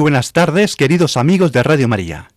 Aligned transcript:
Buenas 0.00 0.32
tardes, 0.32 0.76
queridos 0.76 1.18
amigos 1.18 1.52
de 1.52 1.62
Radio 1.62 1.86
María. 1.86 2.30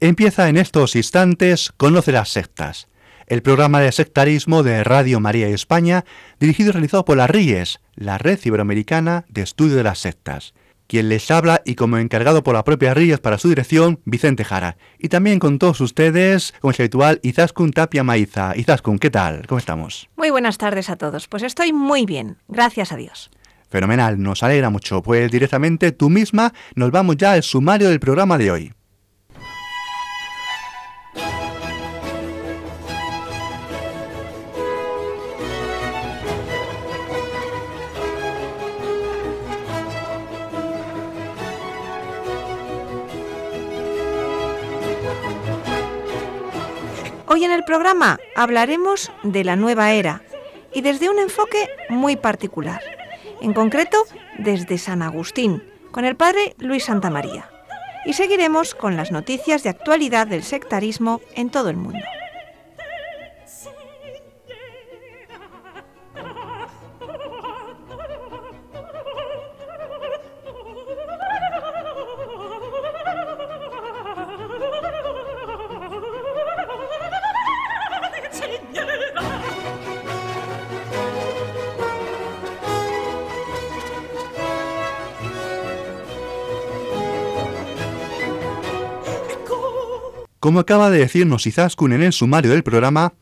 Empieza 0.00 0.48
en 0.50 0.58
estos 0.58 0.94
instantes 0.96 1.72
Conoce 1.76 2.12
las 2.12 2.28
sectas, 2.28 2.88
el 3.26 3.42
programa 3.42 3.80
de 3.80 3.90
sectarismo 3.90 4.62
de 4.62 4.84
Radio 4.84 5.18
María 5.18 5.48
España, 5.48 6.04
dirigido 6.38 6.68
y 6.68 6.72
realizado 6.72 7.06
por 7.06 7.16
la 7.16 7.26
RIES, 7.26 7.80
la 7.94 8.18
Red 8.18 8.40
Iberoamericana 8.44 9.24
de 9.30 9.42
Estudio 9.42 9.76
de 9.76 9.82
las 9.82 9.98
Sectas. 9.98 10.52
Quien 10.88 11.08
les 11.08 11.30
habla 11.30 11.62
y 11.64 11.74
como 11.74 11.96
encargado 11.96 12.44
por 12.44 12.54
la 12.54 12.64
propia 12.64 12.92
RIES 12.92 13.18
para 13.18 13.38
su 13.38 13.48
dirección, 13.48 13.98
Vicente 14.04 14.44
Jara. 14.44 14.76
Y 14.98 15.08
también 15.08 15.38
con 15.38 15.58
todos 15.58 15.80
ustedes, 15.80 16.54
como 16.60 16.70
es 16.70 16.80
habitual, 16.80 17.18
Izaskun 17.22 17.72
Tapia 17.72 18.04
Maiza. 18.04 18.52
Izaskun, 18.56 18.98
¿qué 18.98 19.10
tal? 19.10 19.46
¿Cómo 19.48 19.58
estamos? 19.58 20.08
Muy 20.16 20.30
buenas 20.30 20.58
tardes 20.58 20.90
a 20.90 20.96
todos. 20.96 21.26
Pues 21.28 21.42
estoy 21.42 21.72
muy 21.72 22.04
bien, 22.04 22.36
gracias 22.46 22.92
a 22.92 22.96
Dios. 22.96 23.30
Fenomenal, 23.68 24.22
nos 24.22 24.42
alegra 24.42 24.70
mucho. 24.70 25.02
Pues 25.02 25.30
directamente 25.30 25.92
tú 25.92 26.08
misma 26.08 26.52
nos 26.74 26.90
vamos 26.90 27.16
ya 27.16 27.32
al 27.32 27.42
sumario 27.42 27.88
del 27.88 28.00
programa 28.00 28.38
de 28.38 28.50
hoy. 28.50 28.72
Hoy 47.28 47.44
en 47.44 47.52
el 47.52 47.64
programa 47.64 48.18
hablaremos 48.34 49.12
de 49.22 49.44
la 49.44 49.56
nueva 49.56 49.92
era 49.92 50.22
y 50.72 50.80
desde 50.80 51.10
un 51.10 51.18
enfoque 51.18 51.68
muy 51.90 52.16
particular 52.16 52.95
en 53.40 53.52
concreto 53.52 53.98
desde 54.38 54.78
San 54.78 55.02
Agustín, 55.02 55.62
con 55.90 56.04
el 56.04 56.16
padre 56.16 56.54
Luis 56.58 56.84
Santamaría. 56.84 57.48
Y 58.04 58.12
seguiremos 58.12 58.74
con 58.74 58.96
las 58.96 59.10
noticias 59.10 59.62
de 59.62 59.70
actualidad 59.70 60.26
del 60.26 60.42
sectarismo 60.42 61.20
en 61.34 61.50
todo 61.50 61.70
el 61.70 61.76
mundo. 61.76 62.04
Como 90.46 90.60
acaba 90.60 90.90
de 90.90 91.00
decirnos 91.00 91.44
Izaskun 91.48 91.92
en 91.92 92.04
el 92.04 92.12
sumario 92.12 92.52
del 92.52 92.62
programa, 92.62 93.14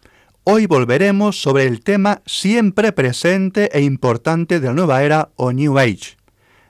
hoy 0.42 0.66
volveremos 0.66 1.40
sobre 1.40 1.66
el 1.66 1.80
tema 1.80 2.20
siempre 2.26 2.92
presente 2.92 3.70
e 3.72 3.80
importante 3.80 4.60
de 4.60 4.66
la 4.66 4.74
nueva 4.74 5.02
era 5.02 5.30
o 5.36 5.50
New 5.50 5.78
Age. 5.78 6.18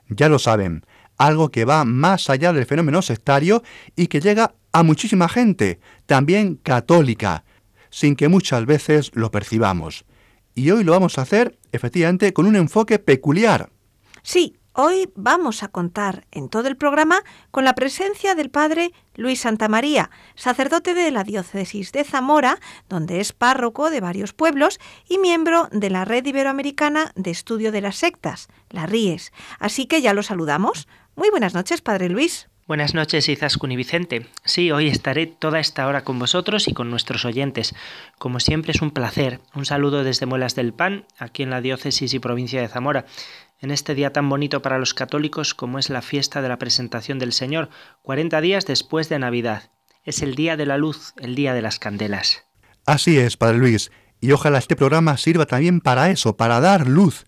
Ya 0.08 0.28
lo 0.28 0.38
saben, 0.38 0.86
algo 1.18 1.50
que 1.50 1.64
va 1.64 1.84
más 1.84 2.30
allá 2.30 2.52
del 2.52 2.66
fenómeno 2.66 3.02
sectario 3.02 3.64
y 3.96 4.06
que 4.06 4.20
llega 4.20 4.54
a 4.70 4.84
muchísima 4.84 5.28
gente, 5.28 5.80
también 6.06 6.54
católica, 6.54 7.42
sin 7.90 8.14
que 8.14 8.28
muchas 8.28 8.64
veces 8.64 9.10
lo 9.12 9.32
percibamos. 9.32 10.04
Y 10.54 10.70
hoy 10.70 10.84
lo 10.84 10.92
vamos 10.92 11.18
a 11.18 11.22
hacer, 11.22 11.58
efectivamente, 11.72 12.32
con 12.32 12.46
un 12.46 12.54
enfoque 12.54 13.00
peculiar. 13.00 13.70
Sí, 14.22 14.54
Hoy 14.76 15.08
vamos 15.14 15.62
a 15.62 15.68
contar 15.68 16.26
en 16.32 16.48
todo 16.48 16.66
el 16.66 16.76
programa 16.76 17.22
con 17.52 17.64
la 17.64 17.74
presencia 17.74 18.34
del 18.34 18.50
padre 18.50 18.90
Luis 19.14 19.42
Santamaría, 19.42 20.10
sacerdote 20.34 20.94
de 20.94 21.12
la 21.12 21.22
diócesis 21.22 21.92
de 21.92 22.02
Zamora, 22.02 22.58
donde 22.88 23.20
es 23.20 23.32
párroco 23.32 23.88
de 23.90 24.00
varios 24.00 24.32
pueblos 24.32 24.80
y 25.08 25.18
miembro 25.18 25.68
de 25.70 25.90
la 25.90 26.04
Red 26.04 26.26
Iberoamericana 26.26 27.12
de 27.14 27.30
Estudio 27.30 27.70
de 27.70 27.82
las 27.82 27.94
Sectas, 27.94 28.48
la 28.68 28.86
RIES. 28.86 29.32
Así 29.60 29.86
que 29.86 30.02
ya 30.02 30.12
lo 30.12 30.24
saludamos. 30.24 30.88
Muy 31.14 31.30
buenas 31.30 31.54
noches, 31.54 31.80
padre 31.80 32.08
Luis. 32.08 32.48
Buenas 32.66 32.94
noches, 32.94 33.28
Izaskun 33.28 33.72
y 33.72 33.76
Vicente. 33.76 34.26
Sí, 34.42 34.72
hoy 34.72 34.88
estaré 34.88 35.26
toda 35.26 35.60
esta 35.60 35.86
hora 35.86 36.02
con 36.02 36.18
vosotros 36.18 36.66
y 36.66 36.72
con 36.72 36.90
nuestros 36.90 37.26
oyentes. 37.26 37.74
Como 38.18 38.40
siempre 38.40 38.72
es 38.72 38.80
un 38.80 38.90
placer. 38.90 39.40
Un 39.54 39.66
saludo 39.66 40.02
desde 40.02 40.24
Muelas 40.24 40.54
del 40.54 40.72
Pan, 40.72 41.04
aquí 41.18 41.42
en 41.42 41.50
la 41.50 41.60
diócesis 41.60 42.14
y 42.14 42.18
provincia 42.18 42.62
de 42.62 42.68
Zamora 42.68 43.04
en 43.64 43.70
este 43.70 43.94
día 43.94 44.12
tan 44.12 44.28
bonito 44.28 44.60
para 44.60 44.78
los 44.78 44.92
católicos 44.92 45.54
como 45.54 45.78
es 45.78 45.88
la 45.88 46.02
fiesta 46.02 46.42
de 46.42 46.48
la 46.48 46.58
presentación 46.58 47.18
del 47.18 47.32
Señor, 47.32 47.70
40 48.02 48.40
días 48.42 48.66
después 48.66 49.08
de 49.08 49.18
Navidad. 49.18 49.70
Es 50.04 50.22
el 50.22 50.34
día 50.34 50.58
de 50.58 50.66
la 50.66 50.76
luz, 50.76 51.14
el 51.16 51.34
día 51.34 51.54
de 51.54 51.62
las 51.62 51.78
candelas. 51.78 52.44
Así 52.84 53.18
es, 53.18 53.38
Padre 53.38 53.56
Luis, 53.56 53.90
y 54.20 54.32
ojalá 54.32 54.58
este 54.58 54.76
programa 54.76 55.16
sirva 55.16 55.46
también 55.46 55.80
para 55.80 56.10
eso, 56.10 56.36
para 56.36 56.60
dar 56.60 56.86
luz. 56.86 57.24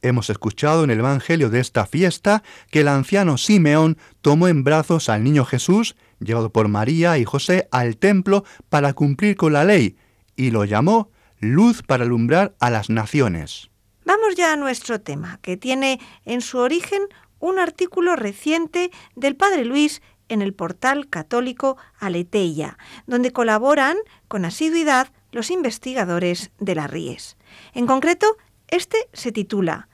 Hemos 0.00 0.30
escuchado 0.30 0.84
en 0.84 0.90
el 0.90 1.00
Evangelio 1.00 1.50
de 1.50 1.60
esta 1.60 1.84
fiesta 1.84 2.42
que 2.70 2.80
el 2.80 2.88
anciano 2.88 3.36
Simeón 3.36 3.98
tomó 4.22 4.48
en 4.48 4.64
brazos 4.64 5.10
al 5.10 5.22
niño 5.22 5.44
Jesús, 5.44 5.96
llevado 6.18 6.50
por 6.50 6.68
María 6.68 7.18
y 7.18 7.24
José 7.24 7.68
al 7.70 7.98
templo 7.98 8.44
para 8.70 8.94
cumplir 8.94 9.36
con 9.36 9.52
la 9.52 9.64
ley, 9.64 9.98
y 10.34 10.50
lo 10.50 10.64
llamó 10.64 11.10
luz 11.40 11.82
para 11.82 12.04
alumbrar 12.04 12.54
a 12.58 12.70
las 12.70 12.88
naciones. 12.88 13.70
Vamos 14.16 14.36
ya 14.36 14.52
a 14.52 14.56
nuestro 14.56 15.00
tema, 15.00 15.40
que 15.42 15.56
tiene 15.56 15.98
en 16.24 16.40
su 16.40 16.58
origen 16.58 17.02
un 17.40 17.58
artículo 17.58 18.14
reciente 18.14 18.92
del 19.16 19.34
Padre 19.34 19.64
Luis 19.64 20.02
en 20.28 20.40
el 20.40 20.54
portal 20.54 21.08
católico 21.08 21.78
Aleteia, 21.98 22.78
donde 23.08 23.32
colaboran 23.32 23.96
con 24.28 24.44
asiduidad 24.44 25.08
los 25.32 25.50
investigadores 25.50 26.52
de 26.60 26.76
la 26.76 26.86
RIES. 26.86 27.36
En 27.72 27.88
concreto, 27.88 28.36
este 28.68 28.98
se 29.12 29.32
titula 29.32 29.88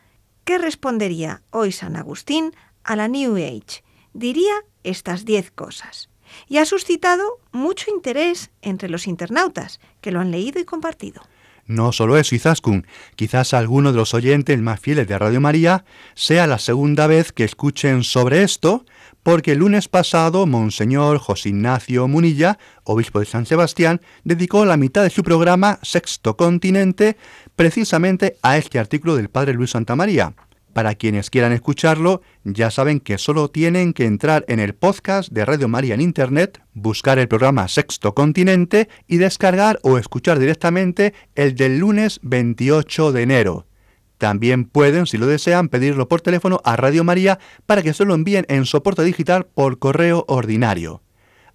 ¿Qué 0.44 0.58
respondería 0.58 1.40
hoy 1.48 1.72
San 1.72 1.96
Agustín 1.96 2.52
a 2.84 2.96
la 2.96 3.08
New 3.08 3.36
Age? 3.36 3.82
Diría 4.12 4.54
estas 4.84 5.24
diez 5.24 5.50
cosas. 5.50 6.10
Y 6.46 6.58
ha 6.58 6.66
suscitado 6.66 7.40
mucho 7.52 7.90
interés 7.90 8.50
entre 8.60 8.90
los 8.90 9.06
internautas, 9.06 9.80
que 10.02 10.12
lo 10.12 10.20
han 10.20 10.30
leído 10.30 10.60
y 10.60 10.66
compartido. 10.66 11.22
No 11.70 11.92
solo 11.92 12.16
eso, 12.16 12.34
Izaskun, 12.34 12.84
quizás 13.14 13.54
alguno 13.54 13.92
de 13.92 13.98
los 13.98 14.12
oyentes 14.12 14.60
más 14.60 14.80
fieles 14.80 15.06
de 15.06 15.16
Radio 15.16 15.40
María 15.40 15.84
sea 16.16 16.48
la 16.48 16.58
segunda 16.58 17.06
vez 17.06 17.30
que 17.30 17.44
escuchen 17.44 18.02
sobre 18.02 18.42
esto, 18.42 18.84
porque 19.22 19.52
el 19.52 19.58
lunes 19.58 19.86
pasado 19.86 20.46
Monseñor 20.46 21.18
José 21.18 21.50
Ignacio 21.50 22.08
Munilla, 22.08 22.58
obispo 22.82 23.20
de 23.20 23.26
San 23.26 23.46
Sebastián, 23.46 24.00
dedicó 24.24 24.64
la 24.64 24.76
mitad 24.76 25.04
de 25.04 25.10
su 25.10 25.22
programa 25.22 25.78
Sexto 25.82 26.36
Continente 26.36 27.16
precisamente 27.54 28.36
a 28.42 28.58
este 28.58 28.80
artículo 28.80 29.14
del 29.14 29.30
Padre 29.30 29.54
Luis 29.54 29.70
Santa 29.70 29.94
María. 29.94 30.34
Para 30.72 30.94
quienes 30.94 31.30
quieran 31.30 31.52
escucharlo, 31.52 32.22
ya 32.44 32.70
saben 32.70 33.00
que 33.00 33.18
solo 33.18 33.48
tienen 33.48 33.92
que 33.92 34.06
entrar 34.06 34.44
en 34.46 34.60
el 34.60 34.74
podcast 34.74 35.32
de 35.32 35.44
Radio 35.44 35.66
María 35.66 35.94
en 35.94 36.00
Internet, 36.00 36.62
buscar 36.74 37.18
el 37.18 37.26
programa 37.26 37.66
Sexto 37.66 38.14
Continente 38.14 38.88
y 39.08 39.16
descargar 39.16 39.80
o 39.82 39.98
escuchar 39.98 40.38
directamente 40.38 41.12
el 41.34 41.56
del 41.56 41.78
lunes 41.78 42.20
28 42.22 43.10
de 43.10 43.22
enero. 43.22 43.66
También 44.18 44.64
pueden, 44.64 45.06
si 45.06 45.18
lo 45.18 45.26
desean, 45.26 45.68
pedirlo 45.68 46.06
por 46.06 46.20
teléfono 46.20 46.60
a 46.64 46.76
Radio 46.76 47.02
María 47.02 47.38
para 47.66 47.82
que 47.82 47.94
se 47.94 48.04
lo 48.04 48.14
envíen 48.14 48.44
en 48.48 48.64
soporte 48.64 49.02
digital 49.02 49.46
por 49.46 49.78
correo 49.78 50.24
ordinario. 50.28 51.02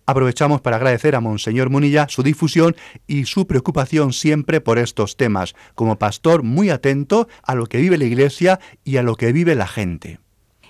Aprovechamos 0.06 0.62
para 0.62 0.76
agradecer 0.76 1.16
a 1.16 1.20
Monseñor 1.20 1.70
Munilla 1.70 2.08
su 2.10 2.22
difusión 2.22 2.76
y 3.08 3.26
su 3.26 3.48
preocupación 3.48 4.14
siempre 4.14 4.62
por 4.62 4.78
estos 4.78 5.18
temas, 5.18 5.56
como 5.74 5.98
pastor 5.98 6.44
muy 6.44 6.70
atento 6.70 7.28
a 7.42 7.56
lo 7.56 7.66
que 7.66 7.80
vive 7.80 7.98
la 7.98 8.06
Iglesia 8.06 8.60
y 8.84 8.98
a 8.98 9.04
lo 9.04 9.16
que 9.16 9.32
vive 9.32 9.56
la 9.56 9.68
gente. 9.68 10.20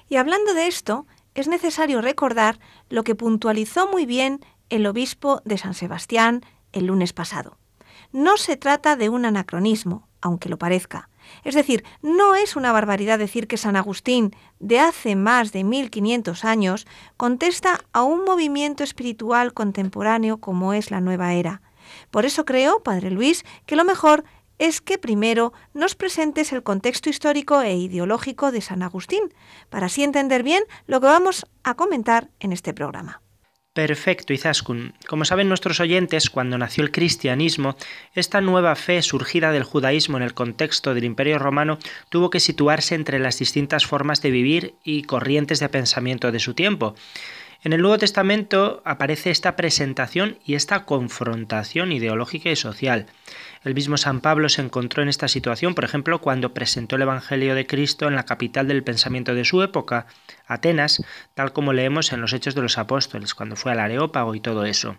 Y 0.08 0.16
hablando 0.16 0.54
de 0.54 0.68
esto, 0.68 1.06
es 1.34 1.48
necesario 1.48 2.02
recordar 2.02 2.60
lo 2.90 3.04
que 3.04 3.16
puntualizó 3.16 3.92
muy 3.92 4.06
bien 4.06 4.40
el 4.70 4.86
obispo 4.86 5.42
de 5.44 5.58
San 5.58 5.74
Sebastián 5.74 6.42
el 6.72 6.86
lunes 6.86 7.12
pasado. 7.12 7.58
No 8.12 8.38
se 8.38 8.56
trata 8.56 8.96
de 8.96 9.10
un 9.10 9.26
anacronismo, 9.26 10.08
aunque 10.22 10.50
lo 10.50 10.58
parezca, 10.58 11.10
Es 11.44 11.56
decir, 11.56 11.84
no 12.02 12.36
es 12.36 12.56
una 12.56 12.72
barbaridad 12.72 13.20
decir 13.20 13.48
que 13.48 13.58
San 13.58 13.76
Agustín, 13.76 14.36
de 14.60 14.80
hace 14.80 15.16
más 15.16 15.52
de 15.52 15.64
1500 15.64 16.46
años, 16.46 16.88
contesta 17.18 17.82
a 17.94 18.04
un 18.04 18.24
movimiento 18.24 18.84
espiritual 18.84 19.54
contemporáneo 19.54 20.38
como 20.38 20.74
es 20.74 20.92
la 20.92 21.02
nueva 21.02 21.34
era. 21.34 21.62
Por 22.12 22.26
eso 22.26 22.46
creo, 22.46 22.82
Padre 22.82 23.12
Luis, 23.12 23.46
que 23.66 23.76
lo 23.76 23.86
mejor 23.86 24.24
es 24.58 24.82
que 24.82 24.98
primero 24.98 25.54
nos 25.74 25.96
presentes 25.96 26.54
el 26.54 26.64
contexto 26.64 27.10
histórico 27.10 27.62
e 27.62 27.76
ideológico 27.76 28.52
de 28.52 28.62
San 28.62 28.84
Agustín, 28.84 29.34
para 29.70 29.88
así 29.88 30.04
entender 30.04 30.44
bien 30.44 30.64
lo 30.88 31.02
que 31.02 31.08
vamos 31.08 31.46
a 31.64 31.76
comentar 31.76 32.30
en 32.40 32.54
este 32.54 32.74
programa. 32.74 33.22
Perfecto, 33.76 34.32
Izaskun. 34.32 34.94
Como 35.06 35.26
saben 35.26 35.50
nuestros 35.50 35.82
oyentes, 35.82 36.30
cuando 36.30 36.58
nació 36.58 36.82
el 36.86 36.92
cristianismo, 36.92 37.76
esta 38.14 38.40
nueva 38.40 38.74
fe 38.78 39.02
surgida 39.02 39.52
del 39.52 39.66
judaísmo 39.66 40.16
en 40.16 40.24
el 40.24 40.34
contexto 40.34 40.94
del 40.94 41.04
Imperio 41.04 41.40
Romano 41.40 41.78
tuvo 42.08 42.30
que 42.30 42.40
situarse 42.40 42.96
entre 42.96 43.20
las 43.20 43.38
distintas 43.38 43.86
formas 43.86 44.22
de 44.22 44.32
vivir 44.32 44.76
y 44.86 45.04
corrientes 45.04 45.60
de 45.60 45.68
pensamiento 45.68 46.32
de 46.32 46.40
su 46.40 46.54
tiempo. 46.54 46.96
En 47.66 47.74
el 47.74 47.82
Nuevo 47.82 47.98
Testamento 47.98 48.82
aparece 48.86 49.30
esta 49.30 49.58
presentación 49.58 50.40
y 50.46 50.54
esta 50.54 50.86
confrontación 50.86 51.92
ideológica 51.92 52.50
y 52.52 52.56
social. 52.56 53.08
El 53.66 53.74
mismo 53.74 53.98
San 53.98 54.22
Pablo 54.22 54.48
se 54.48 54.62
encontró 54.62 55.02
en 55.02 55.10
esta 55.10 55.28
situación, 55.28 55.74
por 55.74 55.86
ejemplo, 55.86 56.22
cuando 56.22 56.54
presentó 56.54 56.98
el 56.98 57.02
Evangelio 57.02 57.56
de 57.56 57.66
Cristo 57.66 58.08
en 58.08 58.14
la 58.14 58.24
capital 58.24 58.68
del 58.68 58.84
pensamiento 58.84 59.34
de 59.34 59.44
su 59.44 59.64
época, 59.64 60.06
Atenas, 60.46 61.04
tal 61.34 61.52
como 61.52 61.74
leemos 61.74 62.14
en 62.14 62.22
los 62.22 62.32
Hechos 62.32 62.54
de 62.54 62.62
los 62.62 62.78
Apóstoles, 62.78 63.34
cuando 63.34 63.56
fue 63.56 63.72
al 63.72 63.80
Areópago 63.80 64.36
y 64.36 64.40
todo 64.40 64.66
eso. 64.66 64.98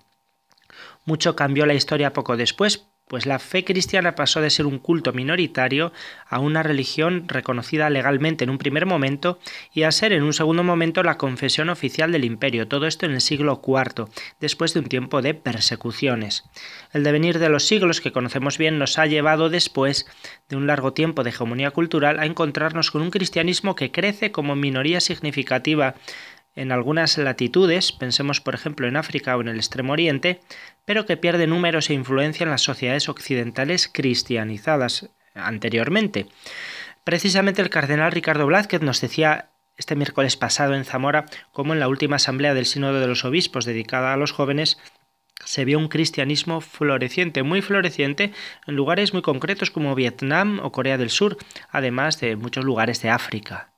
Mucho 1.04 1.36
cambió 1.36 1.64
la 1.64 1.74
historia 1.74 2.12
poco 2.12 2.36
después, 2.36 2.88
pues 3.08 3.24
la 3.24 3.38
fe 3.38 3.64
cristiana 3.64 4.14
pasó 4.14 4.40
de 4.40 4.50
ser 4.50 4.66
un 4.66 4.78
culto 4.78 5.12
minoritario 5.12 5.92
a 6.28 6.40
una 6.40 6.62
religión 6.62 7.28
reconocida 7.28 7.88
legalmente 7.88 8.44
en 8.44 8.50
un 8.50 8.58
primer 8.58 8.84
momento 8.84 9.38
y 9.72 9.84
a 9.84 9.92
ser 9.92 10.12
en 10.12 10.24
un 10.24 10.32
segundo 10.32 10.64
momento 10.64 11.02
la 11.02 11.16
confesión 11.16 11.68
oficial 11.68 12.10
del 12.10 12.24
imperio, 12.24 12.66
todo 12.66 12.86
esto 12.86 13.06
en 13.06 13.12
el 13.12 13.20
siglo 13.20 13.62
IV, 13.64 14.08
después 14.40 14.74
de 14.74 14.80
un 14.80 14.86
tiempo 14.86 15.22
de 15.22 15.34
persecuciones. 15.34 16.44
El 16.92 17.04
devenir 17.04 17.38
de 17.38 17.48
los 17.48 17.64
siglos 17.64 18.00
que 18.00 18.12
conocemos 18.12 18.58
bien 18.58 18.78
nos 18.78 18.98
ha 18.98 19.06
llevado 19.06 19.50
después 19.50 20.06
de 20.48 20.56
un 20.56 20.66
largo 20.66 20.92
tiempo 20.92 21.22
de 21.22 21.30
hegemonía 21.30 21.70
cultural 21.70 22.18
a 22.18 22.26
encontrarnos 22.26 22.90
con 22.90 23.02
un 23.02 23.10
cristianismo 23.10 23.76
que 23.76 23.92
crece 23.92 24.32
como 24.32 24.56
minoría 24.56 25.00
significativa 25.00 25.94
en 26.56 26.72
algunas 26.72 27.18
latitudes, 27.18 27.92
pensemos 27.92 28.40
por 28.40 28.54
ejemplo 28.54 28.88
en 28.88 28.96
África 28.96 29.36
o 29.36 29.42
en 29.42 29.48
el 29.48 29.56
Extremo 29.56 29.92
Oriente, 29.92 30.40
pero 30.86 31.04
que 31.04 31.18
pierde 31.18 31.46
números 31.46 31.90
e 31.90 31.94
influencia 31.94 32.44
en 32.44 32.50
las 32.50 32.62
sociedades 32.62 33.10
occidentales 33.10 33.90
cristianizadas 33.92 35.10
anteriormente. 35.34 36.26
Precisamente 37.04 37.60
el 37.60 37.68
cardenal 37.68 38.12
Ricardo 38.12 38.46
Blázquez 38.46 38.80
nos 38.80 39.02
decía 39.02 39.50
este 39.76 39.94
miércoles 39.94 40.36
pasado 40.36 40.74
en 40.74 40.86
Zamora 40.86 41.26
cómo 41.52 41.74
en 41.74 41.80
la 41.80 41.88
última 41.88 42.16
asamblea 42.16 42.54
del 42.54 42.64
Sínodo 42.64 42.98
de 42.98 43.06
los 43.06 43.26
Obispos 43.26 43.66
dedicada 43.66 44.14
a 44.14 44.16
los 44.16 44.32
jóvenes 44.32 44.78
se 45.44 45.64
vio 45.66 45.78
un 45.78 45.88
cristianismo 45.88 46.62
floreciente, 46.62 47.42
muy 47.42 47.60
floreciente, 47.60 48.32
en 48.66 48.74
lugares 48.74 49.12
muy 49.12 49.20
concretos 49.20 49.70
como 49.70 49.94
Vietnam 49.94 50.60
o 50.62 50.72
Corea 50.72 50.96
del 50.96 51.10
Sur, 51.10 51.36
además 51.70 52.18
de 52.20 52.36
muchos 52.36 52.64
lugares 52.64 53.02
de 53.02 53.10
África. 53.10 53.72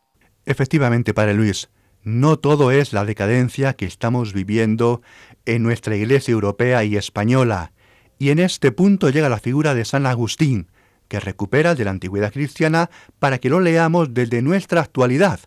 Efectivamente, 0.45 1.13
Padre 1.13 1.35
Luis, 1.35 1.69
no 2.09 2.39
todo 2.39 2.71
es 2.71 2.95
la 2.95 3.05
decadencia 3.05 3.75
que 3.75 3.85
estamos 3.85 4.33
viviendo 4.33 5.03
en 5.45 5.63
nuestra 5.63 5.95
Iglesia 5.95 6.33
europea 6.33 6.83
y 6.83 6.97
española, 6.97 7.73
y 8.19 8.31
en 8.31 8.39
este 8.39 8.73
punto 8.73 9.11
llega 9.11 9.29
la 9.29 9.41
figura 9.41 9.75
de 9.75 9.85
San 9.85 10.07
Agustín, 10.07 10.69
que 11.09 11.21
recupera 11.21 11.75
de 11.75 11.85
la 11.85 11.91
antigüedad 11.91 12.33
cristiana 12.33 12.89
para 13.19 13.37
que 13.39 13.51
lo 13.51 13.61
leamos 13.61 14.15
desde 14.15 14.41
nuestra 14.41 14.81
actualidad. 14.81 15.41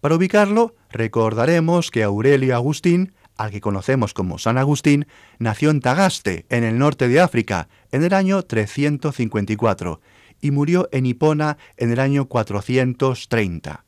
Para 0.00 0.14
ubicarlo, 0.14 0.74
recordaremos 0.90 1.90
que 1.90 2.04
Aurelio 2.04 2.54
Agustín, 2.54 3.12
al 3.36 3.50
que 3.50 3.60
conocemos 3.60 4.14
como 4.14 4.38
San 4.38 4.56
Agustín, 4.56 5.06
nació 5.38 5.70
en 5.70 5.80
Tagaste, 5.80 6.46
en 6.48 6.64
el 6.64 6.78
norte 6.78 7.08
de 7.08 7.20
África, 7.20 7.68
en 7.92 8.02
el 8.02 8.14
año 8.14 8.42
354, 8.42 10.00
y 10.40 10.52
murió 10.52 10.88
en 10.90 11.04
Hipona 11.04 11.58
en 11.76 11.92
el 11.92 12.00
año 12.00 12.28
430 12.28 13.84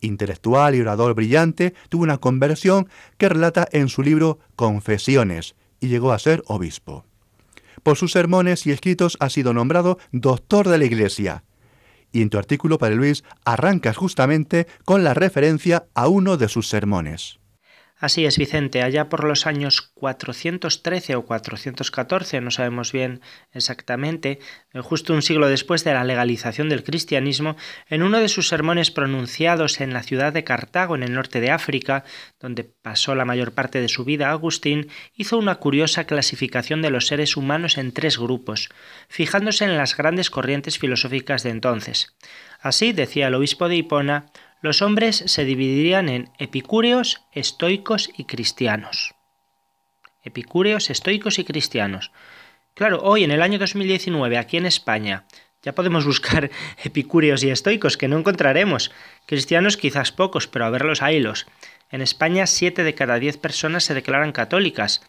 intelectual 0.00 0.74
y 0.74 0.80
orador 0.80 1.14
brillante, 1.14 1.74
tuvo 1.88 2.02
una 2.02 2.18
conversión 2.18 2.88
que 3.18 3.28
relata 3.28 3.68
en 3.72 3.88
su 3.88 4.02
libro 4.02 4.38
Confesiones 4.56 5.54
y 5.80 5.88
llegó 5.88 6.12
a 6.12 6.18
ser 6.18 6.42
obispo. 6.46 7.04
Por 7.82 7.96
sus 7.96 8.12
sermones 8.12 8.66
y 8.66 8.72
escritos 8.72 9.16
ha 9.20 9.30
sido 9.30 9.54
nombrado 9.54 9.98
doctor 10.12 10.68
de 10.68 10.78
la 10.78 10.84
Iglesia. 10.84 11.44
Y 12.12 12.22
en 12.22 12.30
tu 12.30 12.38
artículo, 12.38 12.78
Padre 12.78 12.96
Luis, 12.96 13.24
arrancas 13.44 13.96
justamente 13.96 14.66
con 14.84 15.04
la 15.04 15.14
referencia 15.14 15.86
a 15.94 16.08
uno 16.08 16.36
de 16.36 16.48
sus 16.48 16.68
sermones. 16.68 17.39
Así 18.00 18.24
es, 18.24 18.38
Vicente, 18.38 18.80
allá 18.82 19.10
por 19.10 19.24
los 19.24 19.46
años 19.46 19.82
413 19.92 21.16
o 21.16 21.26
414, 21.26 22.40
no 22.40 22.50
sabemos 22.50 22.92
bien 22.92 23.20
exactamente, 23.52 24.38
eh, 24.72 24.80
justo 24.80 25.12
un 25.12 25.20
siglo 25.20 25.48
después 25.48 25.84
de 25.84 25.92
la 25.92 26.02
legalización 26.02 26.70
del 26.70 26.82
cristianismo, 26.82 27.56
en 27.90 28.02
uno 28.02 28.18
de 28.18 28.30
sus 28.30 28.48
sermones 28.48 28.90
pronunciados 28.90 29.82
en 29.82 29.92
la 29.92 30.02
ciudad 30.02 30.32
de 30.32 30.44
Cartago, 30.44 30.94
en 30.94 31.02
el 31.02 31.12
norte 31.12 31.42
de 31.42 31.50
África, 31.50 32.04
donde 32.40 32.64
pasó 32.64 33.14
la 33.14 33.26
mayor 33.26 33.52
parte 33.52 33.82
de 33.82 33.88
su 33.88 34.06
vida, 34.06 34.30
Agustín 34.30 34.88
hizo 35.14 35.36
una 35.36 35.56
curiosa 35.56 36.04
clasificación 36.04 36.80
de 36.80 36.88
los 36.88 37.06
seres 37.06 37.36
humanos 37.36 37.76
en 37.76 37.92
tres 37.92 38.16
grupos, 38.16 38.70
fijándose 39.10 39.66
en 39.66 39.76
las 39.76 39.94
grandes 39.94 40.30
corrientes 40.30 40.78
filosóficas 40.78 41.42
de 41.42 41.50
entonces. 41.50 42.16
Así, 42.60 42.94
decía 42.94 43.28
el 43.28 43.34
obispo 43.34 43.68
de 43.68 43.76
Hipona, 43.76 44.26
los 44.60 44.82
hombres 44.82 45.22
se 45.26 45.44
dividirían 45.44 46.08
en 46.08 46.30
epicúreos, 46.38 47.22
estoicos 47.32 48.10
y 48.16 48.24
cristianos. 48.24 49.14
Epicúreos, 50.22 50.90
estoicos 50.90 51.38
y 51.38 51.44
cristianos. 51.44 52.12
Claro, 52.74 53.00
hoy 53.02 53.24
en 53.24 53.30
el 53.30 53.42
año 53.42 53.58
2019, 53.58 54.36
aquí 54.36 54.58
en 54.58 54.66
España, 54.66 55.24
ya 55.62 55.74
podemos 55.74 56.04
buscar 56.04 56.50
epicúreos 56.84 57.42
y 57.42 57.50
estoicos 57.50 57.96
que 57.96 58.08
no 58.08 58.18
encontraremos. 58.18 58.90
Cristianos 59.26 59.76
quizás 59.76 60.12
pocos, 60.12 60.46
pero 60.46 60.66
a 60.66 60.70
verlos 60.70 61.02
haylos. 61.02 61.46
En 61.90 62.02
España, 62.02 62.46
siete 62.46 62.84
de 62.84 62.94
cada 62.94 63.18
diez 63.18 63.36
personas 63.36 63.84
se 63.84 63.94
declaran 63.94 64.32
católicas. 64.32 65.02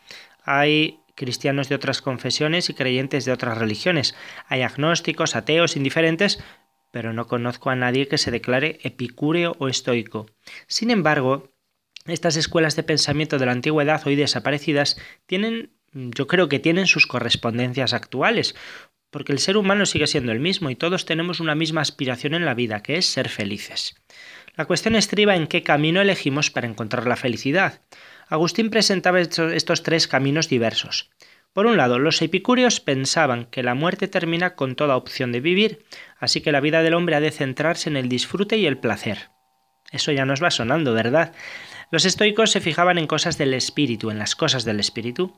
Hay 0.43 0.99
cristianos 1.15 1.69
de 1.69 1.75
otras 1.75 2.01
confesiones 2.01 2.69
y 2.69 2.73
creyentes 2.73 3.25
de 3.25 3.31
otras 3.31 3.57
religiones. 3.57 4.15
Hay 4.47 4.61
agnósticos, 4.63 5.35
ateos, 5.35 5.75
indiferentes, 5.75 6.43
pero 6.91 7.13
no 7.13 7.27
conozco 7.27 7.69
a 7.69 7.75
nadie 7.75 8.07
que 8.07 8.17
se 8.17 8.31
declare 8.31 8.79
epicúreo 8.83 9.55
o 9.60 9.67
estoico. 9.67 10.27
Sin 10.67 10.91
embargo, 10.91 11.51
estas 12.05 12.36
escuelas 12.36 12.75
de 12.75 12.83
pensamiento 12.83 13.38
de 13.38 13.45
la 13.45 13.53
antigüedad 13.53 14.05
hoy 14.05 14.15
desaparecidas 14.15 15.00
tienen, 15.25 15.71
yo 15.93 16.27
creo 16.27 16.50
que 16.50 16.60
tienen 16.60 16.88
sus 16.88 17.07
correspondencias 17.07 17.93
actuales, 17.93 18.55
porque 19.10 19.33
el 19.33 19.39
ser 19.39 19.57
humano 19.57 19.86
sigue 19.86 20.07
siendo 20.07 20.31
el 20.31 20.39
mismo 20.39 20.69
y 20.69 20.75
todos 20.75 21.05
tenemos 21.05 21.39
una 21.39 21.55
misma 21.55 21.81
aspiración 21.81 22.33
en 22.33 22.45
la 22.45 22.53
vida, 22.53 22.81
que 22.81 22.98
es 22.98 23.05
ser 23.05 23.29
felices. 23.29 23.95
La 24.55 24.65
cuestión 24.65 24.95
estriba 24.95 25.36
en 25.36 25.48
qué 25.48 25.63
camino 25.63 26.01
elegimos 26.01 26.50
para 26.50 26.67
encontrar 26.67 27.07
la 27.07 27.15
felicidad. 27.15 27.81
Agustín 28.27 28.69
presentaba 28.69 29.19
estos 29.19 29.83
tres 29.83 30.07
caminos 30.07 30.50
diversos. 30.50 31.10
Por 31.53 31.65
un 31.65 31.75
lado, 31.75 32.00
los 32.00 32.21
epicúreos 32.21 32.79
pensaban 32.79 33.45
que 33.45 33.63
la 33.63 33.75
muerte 33.75 34.07
termina 34.07 34.55
con 34.55 34.75
toda 34.75 34.95
opción 34.95 35.33
de 35.33 35.41
vivir, 35.41 35.83
así 36.21 36.39
que 36.39 36.53
la 36.53 36.61
vida 36.61 36.83
del 36.83 36.93
hombre 36.93 37.15
ha 37.15 37.19
de 37.19 37.31
centrarse 37.31 37.89
en 37.89 37.97
el 37.97 38.07
disfrute 38.07 38.55
y 38.55 38.67
el 38.67 38.77
placer. 38.77 39.31
Eso 39.91 40.13
ya 40.13 40.23
nos 40.23 40.41
va 40.41 40.51
sonando, 40.51 40.93
¿verdad? 40.93 41.33
Los 41.89 42.05
estoicos 42.05 42.51
se 42.51 42.61
fijaban 42.61 42.97
en 42.97 43.07
cosas 43.07 43.37
del 43.37 43.53
espíritu, 43.53 44.11
en 44.11 44.19
las 44.19 44.35
cosas 44.35 44.63
del 44.63 44.79
espíritu. 44.79 45.35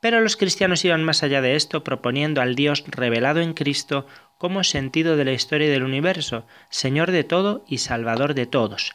Pero 0.00 0.20
los 0.20 0.36
cristianos 0.36 0.84
iban 0.84 1.04
más 1.04 1.22
allá 1.22 1.40
de 1.40 1.56
esto, 1.56 1.82
proponiendo 1.82 2.42
al 2.42 2.54
Dios 2.54 2.84
revelado 2.86 3.40
en 3.40 3.54
Cristo 3.54 4.06
como 4.36 4.62
sentido 4.64 5.16
de 5.16 5.24
la 5.24 5.32
historia 5.32 5.70
del 5.70 5.84
universo, 5.84 6.46
Señor 6.70 7.10
de 7.10 7.24
todo 7.24 7.64
y 7.66 7.78
Salvador 7.78 8.34
de 8.34 8.46
todos. 8.46 8.94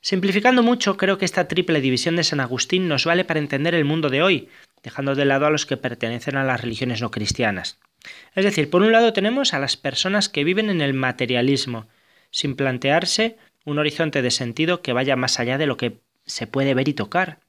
Simplificando 0.00 0.62
mucho, 0.62 0.96
creo 0.96 1.18
que 1.18 1.26
esta 1.26 1.46
triple 1.46 1.80
división 1.80 2.16
de 2.16 2.24
San 2.24 2.40
Agustín 2.40 2.88
nos 2.88 3.04
vale 3.04 3.24
para 3.24 3.38
entender 3.38 3.74
el 3.74 3.84
mundo 3.84 4.08
de 4.08 4.22
hoy, 4.22 4.48
dejando 4.82 5.14
de 5.14 5.24
lado 5.24 5.46
a 5.46 5.50
los 5.50 5.66
que 5.66 5.76
pertenecen 5.76 6.36
a 6.36 6.44
las 6.44 6.60
religiones 6.60 7.00
no 7.00 7.10
cristianas. 7.10 7.78
Es 8.34 8.44
decir, 8.44 8.70
por 8.70 8.82
un 8.82 8.92
lado 8.92 9.12
tenemos 9.12 9.52
a 9.52 9.58
las 9.58 9.76
personas 9.76 10.28
que 10.28 10.44
viven 10.44 10.70
en 10.70 10.80
el 10.80 10.94
materialismo, 10.94 11.88
sin 12.30 12.56
plantearse 12.56 13.36
un 13.64 13.78
horizonte 13.78 14.22
de 14.22 14.30
sentido 14.30 14.82
que 14.82 14.92
vaya 14.92 15.16
más 15.16 15.38
allá 15.38 15.58
de 15.58 15.66
lo 15.66 15.76
que 15.76 16.00
se 16.24 16.46
puede 16.46 16.74
ver 16.74 16.88
y 16.88 16.94
tocar. 16.94 17.40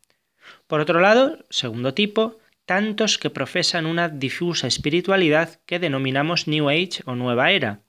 Por 0.67 0.81
otro 0.81 0.99
lado, 0.99 1.45
segundo 1.49 1.93
tipo, 1.93 2.39
tantos 2.65 3.17
que 3.17 3.29
profesan 3.29 3.85
una 3.85 4.09
difusa 4.09 4.67
espiritualidad 4.67 5.59
que 5.65 5.79
denominamos 5.79 6.47
New 6.47 6.69
Age 6.69 7.01
o 7.05 7.15
Nueva 7.15 7.51
Era. 7.51 7.81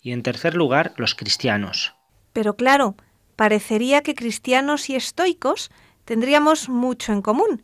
Y 0.00 0.12
en 0.12 0.22
tercer 0.22 0.54
lugar, 0.54 0.92
los 0.96 1.14
cristianos. 1.14 1.94
Pero 2.32 2.56
claro, 2.56 2.96
parecería 3.36 4.02
que 4.02 4.14
cristianos 4.14 4.90
y 4.90 4.96
estoicos 4.96 5.70
tendríamos 6.04 6.68
mucho 6.68 7.12
en 7.12 7.22
común, 7.22 7.62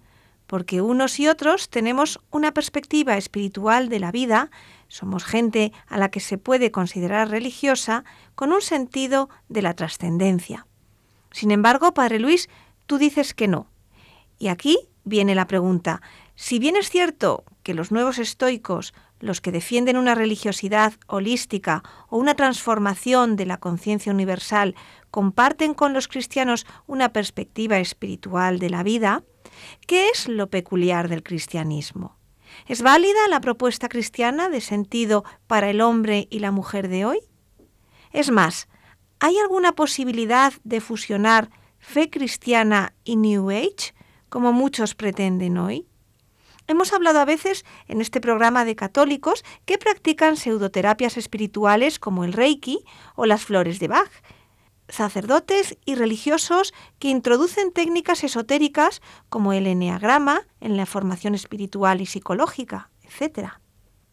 porque 0.51 0.81
unos 0.81 1.21
y 1.21 1.29
otros 1.29 1.69
tenemos 1.71 2.19
una 2.33 2.53
perspectiva 2.53 3.17
espiritual 3.17 3.89
de 3.89 4.01
la 4.01 4.11
vida, 4.11 4.51
somos 4.89 5.23
gente 5.23 5.73
a 5.87 5.97
la 5.97 6.11
que 6.11 6.19
se 6.19 6.39
puede 6.39 6.73
considerar 6.73 7.29
religiosa 7.29 8.03
con 8.35 8.53
un 8.53 8.61
sentido 8.61 9.29
de 9.49 9.63
la 9.63 9.75
trascendencia. 9.75 10.67
Sin 11.31 11.53
embargo, 11.53 11.95
Padre 11.95 12.19
Luis, 12.19 12.49
tú 12.87 12.99
dices 12.99 13.33
que 13.33 13.47
no. 13.47 13.69
Y 14.41 14.49
aquí 14.49 14.77
viene 15.05 15.37
la 15.37 15.47
pregunta. 15.47 16.03
Si 16.35 16.59
bien 16.59 16.75
es 16.75 16.91
cierto 16.91 17.45
que 17.63 17.73
los 17.73 17.93
nuevos 17.93 18.19
estoicos, 18.19 18.93
los 19.21 19.41
que 19.41 19.53
defienden 19.53 19.97
una 19.97 20.15
religiosidad 20.15 20.95
holística 21.07 21.83
o 22.09 22.17
una 22.17 22.35
transformación 22.35 23.37
de 23.37 23.47
la 23.47 23.59
conciencia 23.59 24.13
universal, 24.13 24.75
comparten 25.11 25.75
con 25.75 25.93
los 25.93 26.09
cristianos 26.09 26.67
una 26.87 27.13
perspectiva 27.13 27.79
espiritual 27.79 28.59
de 28.59 28.71
la 28.71 28.83
vida, 28.83 29.23
¿qué 29.87 30.09
es 30.09 30.29
lo 30.29 30.49
peculiar 30.49 31.09
del 31.09 31.23
cristianismo? 31.23 32.17
¿Es 32.67 32.83
válida 32.83 33.29
la 33.29 33.41
propuesta 33.41 33.89
cristiana 33.89 34.49
de 34.49 34.61
sentido 34.61 35.25
para 35.47 35.71
el 35.71 35.81
hombre 35.81 36.27
y 36.31 36.41
la 36.41 36.51
mujer 36.51 36.89
de 36.89 37.05
hoy? 37.05 37.21
Es 38.13 38.31
más, 38.31 38.69
¿hay 39.21 39.39
alguna 39.39 39.73
posibilidad 39.73 40.53
de 40.65 40.81
fusionar 40.81 41.51
fe 41.79 42.11
cristiana 42.11 42.95
y 43.05 43.17
New 43.17 43.51
Age, 43.51 43.95
como 44.29 44.53
muchos 44.53 44.95
pretenden 44.95 45.59
hoy? 45.59 45.87
Hemos 46.71 46.93
hablado 46.93 47.19
a 47.19 47.25
veces 47.25 47.65
en 47.89 48.01
este 48.01 48.21
programa 48.21 48.65
de 48.65 48.77
católicos 48.77 49.45
que 49.65 49.77
practican 49.77 50.37
pseudoterapias 50.37 51.17
espirituales 51.17 51.99
como 51.99 52.23
el 52.23 52.33
Reiki 52.33 52.85
o 53.17 53.27
las 53.27 53.43
flores 53.43 53.81
de 53.81 53.89
Bach, 53.89 54.13
sacerdotes 54.89 55.79
y 55.85 55.97
religiosos 55.97 56.73
que 57.01 57.09
introducen 57.09 57.73
técnicas 57.73 58.23
esotéricas 58.23 59.03
como 59.29 59.53
el 59.53 59.67
eneagrama 59.67 60.43
en 60.61 60.77
la 60.77 60.87
formación 60.87 61.35
espiritual 61.35 62.01
y 62.01 62.07
psicológica, 62.07 62.91
etc. 63.03 63.49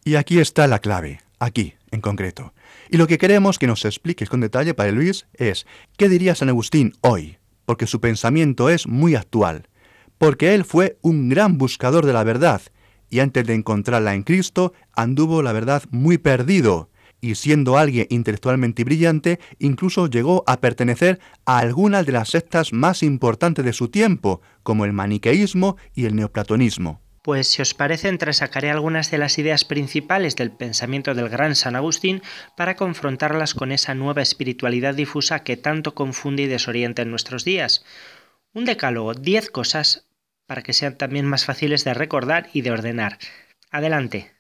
Y 0.04 0.16
aquí 0.16 0.40
está 0.40 0.66
la 0.66 0.80
clave, 0.80 1.22
aquí 1.38 1.76
en 1.92 2.02
concreto. 2.02 2.56
Y 2.90 2.98
lo 2.98 3.06
que 3.06 3.20
queremos 3.20 3.60
que 3.60 3.68
nos 3.68 3.86
expliques 3.86 4.30
con 4.30 4.42
detalle, 4.42 4.74
Padre 4.74 4.94
Luis, 4.94 5.28
es 5.34 5.68
¿qué 5.96 6.10
diría 6.10 6.34
San 6.34 6.50
Agustín 6.50 6.96
hoy? 7.02 7.38
Porque 7.66 7.86
su 7.86 8.02
pensamiento 8.02 8.68
es 8.70 8.88
muy 8.88 9.14
actual, 9.14 9.68
porque 10.17 10.53
él 10.53 10.65
fue 10.65 10.97
un 11.01 11.29
gran 11.29 11.57
buscador 11.57 12.05
de 12.05 12.13
la 12.13 12.24
verdad, 12.24 12.62
y 13.09 13.19
antes 13.19 13.45
de 13.45 13.53
encontrarla 13.53 14.13
en 14.13 14.24
Cristo, 14.24 14.74
anduvo 14.93 15.41
la 15.41 15.53
verdad 15.53 15.83
muy 15.91 16.17
perdido, 16.17 16.89
y 17.21 17.36
siendo 17.36 17.77
alguien 17.77 18.07
intelectualmente 18.09 18.83
brillante, 18.83 19.39
incluso 19.59 20.07
llegó 20.07 20.43
a 20.47 20.59
pertenecer 20.59 21.19
a 21.45 21.59
algunas 21.59 22.05
de 22.05 22.12
las 22.12 22.29
sectas 22.29 22.74
más 22.74 23.03
importantes 23.03 23.65
de 23.65 23.74
su 23.74 23.89
tiempo, 23.89 24.41
como 24.63 24.86
el 24.86 24.93
maniqueísmo 24.93 25.77
y 25.93 26.05
el 26.05 26.15
neoplatonismo. 26.15 27.01
Pues 27.24 27.47
si 27.47 27.62
os 27.62 27.74
parece, 27.74 28.07
entresacaré 28.07 28.71
algunas 28.71 29.12
de 29.12 29.17
las 29.17 29.38
ideas 29.38 29.65
principales 29.65 30.38
del 30.38 30.51
pensamiento 30.51 31.13
del 31.13 31.27
gran 31.27 31.55
San 31.55 31.75
Agustín 31.75 32.21
para 32.55 32.77
confrontarlas 32.77 33.53
con 33.53 33.74
esa 33.74 33.95
nueva 33.95 34.21
espiritualidad 34.21 34.95
difusa 34.95 35.43
que 35.43 35.57
tanto 35.57 35.93
confunde 35.93 36.43
y 36.43 36.47
desorienta 36.47 37.01
en 37.01 37.09
nuestros 37.09 37.43
días. 37.43 37.83
Un 38.53 38.63
decálogo, 38.63 39.13
diez 39.13 39.50
cosas 39.50 40.07
para 40.48 40.63
que 40.63 40.74
sean 40.74 40.98
también 40.98 41.25
más 41.25 41.46
fáciles 41.46 41.84
de 41.84 41.94
recordar 41.94 42.50
y 42.54 42.62
de 42.62 42.72
ordenar. 42.72 43.20
Adelante. 43.70 44.34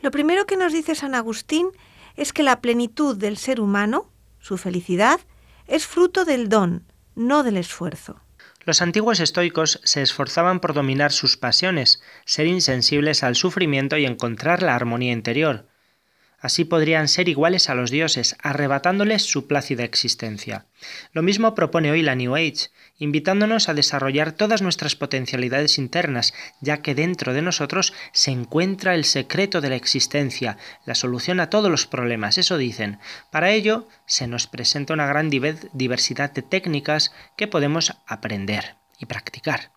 Lo 0.00 0.10
primero 0.10 0.46
que 0.46 0.56
nos 0.56 0.72
dice 0.72 0.94
San 0.94 1.14
Agustín 1.14 1.68
es 2.16 2.32
que 2.32 2.42
la 2.42 2.60
plenitud 2.60 3.16
del 3.16 3.36
ser 3.36 3.60
humano, 3.60 4.10
su 4.40 4.58
felicidad, 4.58 5.20
es 5.66 5.86
fruto 5.86 6.24
del 6.24 6.48
don, 6.48 6.84
no 7.14 7.42
del 7.42 7.58
esfuerzo. 7.58 8.20
Los 8.64 8.82
antiguos 8.82 9.20
estoicos 9.20 9.80
se 9.84 10.02
esforzaban 10.02 10.60
por 10.60 10.74
dominar 10.74 11.12
sus 11.12 11.36
pasiones, 11.36 12.02
ser 12.24 12.46
insensibles 12.46 13.22
al 13.22 13.36
sufrimiento 13.36 13.96
y 13.96 14.04
encontrar 14.04 14.62
la 14.62 14.74
armonía 14.74 15.12
interior. 15.12 15.69
Así 16.40 16.64
podrían 16.64 17.06
ser 17.06 17.28
iguales 17.28 17.68
a 17.68 17.74
los 17.74 17.90
dioses, 17.90 18.34
arrebatándoles 18.42 19.22
su 19.22 19.46
plácida 19.46 19.84
existencia. 19.84 20.64
Lo 21.12 21.20
mismo 21.20 21.54
propone 21.54 21.90
hoy 21.90 22.00
la 22.00 22.14
New 22.14 22.34
Age, 22.34 22.70
invitándonos 22.96 23.68
a 23.68 23.74
desarrollar 23.74 24.32
todas 24.32 24.62
nuestras 24.62 24.96
potencialidades 24.96 25.76
internas, 25.76 26.32
ya 26.62 26.78
que 26.78 26.94
dentro 26.94 27.34
de 27.34 27.42
nosotros 27.42 27.92
se 28.12 28.30
encuentra 28.30 28.94
el 28.94 29.04
secreto 29.04 29.60
de 29.60 29.68
la 29.68 29.76
existencia, 29.76 30.56
la 30.86 30.94
solución 30.94 31.40
a 31.40 31.50
todos 31.50 31.70
los 31.70 31.86
problemas, 31.86 32.38
eso 32.38 32.56
dicen. 32.56 32.98
Para 33.30 33.50
ello, 33.50 33.86
se 34.06 34.26
nos 34.26 34.46
presenta 34.46 34.94
una 34.94 35.06
gran 35.06 35.28
diversidad 35.28 36.32
de 36.32 36.42
técnicas 36.42 37.12
que 37.36 37.48
podemos 37.48 37.92
aprender 38.06 38.76
y 38.98 39.04
practicar. 39.04 39.72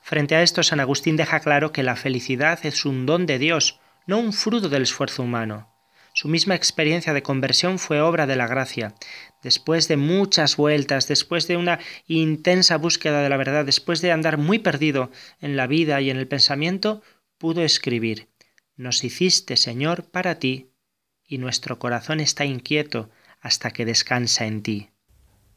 Frente 0.00 0.34
a 0.34 0.42
esto, 0.42 0.64
San 0.64 0.80
Agustín 0.80 1.16
deja 1.16 1.38
claro 1.38 1.70
que 1.70 1.84
la 1.84 1.94
felicidad 1.94 2.58
es 2.64 2.84
un 2.84 3.06
don 3.06 3.24
de 3.24 3.38
Dios, 3.38 3.78
no 4.06 4.18
un 4.18 4.32
fruto 4.32 4.68
del 4.68 4.82
esfuerzo 4.82 5.22
humano. 5.22 5.71
Su 6.14 6.28
misma 6.28 6.54
experiencia 6.54 7.14
de 7.14 7.22
conversión 7.22 7.78
fue 7.78 8.02
obra 8.02 8.26
de 8.26 8.36
la 8.36 8.46
gracia. 8.46 8.94
Después 9.42 9.88
de 9.88 9.96
muchas 9.96 10.56
vueltas, 10.56 11.08
después 11.08 11.48
de 11.48 11.56
una 11.56 11.78
intensa 12.06 12.76
búsqueda 12.76 13.22
de 13.22 13.30
la 13.30 13.38
verdad, 13.38 13.64
después 13.64 14.02
de 14.02 14.12
andar 14.12 14.36
muy 14.36 14.58
perdido 14.58 15.10
en 15.40 15.56
la 15.56 15.66
vida 15.66 16.00
y 16.02 16.10
en 16.10 16.18
el 16.18 16.28
pensamiento, 16.28 17.02
pudo 17.38 17.62
escribir 17.62 18.28
Nos 18.76 19.04
hiciste, 19.04 19.56
Señor, 19.56 20.04
para 20.10 20.38
ti, 20.38 20.70
y 21.26 21.38
nuestro 21.38 21.78
corazón 21.78 22.20
está 22.20 22.44
inquieto 22.44 23.10
hasta 23.40 23.70
que 23.70 23.86
descansa 23.86 24.46
en 24.46 24.62
ti. 24.62 24.90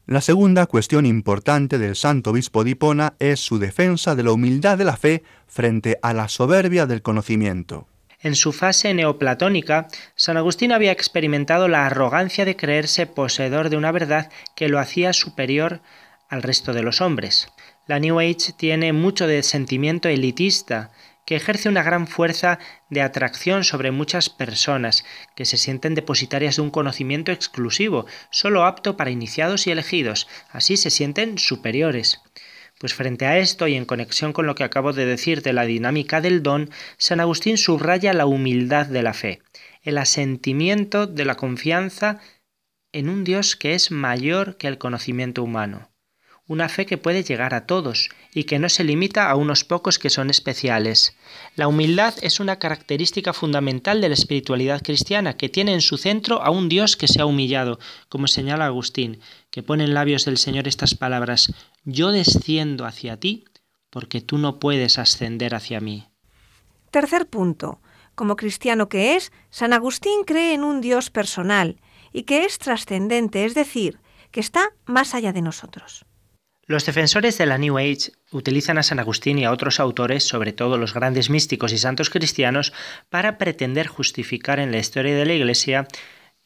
La 0.06 0.20
segunda 0.20 0.66
cuestión 0.66 1.04
importante 1.04 1.78
del 1.78 1.96
santo 1.96 2.30
obispo 2.30 2.64
de 2.64 2.70
Hipona 2.70 3.14
es 3.18 3.40
su 3.40 3.58
defensa 3.58 4.14
de 4.14 4.22
la 4.22 4.32
humildad 4.32 4.78
de 4.78 4.84
la 4.84 4.96
fe 4.96 5.22
frente 5.46 5.98
a 6.00 6.14
la 6.14 6.28
soberbia 6.28 6.86
del 6.86 7.02
conocimiento. 7.02 7.88
En 8.26 8.34
su 8.34 8.52
fase 8.52 8.92
neoplatónica, 8.92 9.86
San 10.16 10.36
Agustín 10.36 10.72
había 10.72 10.90
experimentado 10.90 11.68
la 11.68 11.86
arrogancia 11.86 12.44
de 12.44 12.56
creerse 12.56 13.06
poseedor 13.06 13.70
de 13.70 13.76
una 13.76 13.92
verdad 13.92 14.32
que 14.56 14.68
lo 14.68 14.80
hacía 14.80 15.12
superior 15.12 15.80
al 16.28 16.42
resto 16.42 16.72
de 16.72 16.82
los 16.82 17.00
hombres. 17.00 17.46
La 17.86 18.00
New 18.00 18.18
Age 18.18 18.52
tiene 18.56 18.92
mucho 18.92 19.28
de 19.28 19.44
sentimiento 19.44 20.08
elitista, 20.08 20.90
que 21.24 21.36
ejerce 21.36 21.68
una 21.68 21.84
gran 21.84 22.08
fuerza 22.08 22.58
de 22.90 23.00
atracción 23.00 23.62
sobre 23.62 23.92
muchas 23.92 24.28
personas, 24.28 25.04
que 25.36 25.44
se 25.44 25.56
sienten 25.56 25.94
depositarias 25.94 26.56
de 26.56 26.62
un 26.62 26.70
conocimiento 26.72 27.30
exclusivo, 27.30 28.06
solo 28.30 28.64
apto 28.64 28.96
para 28.96 29.12
iniciados 29.12 29.68
y 29.68 29.70
elegidos, 29.70 30.26
así 30.50 30.76
se 30.76 30.90
sienten 30.90 31.38
superiores. 31.38 32.22
Pues 32.78 32.92
frente 32.92 33.24
a 33.26 33.38
esto 33.38 33.68
y 33.68 33.74
en 33.74 33.86
conexión 33.86 34.32
con 34.32 34.46
lo 34.46 34.54
que 34.54 34.64
acabo 34.64 34.92
de 34.92 35.06
decir 35.06 35.42
de 35.42 35.52
la 35.52 35.64
dinámica 35.64 36.20
del 36.20 36.42
don, 36.42 36.70
San 36.98 37.20
Agustín 37.20 37.56
subraya 37.56 38.12
la 38.12 38.26
humildad 38.26 38.86
de 38.86 39.02
la 39.02 39.14
fe, 39.14 39.40
el 39.82 39.96
asentimiento 39.98 41.06
de 41.06 41.24
la 41.24 41.36
confianza 41.36 42.20
en 42.92 43.08
un 43.08 43.24
Dios 43.24 43.56
que 43.56 43.74
es 43.74 43.90
mayor 43.90 44.56
que 44.56 44.68
el 44.68 44.78
conocimiento 44.78 45.42
humano 45.42 45.90
una 46.48 46.68
fe 46.68 46.86
que 46.86 46.96
puede 46.96 47.24
llegar 47.24 47.54
a 47.54 47.66
todos 47.66 48.08
y 48.32 48.44
que 48.44 48.58
no 48.58 48.68
se 48.68 48.84
limita 48.84 49.28
a 49.28 49.34
unos 49.34 49.64
pocos 49.64 49.98
que 49.98 50.10
son 50.10 50.30
especiales. 50.30 51.16
La 51.56 51.66
humildad 51.66 52.14
es 52.22 52.38
una 52.38 52.58
característica 52.58 53.32
fundamental 53.32 54.00
de 54.00 54.08
la 54.08 54.14
espiritualidad 54.14 54.82
cristiana, 54.82 55.36
que 55.36 55.48
tiene 55.48 55.74
en 55.74 55.80
su 55.80 55.96
centro 55.96 56.42
a 56.42 56.50
un 56.50 56.68
Dios 56.68 56.96
que 56.96 57.08
se 57.08 57.20
ha 57.20 57.26
humillado, 57.26 57.80
como 58.08 58.28
señala 58.28 58.66
Agustín, 58.66 59.20
que 59.50 59.64
pone 59.64 59.84
en 59.84 59.94
labios 59.94 60.24
del 60.24 60.38
Señor 60.38 60.68
estas 60.68 60.94
palabras, 60.94 61.52
Yo 61.88 62.10
desciendo 62.10 62.84
hacia 62.84 63.16
ti, 63.16 63.44
porque 63.90 64.20
tú 64.20 64.38
no 64.38 64.58
puedes 64.58 64.98
ascender 64.98 65.54
hacia 65.54 65.80
mí. 65.80 66.08
Tercer 66.90 67.28
punto. 67.28 67.80
Como 68.16 68.34
cristiano 68.34 68.88
que 68.88 69.14
es, 69.14 69.30
San 69.50 69.72
Agustín 69.72 70.24
cree 70.26 70.52
en 70.52 70.64
un 70.64 70.80
Dios 70.80 71.10
personal 71.10 71.80
y 72.12 72.24
que 72.24 72.44
es 72.44 72.58
trascendente, 72.58 73.44
es 73.44 73.54
decir, 73.54 74.00
que 74.32 74.40
está 74.40 74.70
más 74.84 75.14
allá 75.14 75.32
de 75.32 75.42
nosotros. 75.42 76.04
Los 76.68 76.84
defensores 76.84 77.38
de 77.38 77.46
la 77.46 77.58
New 77.58 77.78
Age 77.78 78.10
utilizan 78.32 78.78
a 78.78 78.82
San 78.82 78.98
Agustín 78.98 79.38
y 79.38 79.44
a 79.44 79.52
otros 79.52 79.78
autores, 79.78 80.24
sobre 80.26 80.52
todo 80.52 80.78
los 80.78 80.92
grandes 80.92 81.30
místicos 81.30 81.72
y 81.72 81.78
santos 81.78 82.10
cristianos, 82.10 82.72
para 83.10 83.38
pretender 83.38 83.86
justificar 83.86 84.58
en 84.58 84.72
la 84.72 84.78
historia 84.78 85.14
de 85.14 85.24
la 85.24 85.34
Iglesia 85.34 85.86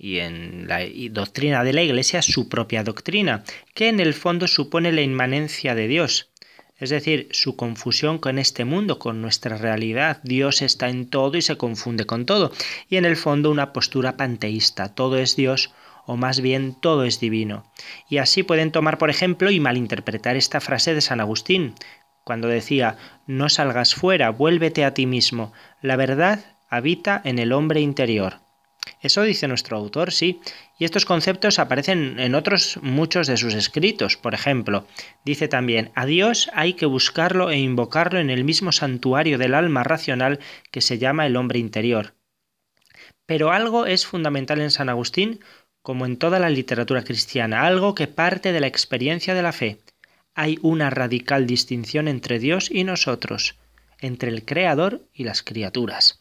y 0.03 0.21
en 0.21 0.67
la 0.67 0.81
doctrina 1.11 1.63
de 1.63 1.75
la 1.75 1.83
Iglesia 1.83 2.23
su 2.23 2.49
propia 2.49 2.83
doctrina, 2.83 3.45
que 3.75 3.89
en 3.89 4.01
el 4.01 4.15
fondo 4.15 4.49
supone 4.49 4.93
la 4.93 5.03
inmanencia 5.03 5.75
de 5.75 5.89
Dios, 5.89 6.31
es 6.79 6.89
decir, 6.89 7.29
su 7.33 7.55
confusión 7.57 8.19
con 8.19 8.39
este 8.39 8.65
mundo, 8.65 8.99
con 8.99 9.21
nuestra 9.21 9.59
realidad. 9.59 10.21
Dios 10.25 10.63
está 10.63 10.89
en 10.89 11.11
todo 11.11 11.37
y 11.37 11.43
se 11.43 11.59
confunde 11.59 12.07
con 12.07 12.25
todo, 12.25 12.51
y 12.89 12.97
en 12.97 13.05
el 13.05 13.17
fondo 13.17 13.51
una 13.51 13.75
postura 13.75 14.17
panteísta, 14.17 14.95
todo 14.95 15.19
es 15.19 15.37
Dios 15.37 15.75
o 16.07 16.17
más 16.17 16.41
bien 16.41 16.75
todo 16.81 17.05
es 17.05 17.21
divino. 17.21 17.71
Y 18.09 18.17
así 18.17 18.43
pueden 18.43 18.73
tomar, 18.73 18.97
por 18.97 19.11
ejemplo, 19.11 19.51
y 19.51 19.61
malinterpretar 19.61 20.35
esta 20.35 20.63
frase 20.63 20.95
de 20.95 21.03
San 21.03 21.21
Agustín, 21.21 21.75
cuando 22.25 22.49
decía, 22.49 22.97
no 23.27 23.51
salgas 23.51 23.95
fuera, 23.95 24.31
vuélvete 24.31 24.87
a 24.87 24.95
ti 24.95 25.05
mismo, 25.05 25.53
la 25.83 25.97
verdad 25.97 26.57
habita 26.71 27.21
en 27.23 27.39
el 27.39 27.53
hombre 27.53 27.83
interior. 27.83 28.41
Eso 29.01 29.23
dice 29.23 29.49
nuestro 29.49 29.77
autor, 29.77 30.13
sí. 30.13 30.41
Y 30.79 30.85
estos 30.85 31.05
conceptos 31.05 31.59
aparecen 31.59 32.19
en 32.19 32.35
otros 32.35 32.79
muchos 32.83 33.27
de 33.27 33.37
sus 33.37 33.55
escritos. 33.55 34.17
Por 34.17 34.35
ejemplo, 34.35 34.87
dice 35.25 35.49
también, 35.49 35.91
a 35.95 36.07
Dios 36.07 36.51
hay 36.55 36.75
que 36.75 36.87
buscarlo 36.87 37.51
e 37.51 37.59
invocarlo 37.59 38.19
en 38.21 38.31
el 38.31 38.45
mismo 38.45 38.73
santuario 38.73 39.39
del 39.39 39.55
alma 39.55 39.85
racional 39.85 40.39
que 40.71 40.81
se 40.81 40.99
llama 40.99 41.27
el 41.27 41.37
hombre 41.37 41.59
interior. 41.59 42.15
Pero 43.27 43.53
algo 43.53 43.87
es 43.87 44.07
fundamental 44.07 44.61
en 44.61 44.71
San 44.71 44.89
Agustín, 44.89 45.41
como 45.83 46.07
en 46.07 46.17
toda 46.17 46.39
la 46.39 46.51
literatura 46.51 47.05
cristiana, 47.05 47.67
algo 47.67 47.95
que 47.95 48.07
parte 48.07 48.53
de 48.53 48.61
la 48.61 48.67
experiencia 48.67 49.35
de 49.35 49.43
la 49.43 49.53
fe. 49.53 49.79
Hay 50.35 50.59
una 50.63 50.91
radical 50.91 51.47
distinción 51.47 52.09
entre 52.09 52.39
Dios 52.39 52.71
y 52.71 52.85
nosotros, 52.85 53.57
entre 53.99 54.31
el 54.31 54.45
Creador 54.45 55.03
y 55.13 55.25
las 55.25 55.43
criaturas 55.43 56.20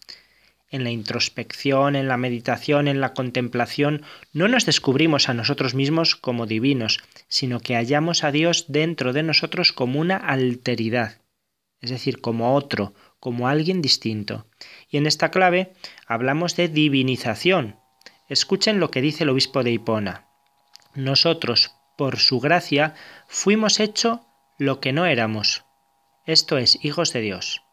en 0.69 0.83
la 0.83 0.91
introspección, 0.91 1.95
en 1.95 2.07
la 2.07 2.17
meditación, 2.17 2.87
en 2.87 3.01
la 3.01 3.13
contemplación, 3.13 4.03
no 4.33 4.47
nos 4.47 4.65
descubrimos 4.65 5.29
a 5.29 5.33
nosotros 5.33 5.73
mismos 5.73 6.15
como 6.15 6.45
divinos, 6.45 6.99
sino 7.27 7.59
que 7.59 7.75
hallamos 7.75 8.23
a 8.23 8.31
Dios 8.31 8.65
dentro 8.67 9.13
de 9.13 9.23
nosotros 9.23 9.73
como 9.73 9.99
una 9.99 10.17
alteridad, 10.17 11.21
es 11.81 11.89
decir, 11.89 12.21
como 12.21 12.55
otro, 12.55 12.93
como 13.19 13.47
alguien 13.47 13.81
distinto. 13.81 14.47
Y 14.89 14.97
en 14.97 15.07
esta 15.07 15.31
clave 15.31 15.73
hablamos 16.07 16.55
de 16.55 16.67
divinización. 16.67 17.77
Escuchen 18.27 18.79
lo 18.79 18.91
que 18.91 19.01
dice 19.01 19.23
el 19.23 19.29
obispo 19.29 19.63
de 19.63 19.71
Hipona. 19.71 20.27
Nosotros, 20.93 21.71
por 21.97 22.17
su 22.19 22.39
gracia, 22.39 22.95
fuimos 23.27 23.79
hecho 23.79 24.25
lo 24.57 24.79
que 24.79 24.93
no 24.93 25.05
éramos, 25.05 25.65
esto 26.29 26.59
es, 26.59 26.77
hijos 26.85 27.11
de 27.11 27.21
Dios. 27.21 27.63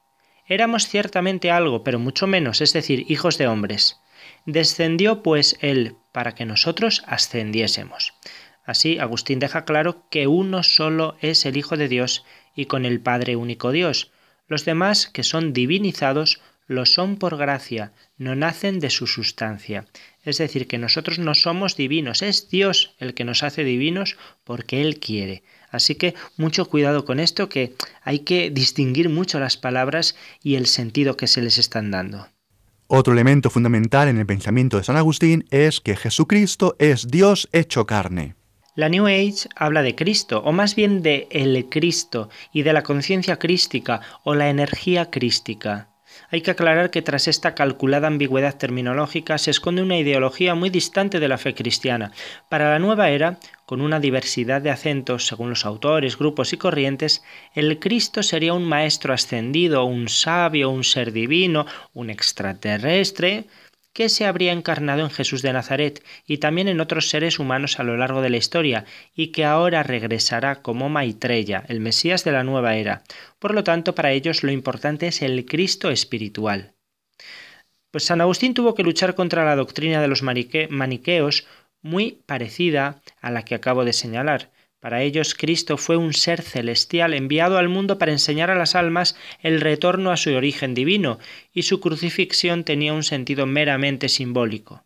Éramos 0.48 0.86
ciertamente 0.86 1.50
algo, 1.50 1.82
pero 1.82 1.98
mucho 1.98 2.26
menos, 2.26 2.60
es 2.60 2.72
decir, 2.72 3.04
hijos 3.08 3.36
de 3.36 3.48
hombres. 3.48 3.98
Descendió 4.44 5.22
pues 5.22 5.58
Él 5.60 5.96
para 6.12 6.34
que 6.34 6.46
nosotros 6.46 7.02
ascendiésemos. 7.06 8.14
Así, 8.64 8.98
Agustín 8.98 9.38
deja 9.38 9.64
claro 9.64 10.08
que 10.10 10.26
uno 10.26 10.62
solo 10.62 11.16
es 11.20 11.46
el 11.46 11.56
Hijo 11.56 11.76
de 11.76 11.88
Dios 11.88 12.24
y 12.54 12.66
con 12.66 12.84
el 12.84 13.00
Padre 13.00 13.36
único 13.36 13.70
Dios. 13.70 14.12
Los 14.48 14.64
demás, 14.64 15.08
que 15.08 15.24
son 15.24 15.52
divinizados, 15.52 16.40
lo 16.66 16.86
son 16.86 17.16
por 17.16 17.36
gracia, 17.36 17.92
no 18.16 18.34
nacen 18.34 18.80
de 18.80 18.90
su 18.90 19.06
sustancia. 19.06 19.86
Es 20.24 20.38
decir, 20.38 20.66
que 20.66 20.78
nosotros 20.78 21.18
no 21.18 21.34
somos 21.34 21.76
divinos, 21.76 22.22
es 22.22 22.48
Dios 22.50 22.94
el 22.98 23.14
que 23.14 23.24
nos 23.24 23.42
hace 23.44 23.62
divinos 23.62 24.16
porque 24.42 24.82
Él 24.82 24.98
quiere. 24.98 25.44
Así 25.76 25.94
que 25.94 26.14
mucho 26.36 26.64
cuidado 26.64 27.04
con 27.04 27.20
esto, 27.20 27.48
que 27.48 27.74
hay 28.02 28.20
que 28.20 28.50
distinguir 28.50 29.08
mucho 29.08 29.38
las 29.38 29.56
palabras 29.56 30.16
y 30.42 30.56
el 30.56 30.66
sentido 30.66 31.16
que 31.16 31.26
se 31.26 31.42
les 31.42 31.58
están 31.58 31.90
dando. 31.90 32.26
Otro 32.88 33.12
elemento 33.12 33.50
fundamental 33.50 34.08
en 34.08 34.18
el 34.18 34.26
pensamiento 34.26 34.76
de 34.76 34.84
San 34.84 34.96
Agustín 34.96 35.44
es 35.50 35.80
que 35.80 35.96
Jesucristo 35.96 36.76
es 36.78 37.08
Dios 37.08 37.48
hecho 37.52 37.84
carne. 37.84 38.36
La 38.76 38.88
New 38.88 39.06
Age 39.06 39.48
habla 39.56 39.82
de 39.82 39.94
Cristo, 39.94 40.42
o 40.44 40.52
más 40.52 40.76
bien 40.76 41.02
de 41.02 41.26
el 41.30 41.68
Cristo, 41.68 42.28
y 42.52 42.62
de 42.62 42.72
la 42.72 42.82
conciencia 42.82 43.38
crística 43.38 44.02
o 44.22 44.34
la 44.34 44.50
energía 44.50 45.10
crística. 45.10 45.88
Hay 46.30 46.42
que 46.42 46.50
aclarar 46.50 46.90
que 46.90 47.02
tras 47.02 47.26
esta 47.26 47.54
calculada 47.54 48.06
ambigüedad 48.06 48.56
terminológica 48.56 49.38
se 49.38 49.50
esconde 49.50 49.82
una 49.82 49.98
ideología 49.98 50.54
muy 50.54 50.70
distante 50.70 51.20
de 51.20 51.28
la 51.28 51.38
fe 51.38 51.54
cristiana. 51.54 52.12
Para 52.48 52.70
la 52.70 52.78
nueva 52.78 53.08
era, 53.10 53.38
con 53.66 53.80
una 53.80 54.00
diversidad 54.00 54.62
de 54.62 54.70
acentos 54.70 55.26
según 55.26 55.50
los 55.50 55.66
autores, 55.66 56.16
grupos 56.16 56.52
y 56.52 56.56
corrientes, 56.56 57.22
el 57.54 57.78
Cristo 57.80 58.22
sería 58.22 58.54
un 58.54 58.64
maestro 58.64 59.12
ascendido, 59.12 59.84
un 59.84 60.08
sabio, 60.08 60.70
un 60.70 60.84
ser 60.84 61.12
divino, 61.12 61.66
un 61.92 62.08
extraterrestre, 62.08 63.44
que 63.92 64.08
se 64.08 64.26
habría 64.26 64.52
encarnado 64.52 65.00
en 65.00 65.10
Jesús 65.10 65.42
de 65.42 65.52
Nazaret 65.52 66.04
y 66.26 66.38
también 66.38 66.68
en 66.68 66.80
otros 66.80 67.08
seres 67.08 67.38
humanos 67.38 67.80
a 67.80 67.82
lo 67.82 67.96
largo 67.96 68.20
de 68.20 68.30
la 68.30 68.36
historia, 68.36 68.84
y 69.14 69.28
que 69.28 69.44
ahora 69.44 69.82
regresará 69.82 70.62
como 70.62 70.88
Maitreya, 70.88 71.64
el 71.68 71.80
Mesías 71.80 72.22
de 72.22 72.32
la 72.32 72.44
nueva 72.44 72.76
era. 72.76 73.02
Por 73.38 73.54
lo 73.54 73.64
tanto, 73.64 73.94
para 73.94 74.12
ellos 74.12 74.42
lo 74.42 74.52
importante 74.52 75.08
es 75.08 75.22
el 75.22 75.44
Cristo 75.46 75.90
espiritual. 75.90 76.74
Pues 77.90 78.04
San 78.04 78.20
Agustín 78.20 78.52
tuvo 78.52 78.74
que 78.74 78.82
luchar 78.82 79.14
contra 79.14 79.46
la 79.46 79.56
doctrina 79.56 80.02
de 80.02 80.08
los 80.08 80.22
maniqueos, 80.22 81.46
muy 81.86 82.22
parecida 82.26 83.00
a 83.20 83.30
la 83.30 83.44
que 83.44 83.54
acabo 83.54 83.84
de 83.84 83.92
señalar, 83.92 84.50
para 84.80 85.02
ellos 85.02 85.34
Cristo 85.34 85.78
fue 85.78 85.96
un 85.96 86.12
ser 86.12 86.42
celestial 86.42 87.14
enviado 87.14 87.58
al 87.58 87.68
mundo 87.68 87.98
para 87.98 88.12
enseñar 88.12 88.50
a 88.50 88.54
las 88.54 88.74
almas 88.74 89.16
el 89.40 89.60
retorno 89.60 90.10
a 90.10 90.16
su 90.16 90.34
origen 90.34 90.74
divino, 90.74 91.18
y 91.52 91.62
su 91.62 91.80
crucifixión 91.80 92.62
tenía 92.62 92.92
un 92.92 93.02
sentido 93.02 93.46
meramente 93.46 94.08
simbólico. 94.08 94.84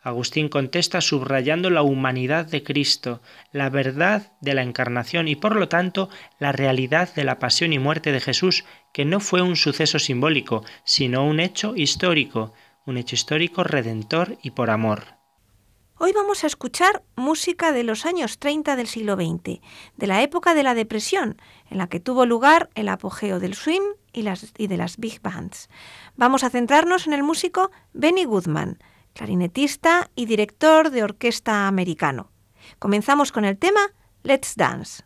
Agustín 0.00 0.48
contesta 0.48 1.00
subrayando 1.00 1.70
la 1.70 1.82
humanidad 1.82 2.44
de 2.46 2.64
Cristo, 2.64 3.22
la 3.52 3.70
verdad 3.70 4.32
de 4.40 4.54
la 4.54 4.62
encarnación 4.62 5.28
y 5.28 5.36
por 5.36 5.54
lo 5.54 5.68
tanto 5.68 6.10
la 6.40 6.50
realidad 6.50 7.14
de 7.14 7.24
la 7.24 7.38
pasión 7.38 7.72
y 7.72 7.78
muerte 7.78 8.10
de 8.10 8.20
Jesús, 8.20 8.64
que 8.92 9.04
no 9.04 9.20
fue 9.20 9.42
un 9.42 9.54
suceso 9.54 10.00
simbólico, 10.00 10.64
sino 10.84 11.24
un 11.24 11.38
hecho 11.38 11.74
histórico, 11.76 12.52
un 12.84 12.96
hecho 12.96 13.14
histórico 13.14 13.62
redentor 13.62 14.38
y 14.42 14.50
por 14.50 14.70
amor. 14.70 15.21
Hoy 16.04 16.12
vamos 16.12 16.42
a 16.42 16.48
escuchar 16.48 17.04
música 17.14 17.70
de 17.70 17.84
los 17.84 18.06
años 18.06 18.40
30 18.40 18.74
del 18.74 18.88
siglo 18.88 19.14
XX, 19.14 19.60
de 19.96 20.06
la 20.08 20.20
época 20.22 20.52
de 20.52 20.64
la 20.64 20.74
depresión, 20.74 21.40
en 21.70 21.78
la 21.78 21.86
que 21.86 22.00
tuvo 22.00 22.26
lugar 22.26 22.70
el 22.74 22.88
apogeo 22.88 23.38
del 23.38 23.54
swing 23.54 23.82
y, 24.12 24.24
y 24.58 24.66
de 24.66 24.76
las 24.76 24.96
big 24.96 25.22
bands. 25.22 25.68
Vamos 26.16 26.42
a 26.42 26.50
centrarnos 26.50 27.06
en 27.06 27.12
el 27.12 27.22
músico 27.22 27.70
Benny 27.92 28.24
Goodman, 28.24 28.80
clarinetista 29.12 30.10
y 30.16 30.26
director 30.26 30.90
de 30.90 31.04
orquesta 31.04 31.68
americano. 31.68 32.32
Comenzamos 32.80 33.30
con 33.30 33.44
el 33.44 33.56
tema 33.56 33.92
Let's 34.24 34.56
Dance. 34.56 35.04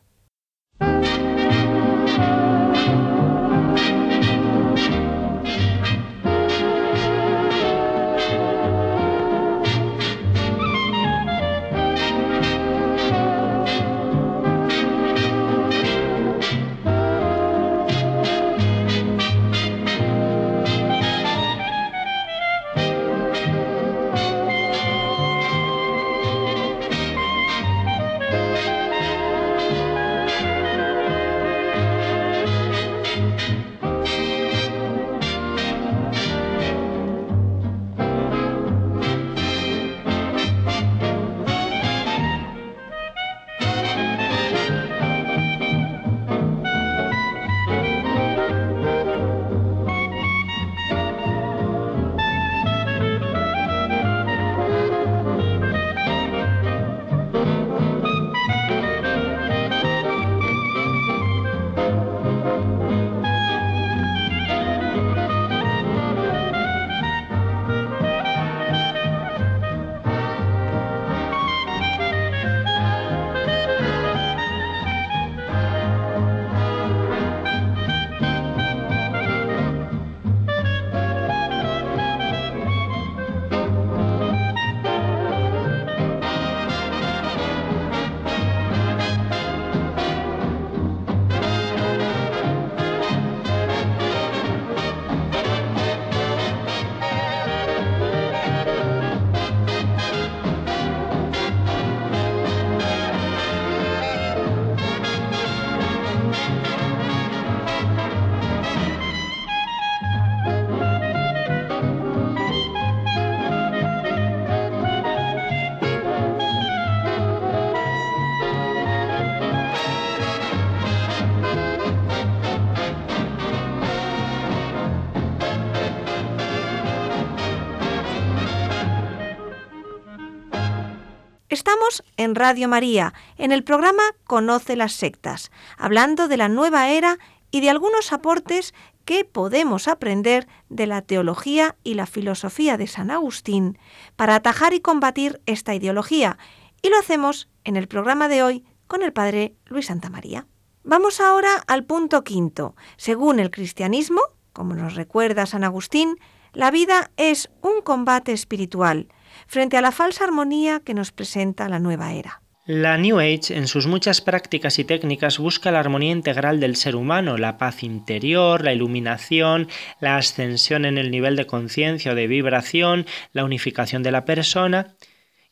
En 132.27 132.35
Radio 132.35 132.69
María, 132.69 133.15
en 133.39 133.53
el 133.53 133.65
programa 133.65 134.03
Conoce 134.25 134.77
las 134.77 134.93
sectas, 134.93 135.51
hablando 135.79 136.29
de 136.29 136.37
la 136.37 136.49
nueva 136.49 136.91
era 136.91 137.19
y 137.51 137.61
de 137.61 137.71
algunos 137.71 138.13
aportes 138.13 138.75
que 139.05 139.25
podemos 139.25 139.87
aprender 139.87 140.49
de 140.69 140.89
la 140.89 141.03
teología 141.03 141.77
y 141.85 141.95
la 141.95 142.07
filosofía 142.07 142.77
de 142.77 142.89
San 142.89 143.13
Agustín 143.13 143.79
para 144.17 144.35
atajar 144.35 144.75
y 144.75 144.81
combatir 144.81 145.41
esta 145.47 145.75
ideología. 145.75 146.37
Y 146.83 146.89
lo 146.91 146.99
hacemos 146.99 147.49
en 147.63 147.77
el 147.77 147.87
programa 147.87 148.29
de 148.29 148.43
hoy 148.43 148.65
con 148.89 149.03
el 149.03 149.13
Padre 149.13 149.55
Luis 149.67 149.87
Santa 149.87 150.11
María. 150.11 150.47
Vamos 150.83 151.21
ahora 151.21 151.63
al 151.69 151.85
punto 151.85 152.25
quinto. 152.25 152.75
Según 152.97 153.39
el 153.39 153.53
cristianismo, 153.53 154.21
como 154.53 154.75
nos 154.75 154.97
recuerda 154.97 155.47
San 155.47 155.63
Agustín, 155.63 156.19
la 156.53 156.73
vida 156.73 157.13
es 157.17 157.51
un 157.63 157.83
combate 157.83 158.33
espiritual 158.33 159.09
frente 159.47 159.77
a 159.77 159.81
la 159.81 159.93
falsa 159.93 160.25
armonía 160.25 160.81
que 160.81 160.95
nos 160.95 161.13
presenta 161.13 161.69
la 161.69 161.79
nueva 161.79 162.13
era. 162.13 162.43
La 162.69 162.99
New 162.99 163.21
Age, 163.21 163.57
en 163.57 163.69
sus 163.69 163.87
muchas 163.87 164.21
prácticas 164.21 164.81
y 164.81 164.85
técnicas, 164.85 165.39
busca 165.39 165.71
la 165.71 165.79
armonía 165.79 166.11
integral 166.11 166.59
del 166.59 166.75
ser 166.75 166.97
humano, 166.97 167.39
la 167.39 167.59
paz 167.59 167.85
interior, 167.85 168.65
la 168.65 168.73
iluminación, 168.73 169.69
la 170.01 170.17
ascensión 170.17 170.85
en 170.85 170.99
el 170.99 171.13
nivel 171.13 171.37
de 171.37 171.47
conciencia 171.47 172.11
o 172.11 172.15
de 172.17 172.27
vibración, 172.27 173.07
la 173.33 173.45
unificación 173.45 174.03
de 174.03 174.11
la 174.11 174.25
persona. 174.25 174.97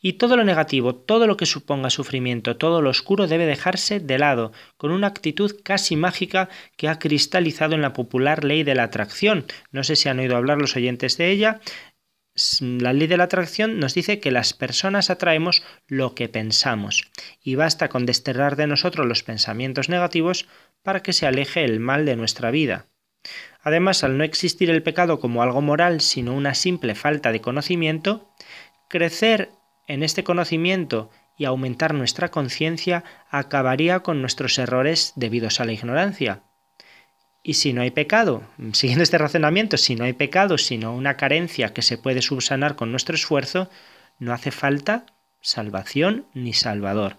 Y 0.00 0.14
todo 0.14 0.36
lo 0.36 0.42
negativo, 0.42 0.96
todo 0.96 1.28
lo 1.28 1.36
que 1.36 1.46
suponga 1.46 1.88
sufrimiento, 1.88 2.56
todo 2.56 2.82
lo 2.82 2.90
oscuro 2.90 3.28
debe 3.28 3.46
dejarse 3.46 4.00
de 4.00 4.18
lado, 4.18 4.50
con 4.76 4.90
una 4.90 5.06
actitud 5.06 5.54
casi 5.62 5.94
mágica 5.94 6.48
que 6.76 6.88
ha 6.88 6.98
cristalizado 6.98 7.76
en 7.76 7.82
la 7.82 7.92
popular 7.92 8.42
ley 8.42 8.64
de 8.64 8.74
la 8.74 8.82
atracción. 8.82 9.46
No 9.70 9.84
sé 9.84 9.94
si 9.94 10.08
han 10.08 10.18
oído 10.18 10.36
hablar 10.36 10.58
los 10.58 10.74
oyentes 10.74 11.16
de 11.16 11.30
ella 11.30 11.60
la 12.60 12.92
ley 12.92 13.06
de 13.06 13.16
la 13.16 13.24
atracción 13.24 13.78
nos 13.78 13.94
dice 13.94 14.18
que 14.18 14.32
las 14.32 14.52
personas 14.52 15.08
atraemos 15.08 15.62
lo 15.86 16.14
que 16.14 16.28
pensamos 16.28 17.10
y 17.40 17.54
basta 17.54 17.88
con 17.88 18.06
desterrar 18.06 18.56
de 18.56 18.66
nosotros 18.66 19.06
los 19.06 19.22
pensamientos 19.22 19.88
negativos 19.88 20.48
para 20.82 21.00
que 21.00 21.12
se 21.12 21.26
aleje 21.26 21.64
el 21.64 21.78
mal 21.78 22.04
de 22.04 22.16
nuestra 22.16 22.50
vida. 22.50 22.86
Además, 23.62 24.04
al 24.04 24.18
no 24.18 24.24
existir 24.24 24.68
el 24.68 24.82
pecado 24.82 25.20
como 25.20 25.42
algo 25.42 25.62
moral, 25.62 26.00
sino 26.00 26.34
una 26.34 26.54
simple 26.54 26.94
falta 26.94 27.32
de 27.32 27.40
conocimiento, 27.40 28.28
crecer 28.88 29.50
en 29.86 30.02
este 30.02 30.24
conocimiento 30.24 31.10
y 31.38 31.44
aumentar 31.46 31.94
nuestra 31.94 32.30
conciencia 32.30 33.04
acabaría 33.30 34.00
con 34.00 34.20
nuestros 34.20 34.58
errores 34.58 35.12
debidos 35.16 35.60
a 35.60 35.64
la 35.64 35.72
ignorancia. 35.72 36.42
Y 37.46 37.54
si 37.54 37.74
no 37.74 37.82
hay 37.82 37.90
pecado, 37.90 38.42
siguiendo 38.72 39.02
este 39.02 39.18
razonamiento, 39.18 39.76
si 39.76 39.96
no 39.96 40.04
hay 40.04 40.14
pecado, 40.14 40.56
sino 40.56 40.94
una 40.94 41.18
carencia 41.18 41.74
que 41.74 41.82
se 41.82 41.98
puede 41.98 42.22
subsanar 42.22 42.74
con 42.74 42.90
nuestro 42.90 43.14
esfuerzo, 43.14 43.68
no 44.18 44.32
hace 44.32 44.50
falta 44.50 45.04
salvación 45.42 46.26
ni 46.32 46.54
salvador. 46.54 47.18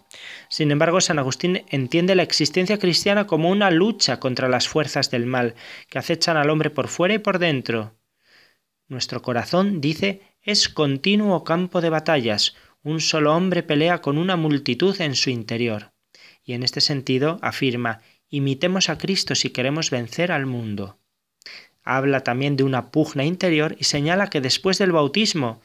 Sin 0.50 0.72
embargo, 0.72 1.00
San 1.00 1.20
Agustín 1.20 1.64
entiende 1.70 2.16
la 2.16 2.24
existencia 2.24 2.80
cristiana 2.80 3.28
como 3.28 3.52
una 3.52 3.70
lucha 3.70 4.20
contra 4.20 4.50
las 4.50 4.68
fuerzas 4.68 5.12
del 5.12 5.28
mal 5.28 5.54
que 5.90 6.00
acechan 6.00 6.38
al 6.38 6.50
hombre 6.50 6.72
por 6.72 6.88
fuera 6.88 7.14
y 7.14 7.20
por 7.20 7.38
dentro. 7.38 7.94
Nuestro 8.88 9.22
corazón, 9.22 9.80
dice, 9.80 10.24
es 10.42 10.70
continuo 10.70 11.44
campo 11.44 11.82
de 11.82 11.92
batallas, 11.92 12.56
un 12.82 13.00
solo 13.00 13.36
hombre 13.36 13.62
pelea 13.62 14.02
con 14.02 14.18
una 14.18 14.38
multitud 14.38 15.00
en 15.02 15.14
su 15.14 15.30
interior. 15.30 15.94
Y 16.44 16.54
en 16.54 16.64
este 16.64 16.82
sentido 16.82 17.38
afirma, 17.44 18.02
Imitemos 18.30 18.90
a 18.90 18.98
Cristo 18.98 19.36
si 19.36 19.50
queremos 19.50 19.90
vencer 19.90 20.32
al 20.32 20.46
mundo. 20.46 20.98
Habla 21.84 22.22
también 22.22 22.56
de 22.56 22.64
una 22.64 22.90
pugna 22.92 23.24
interior 23.24 23.76
y 23.80 23.84
señala 23.84 24.30
que 24.30 24.42
después 24.42 24.78
del 24.80 24.92
bautismo, 24.92 25.62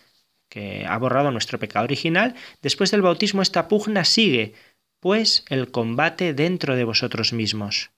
que 0.48 0.84
ha 0.86 0.98
borrado 0.98 1.30
nuestro 1.30 1.58
pecado 1.58 1.84
original, 1.84 2.34
después 2.60 2.90
del 2.90 3.02
bautismo 3.02 3.40
esta 3.40 3.68
pugna 3.68 4.04
sigue, 4.04 4.54
pues 5.00 5.44
el 5.48 5.70
combate 5.70 6.34
dentro 6.34 6.76
de 6.76 6.84
vosotros 6.84 7.32
mismos. 7.32 7.90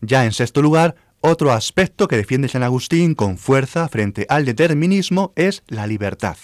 Ya 0.00 0.24
en 0.24 0.32
sexto 0.32 0.62
lugar, 0.62 0.96
otro 1.20 1.52
aspecto 1.52 2.08
que 2.08 2.16
defiende 2.16 2.48
San 2.48 2.62
Agustín 2.62 3.14
con 3.14 3.36
fuerza 3.36 3.88
frente 3.88 4.24
al 4.28 4.44
determinismo 4.44 5.32
es 5.36 5.62
la 5.66 5.86
libertad. 5.86 6.36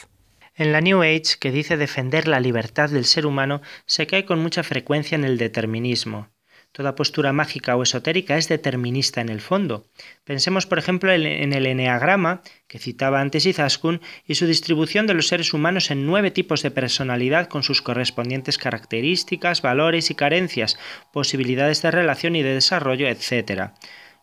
En 0.57 0.73
la 0.73 0.81
New 0.81 1.03
Age, 1.03 1.37
que 1.41 1.51
dice 1.51 1.77
defender 1.77 2.29
la 2.29 2.41
libertad 2.41 2.91
del 2.91 3.07
ser 3.07 3.25
humano, 3.25 3.63
se 3.87 4.07
cae 4.07 4.25
con 4.25 4.41
mucha 4.41 4.63
frecuencia 4.63 5.17
en 5.17 5.25
el 5.25 5.39
determinismo. 5.39 6.29
Toda 6.75 6.97
postura 6.97 7.33
mágica 7.33 7.77
o 7.79 7.87
esotérica 7.87 8.37
es 8.37 8.49
determinista 8.49 9.21
en 9.21 9.29
el 9.29 9.41
fondo. 9.41 9.87
Pensemos, 10.25 10.67
por 10.67 10.81
ejemplo, 10.81 11.13
en 11.13 11.53
el 11.53 11.67
eneagrama, 11.67 12.43
que 12.67 12.81
citaba 12.81 13.21
antes 13.21 13.47
Izaskun, 13.47 14.01
y 14.27 14.35
su 14.35 14.45
distribución 14.49 15.07
de 15.07 15.15
los 15.15 15.29
seres 15.29 15.55
humanos 15.55 15.93
en 15.93 16.05
nueve 16.05 16.33
tipos 16.33 16.65
de 16.65 16.73
personalidad 16.73 17.47
con 17.47 17.63
sus 17.63 17.81
correspondientes 17.81 18.59
características, 18.59 19.63
valores 19.63 20.11
y 20.11 20.17
carencias, 20.17 20.77
posibilidades 21.13 21.81
de 21.81 21.93
relación 21.93 22.35
y 22.35 22.43
de 22.43 22.55
desarrollo, 22.55 23.07
etc. 23.07 23.71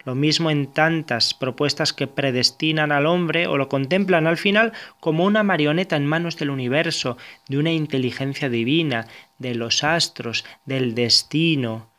Lo 0.03 0.13
mismo 0.13 0.51
en 0.51 0.73
tantas 0.73 1.33
propuestas 1.33 1.93
que 1.93 2.07
predestinan 2.07 2.91
al 2.91 3.05
hombre 3.05 3.47
o 3.47 3.55
lo 3.55 3.69
contemplan 3.69 4.27
al 4.27 4.35
final 4.35 4.73
como 4.99 5.23
una 5.23 5.43
marioneta 5.43 5.95
en 5.95 6.05
manos 6.05 6.35
del 6.35 6.49
universo, 6.49 7.15
de 7.47 7.59
una 7.59 7.71
inteligencia 7.71 8.49
divina, 8.49 9.07
de 9.39 9.55
los 9.55 9.85
astros, 9.85 10.43
del 10.65 10.95
destino, 10.95 11.90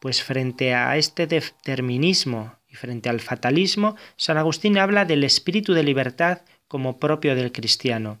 pues 0.00 0.22
frente 0.22 0.74
a 0.74 0.96
este 0.96 1.26
determinismo 1.26 2.56
y 2.68 2.76
frente 2.76 3.08
al 3.08 3.20
fatalismo, 3.20 3.96
San 4.16 4.36
Agustín 4.36 4.78
habla 4.78 5.04
del 5.04 5.24
espíritu 5.24 5.72
de 5.74 5.82
libertad 5.82 6.42
como 6.68 6.98
propio 6.98 7.34
del 7.34 7.52
cristiano. 7.52 8.20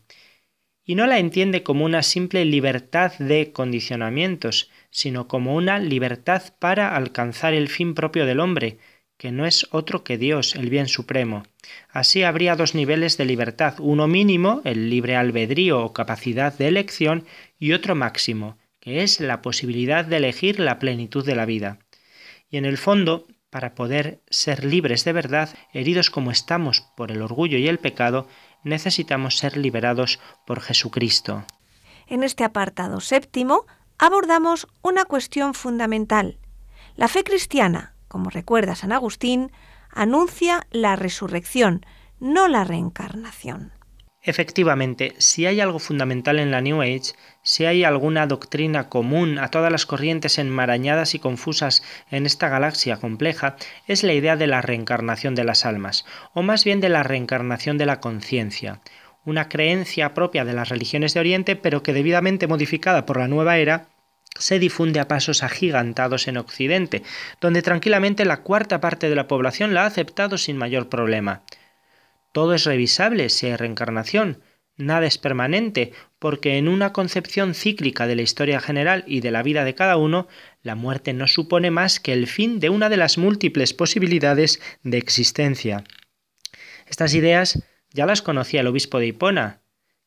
Y 0.84 0.94
no 0.94 1.06
la 1.06 1.18
entiende 1.18 1.62
como 1.62 1.84
una 1.84 2.02
simple 2.02 2.44
libertad 2.46 3.12
de 3.18 3.52
condicionamientos, 3.52 4.70
sino 4.90 5.28
como 5.28 5.54
una 5.54 5.78
libertad 5.78 6.42
para 6.58 6.96
alcanzar 6.96 7.52
el 7.52 7.68
fin 7.68 7.94
propio 7.94 8.24
del 8.24 8.40
hombre, 8.40 8.78
que 9.18 9.32
no 9.32 9.44
es 9.44 9.66
otro 9.70 10.04
que 10.04 10.16
Dios, 10.16 10.54
el 10.54 10.70
bien 10.70 10.88
supremo. 10.88 11.42
Así 11.90 12.22
habría 12.22 12.56
dos 12.56 12.74
niveles 12.74 13.18
de 13.18 13.26
libertad, 13.26 13.74
uno 13.80 14.06
mínimo, 14.06 14.62
el 14.64 14.88
libre 14.88 15.16
albedrío 15.16 15.84
o 15.84 15.92
capacidad 15.92 16.56
de 16.56 16.68
elección, 16.68 17.26
y 17.58 17.72
otro 17.72 17.94
máximo, 17.94 18.56
es 18.88 19.20
la 19.20 19.42
posibilidad 19.42 20.04
de 20.04 20.16
elegir 20.16 20.60
la 20.60 20.78
plenitud 20.78 21.24
de 21.24 21.36
la 21.36 21.44
vida. 21.44 21.78
Y 22.50 22.56
en 22.56 22.64
el 22.64 22.78
fondo, 22.78 23.26
para 23.50 23.74
poder 23.74 24.20
ser 24.30 24.64
libres 24.64 25.04
de 25.04 25.12
verdad, 25.12 25.50
heridos 25.72 26.10
como 26.10 26.30
estamos 26.30 26.82
por 26.96 27.10
el 27.10 27.22
orgullo 27.22 27.58
y 27.58 27.68
el 27.68 27.78
pecado, 27.78 28.26
necesitamos 28.64 29.36
ser 29.38 29.56
liberados 29.56 30.18
por 30.46 30.60
Jesucristo. 30.60 31.44
En 32.06 32.22
este 32.22 32.44
apartado 32.44 33.00
séptimo 33.00 33.66
abordamos 33.98 34.66
una 34.82 35.04
cuestión 35.04 35.54
fundamental. 35.54 36.38
La 36.96 37.08
fe 37.08 37.24
cristiana, 37.24 37.94
como 38.08 38.30
recuerda 38.30 38.74
San 38.74 38.92
Agustín, 38.92 39.52
anuncia 39.90 40.66
la 40.70 40.96
resurrección, 40.96 41.84
no 42.20 42.48
la 42.48 42.64
reencarnación. 42.64 43.72
Efectivamente, 44.28 45.14
si 45.16 45.46
hay 45.46 45.58
algo 45.62 45.78
fundamental 45.78 46.38
en 46.38 46.50
la 46.50 46.60
New 46.60 46.82
Age, 46.82 47.14
si 47.40 47.64
hay 47.64 47.82
alguna 47.82 48.26
doctrina 48.26 48.90
común 48.90 49.38
a 49.38 49.48
todas 49.48 49.72
las 49.72 49.86
corrientes 49.86 50.36
enmarañadas 50.36 51.14
y 51.14 51.18
confusas 51.18 51.82
en 52.10 52.26
esta 52.26 52.50
galaxia 52.50 52.98
compleja, 52.98 53.56
es 53.86 54.02
la 54.02 54.12
idea 54.12 54.36
de 54.36 54.46
la 54.46 54.60
reencarnación 54.60 55.34
de 55.34 55.44
las 55.44 55.64
almas, 55.64 56.04
o 56.34 56.42
más 56.42 56.66
bien 56.66 56.82
de 56.82 56.90
la 56.90 57.02
reencarnación 57.02 57.78
de 57.78 57.86
la 57.86 58.00
conciencia, 58.00 58.82
una 59.24 59.48
creencia 59.48 60.12
propia 60.12 60.44
de 60.44 60.52
las 60.52 60.68
religiones 60.68 61.14
de 61.14 61.20
Oriente, 61.20 61.56
pero 61.56 61.82
que 61.82 61.94
debidamente 61.94 62.46
modificada 62.46 63.06
por 63.06 63.16
la 63.16 63.28
nueva 63.28 63.56
era, 63.56 63.88
se 64.38 64.58
difunde 64.58 65.00
a 65.00 65.08
pasos 65.08 65.42
agigantados 65.42 66.28
en 66.28 66.36
Occidente, 66.36 67.02
donde 67.40 67.62
tranquilamente 67.62 68.26
la 68.26 68.42
cuarta 68.42 68.78
parte 68.78 69.08
de 69.08 69.16
la 69.16 69.26
población 69.26 69.72
la 69.72 69.84
ha 69.84 69.86
aceptado 69.86 70.36
sin 70.36 70.58
mayor 70.58 70.90
problema. 70.90 71.44
Todo 72.32 72.54
es 72.54 72.64
revisable 72.64 73.28
si 73.28 73.46
hay 73.46 73.56
reencarnación, 73.56 74.42
nada 74.76 75.06
es 75.06 75.18
permanente, 75.18 75.92
porque 76.18 76.56
en 76.56 76.68
una 76.68 76.92
concepción 76.92 77.54
cíclica 77.54 78.06
de 78.06 78.16
la 78.16 78.22
historia 78.22 78.60
general 78.60 79.04
y 79.06 79.20
de 79.20 79.30
la 79.30 79.42
vida 79.42 79.64
de 79.64 79.74
cada 79.74 79.96
uno, 79.96 80.28
la 80.62 80.74
muerte 80.74 81.12
no 81.12 81.26
supone 81.26 81.70
más 81.70 82.00
que 82.00 82.12
el 82.12 82.26
fin 82.26 82.60
de 82.60 82.70
una 82.70 82.88
de 82.88 82.96
las 82.96 83.18
múltiples 83.18 83.74
posibilidades 83.74 84.60
de 84.82 84.98
existencia. 84.98 85.84
Estas 86.86 87.14
ideas 87.14 87.62
ya 87.92 88.06
las 88.06 88.22
conocía 88.22 88.60
el 88.60 88.66
obispo 88.66 88.98
de 88.98 89.08
Hipona, 89.08 89.60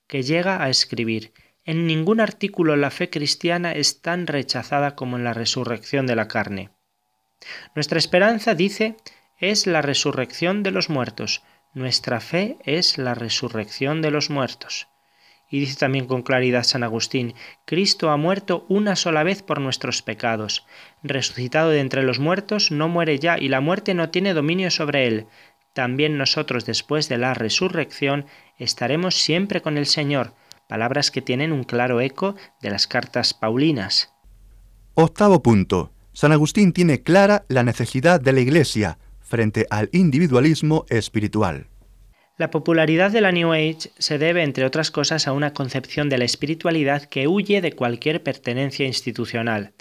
que 0.08 0.24
llega 0.24 0.64
a 0.64 0.70
escribir 0.70 1.32
En 1.64 1.86
ningún 1.86 2.20
artículo 2.20 2.76
la 2.76 2.90
fe 2.90 3.12
cristiana 3.12 3.72
es 3.74 4.02
tan 4.02 4.26
rechazada 4.26 4.96
como 4.96 5.18
en 5.18 5.24
la 5.24 5.34
resurrección 5.34 6.08
de 6.08 6.16
la 6.16 6.28
carne. 6.28 6.72
Nuestra 7.76 8.00
esperanza, 8.00 8.56
dice, 8.56 8.96
es 9.40 9.68
la 9.68 9.82
resurrección 9.82 10.64
de 10.64 10.72
los 10.72 10.90
muertos, 10.90 11.44
nuestra 11.74 12.20
fe 12.20 12.58
es 12.66 12.98
la 12.98 13.14
resurrección 13.14 14.02
de 14.02 14.12
los 14.12 14.30
muertos. 14.30 14.88
Y 15.50 15.60
dice 15.60 15.78
también 15.78 16.06
con 16.06 16.22
claridad 16.22 16.64
San 16.64 16.84
Agustín, 16.84 17.34
Cristo 17.66 18.10
ha 18.10 18.18
muerto 18.18 18.66
una 18.70 18.96
sola 18.96 19.24
vez 19.24 19.42
por 19.42 19.60
nuestros 19.60 20.02
pecados. 20.02 20.66
Resucitado 21.04 21.70
de 21.70 21.80
entre 21.80 22.04
los 22.04 22.20
muertos, 22.20 22.72
no 22.72 22.88
muere 22.88 23.20
ya 23.20 23.38
y 23.38 23.50
la 23.50 23.60
muerte 23.60 23.94
no 23.94 24.10
tiene 24.10 24.34
dominio 24.34 24.72
sobre 24.72 25.08
él. 25.08 25.28
También 25.74 26.18
nosotros 26.18 26.66
después 26.66 27.10
de 27.10 27.18
la 27.18 27.34
resurrección 27.34 28.26
estaremos 28.58 29.16
siempre 29.16 29.62
con 29.62 29.78
el 29.78 29.86
Señor, 29.86 30.34
palabras 30.68 31.12
que 31.12 31.22
tienen 31.22 31.52
un 31.52 31.64
claro 31.64 32.00
eco 32.00 32.36
de 32.62 32.70
las 32.70 32.88
cartas 32.88 33.34
paulinas. 33.34 34.14
Octavo 34.94 35.42
punto. 35.42 35.92
San 36.14 36.34
Agustín 36.34 36.74
tiene 36.74 37.04
clara 37.04 37.46
la 37.48 37.64
necesidad 37.64 38.20
de 38.20 38.34
la 38.34 38.42
Iglesia 38.42 38.98
frente 39.32 39.66
al 39.70 39.90
individualismo 39.94 40.86
espiritual. 40.90 41.68
La 42.38 42.52
popularidad 42.52 43.12
de 43.12 43.22
la 43.22 43.32
New 43.32 43.54
Age 43.54 43.92
se 43.98 44.18
debe, 44.18 44.44
entre 44.44 44.66
otras 44.66 44.92
cosas, 44.92 45.28
a 45.28 45.32
una 45.32 45.54
concepción 45.54 46.10
de 46.10 46.18
la 46.18 46.26
espiritualidad 46.26 47.04
que 47.04 47.28
huye 47.28 47.62
de 47.62 47.72
cualquier 47.72 48.22
pertenencia 48.24 48.86
institucional. 48.86 49.74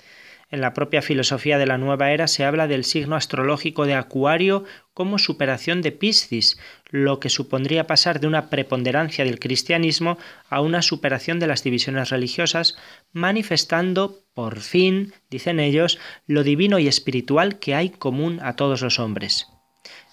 En 0.53 0.61
la 0.61 0.75
propia 0.75 1.01
filosofía 1.01 1.59
de 1.59 1.67
la 1.67 1.79
nueva 1.79 2.11
era 2.11 2.27
se 2.27 2.45
habla 2.45 2.67
del 2.67 2.85
signo 2.85 3.15
astrológico 3.15 3.87
de 3.87 3.95
Acuario 3.95 4.65
como 4.95 5.19
superación 5.19 5.81
de 5.81 5.93
Piscis, 5.93 6.59
lo 6.91 7.21
que 7.21 7.31
supondría 7.31 7.87
pasar 7.87 8.19
de 8.19 8.27
una 8.27 8.51
preponderancia 8.51 9.25
del 9.25 9.39
cristianismo 9.39 10.19
a 10.49 10.61
una 10.61 10.83
superación 10.83 11.39
de 11.39 11.47
las 11.47 11.63
divisiones 11.63 12.11
religiosas, 12.11 12.77
manifestando, 13.13 14.25
por 14.35 14.59
fin, 14.59 15.13
dicen 15.31 15.61
ellos, 15.61 16.01
lo 16.27 16.43
divino 16.43 16.81
y 16.81 16.89
espiritual 16.89 17.61
que 17.61 17.77
hay 17.77 17.91
común 17.91 18.41
a 18.43 18.57
todos 18.57 18.83
los 18.83 18.99
hombres. 18.99 19.47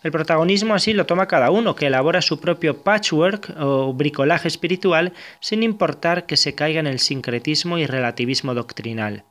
El 0.04 0.12
protagonismo 0.12 0.76
así 0.76 0.94
lo 0.94 1.08
toma 1.08 1.28
cada 1.28 1.50
uno, 1.50 1.76
que 1.76 1.88
elabora 1.88 2.22
su 2.22 2.40
propio 2.40 2.84
patchwork 2.84 3.56
o 3.60 3.92
bricolaje 3.92 4.48
espiritual 4.48 5.14
sin 5.40 5.64
importar 5.64 6.28
que 6.28 6.38
se 6.38 6.54
caiga 6.54 6.80
en 6.80 6.88
el 6.88 7.00
sincretismo 7.00 7.80
y 7.80 7.88
relativismo 7.88 8.54
doctrinal. 8.54 9.26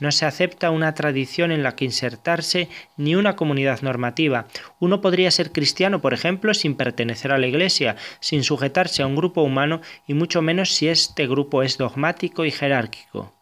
No 0.00 0.12
se 0.12 0.26
acepta 0.26 0.70
una 0.70 0.94
tradición 0.94 1.50
en 1.50 1.62
la 1.62 1.74
que 1.74 1.84
insertarse 1.84 2.68
ni 2.96 3.16
una 3.16 3.34
comunidad 3.34 3.82
normativa. 3.82 4.46
Uno 4.78 5.00
podría 5.00 5.30
ser 5.30 5.50
cristiano, 5.50 6.00
por 6.00 6.14
ejemplo, 6.14 6.54
sin 6.54 6.76
pertenecer 6.76 7.32
a 7.32 7.38
la 7.38 7.48
Iglesia, 7.48 7.96
sin 8.20 8.44
sujetarse 8.44 9.02
a 9.02 9.06
un 9.06 9.16
grupo 9.16 9.42
humano 9.42 9.80
y 10.06 10.14
mucho 10.14 10.40
menos 10.40 10.72
si 10.72 10.88
este 10.88 11.26
grupo 11.26 11.62
es 11.62 11.78
dogmático 11.78 12.44
y 12.44 12.50
jerárquico. 12.50 13.34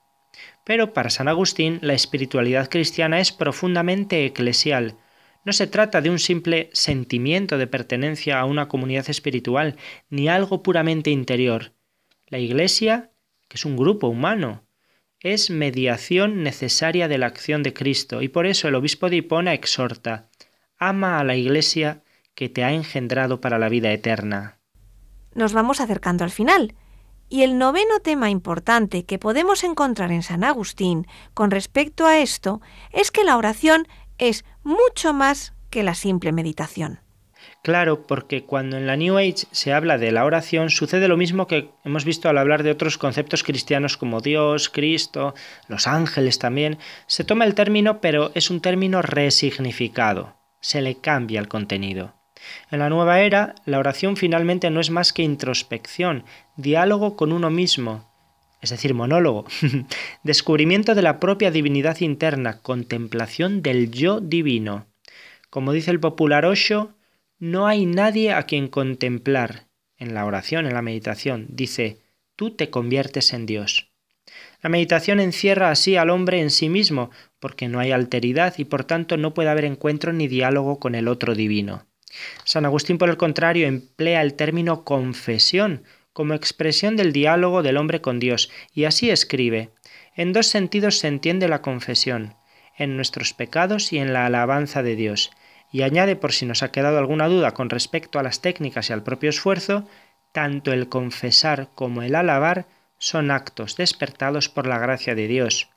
Pero 0.64 0.92
para 0.92 1.10
San 1.10 1.28
Agustín 1.28 1.78
la 1.82 1.92
espiritualidad 1.92 2.68
cristiana 2.68 3.20
es 3.20 3.32
profundamente 3.32 4.24
eclesial. 4.24 4.96
No 5.44 5.52
se 5.52 5.68
trata 5.68 6.00
de 6.00 6.10
un 6.10 6.18
simple 6.18 6.70
sentimiento 6.72 7.56
de 7.56 7.68
pertenencia 7.68 8.40
a 8.40 8.44
una 8.46 8.66
comunidad 8.66 9.08
espiritual, 9.08 9.76
ni 10.10 10.28
algo 10.28 10.64
puramente 10.64 11.10
interior. 11.10 11.72
La 12.26 12.38
Iglesia, 12.38 13.12
que 13.48 13.56
es 13.56 13.64
un 13.64 13.76
grupo 13.76 14.08
humano, 14.08 14.65
es 15.32 15.50
mediación 15.50 16.42
necesaria 16.42 17.08
de 17.08 17.18
la 17.18 17.26
acción 17.26 17.62
de 17.62 17.72
Cristo, 17.72 18.22
y 18.22 18.28
por 18.28 18.46
eso 18.46 18.68
el 18.68 18.74
obispo 18.74 19.10
de 19.10 19.16
Hipona 19.16 19.54
exhorta, 19.54 20.28
ama 20.78 21.18
a 21.18 21.24
la 21.24 21.36
Iglesia 21.36 22.02
que 22.34 22.48
te 22.48 22.64
ha 22.64 22.72
engendrado 22.72 23.40
para 23.40 23.58
la 23.58 23.68
vida 23.68 23.92
eterna. 23.92 24.58
Nos 25.34 25.52
vamos 25.52 25.80
acercando 25.80 26.24
al 26.24 26.30
final. 26.30 26.74
Y 27.28 27.42
el 27.42 27.58
noveno 27.58 27.98
tema 28.02 28.30
importante 28.30 29.04
que 29.04 29.18
podemos 29.18 29.64
encontrar 29.64 30.12
en 30.12 30.22
San 30.22 30.44
Agustín 30.44 31.06
con 31.34 31.50
respecto 31.50 32.06
a 32.06 32.18
esto 32.18 32.60
es 32.92 33.10
que 33.10 33.24
la 33.24 33.36
oración 33.36 33.88
es 34.18 34.44
mucho 34.62 35.12
más 35.12 35.54
que 35.70 35.82
la 35.82 35.94
simple 35.94 36.30
meditación. 36.30 37.00
Claro, 37.66 38.06
porque 38.06 38.44
cuando 38.44 38.76
en 38.76 38.86
la 38.86 38.94
New 38.94 39.18
Age 39.18 39.48
se 39.50 39.72
habla 39.72 39.98
de 39.98 40.12
la 40.12 40.24
oración, 40.24 40.70
sucede 40.70 41.08
lo 41.08 41.16
mismo 41.16 41.48
que 41.48 41.70
hemos 41.84 42.04
visto 42.04 42.28
al 42.28 42.38
hablar 42.38 42.62
de 42.62 42.70
otros 42.70 42.96
conceptos 42.96 43.42
cristianos 43.42 43.96
como 43.96 44.20
Dios, 44.20 44.68
Cristo, 44.68 45.34
los 45.66 45.88
ángeles 45.88 46.38
también. 46.38 46.78
Se 47.08 47.24
toma 47.24 47.44
el 47.44 47.56
término, 47.56 48.00
pero 48.00 48.30
es 48.36 48.50
un 48.50 48.60
término 48.60 49.02
resignificado. 49.02 50.36
Se 50.60 50.80
le 50.80 51.00
cambia 51.00 51.40
el 51.40 51.48
contenido. 51.48 52.14
En 52.70 52.78
la 52.78 52.88
nueva 52.88 53.18
era, 53.18 53.56
la 53.64 53.80
oración 53.80 54.16
finalmente 54.16 54.70
no 54.70 54.78
es 54.78 54.90
más 54.90 55.12
que 55.12 55.24
introspección, 55.24 56.22
diálogo 56.56 57.16
con 57.16 57.32
uno 57.32 57.50
mismo, 57.50 58.08
es 58.60 58.70
decir, 58.70 58.94
monólogo, 58.94 59.44
descubrimiento 60.22 60.94
de 60.94 61.02
la 61.02 61.18
propia 61.18 61.50
divinidad 61.50 61.98
interna, 61.98 62.60
contemplación 62.60 63.60
del 63.60 63.90
yo 63.90 64.20
divino. 64.20 64.86
Como 65.50 65.72
dice 65.72 65.90
el 65.90 65.98
popular 65.98 66.44
Osho, 66.44 66.95
no 67.38 67.66
hay 67.66 67.86
nadie 67.86 68.32
a 68.32 68.44
quien 68.44 68.68
contemplar. 68.68 69.66
En 69.98 70.14
la 70.14 70.24
oración, 70.24 70.66
en 70.66 70.74
la 70.74 70.82
meditación, 70.82 71.46
dice, 71.48 71.98
tú 72.34 72.50
te 72.50 72.70
conviertes 72.70 73.32
en 73.32 73.46
Dios. 73.46 73.90
La 74.62 74.68
meditación 74.68 75.20
encierra 75.20 75.70
así 75.70 75.96
al 75.96 76.10
hombre 76.10 76.40
en 76.40 76.50
sí 76.50 76.68
mismo, 76.68 77.10
porque 77.38 77.68
no 77.68 77.78
hay 77.78 77.92
alteridad 77.92 78.54
y 78.58 78.64
por 78.64 78.84
tanto 78.84 79.16
no 79.16 79.34
puede 79.34 79.48
haber 79.48 79.64
encuentro 79.64 80.12
ni 80.12 80.28
diálogo 80.28 80.78
con 80.78 80.94
el 80.94 81.08
otro 81.08 81.34
divino. 81.34 81.86
San 82.44 82.64
Agustín, 82.64 82.98
por 82.98 83.08
el 83.08 83.16
contrario, 83.16 83.66
emplea 83.66 84.22
el 84.22 84.34
término 84.34 84.84
confesión 84.84 85.84
como 86.12 86.32
expresión 86.32 86.96
del 86.96 87.12
diálogo 87.12 87.62
del 87.62 87.76
hombre 87.76 88.00
con 88.00 88.18
Dios, 88.18 88.50
y 88.72 88.84
así 88.84 89.10
escribe 89.10 89.68
En 90.14 90.32
dos 90.32 90.46
sentidos 90.46 90.98
se 90.98 91.08
entiende 91.08 91.46
la 91.46 91.60
confesión, 91.60 92.34
en 92.78 92.96
nuestros 92.96 93.34
pecados 93.34 93.92
y 93.92 93.98
en 93.98 94.14
la 94.14 94.24
alabanza 94.24 94.82
de 94.82 94.96
Dios, 94.96 95.30
y 95.72 95.82
añade, 95.82 96.16
por 96.16 96.32
si 96.32 96.46
nos 96.46 96.62
ha 96.62 96.72
quedado 96.72 96.98
alguna 96.98 97.28
duda 97.28 97.52
con 97.52 97.70
respecto 97.70 98.18
a 98.18 98.22
las 98.22 98.40
técnicas 98.40 98.90
y 98.90 98.92
al 98.92 99.02
propio 99.02 99.30
esfuerzo, 99.30 99.86
tanto 100.32 100.72
el 100.72 100.88
confesar 100.88 101.68
como 101.74 102.02
el 102.02 102.14
alabar 102.14 102.66
son 102.98 103.30
actos 103.30 103.76
despertados 103.76 104.48
por 104.48 104.66
la 104.66 104.78
gracia 104.78 105.14
de 105.14 105.28
Dios. 105.28 105.68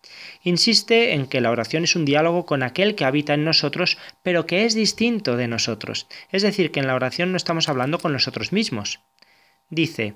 Insiste 0.43 1.13
en 1.13 1.27
que 1.27 1.41
la 1.41 1.51
oración 1.51 1.83
es 1.83 1.95
un 1.95 2.05
diálogo 2.05 2.45
con 2.45 2.63
aquel 2.63 2.95
que 2.95 3.05
habita 3.05 3.33
en 3.33 3.43
nosotros, 3.43 3.97
pero 4.23 4.45
que 4.45 4.65
es 4.65 4.73
distinto 4.73 5.35
de 5.35 5.47
nosotros. 5.47 6.07
Es 6.31 6.41
decir, 6.41 6.71
que 6.71 6.79
en 6.79 6.87
la 6.87 6.95
oración 6.95 7.31
no 7.31 7.37
estamos 7.37 7.67
hablando 7.69 7.99
con 7.99 8.13
nosotros 8.13 8.53
mismos. 8.53 9.01
Dice, 9.69 10.15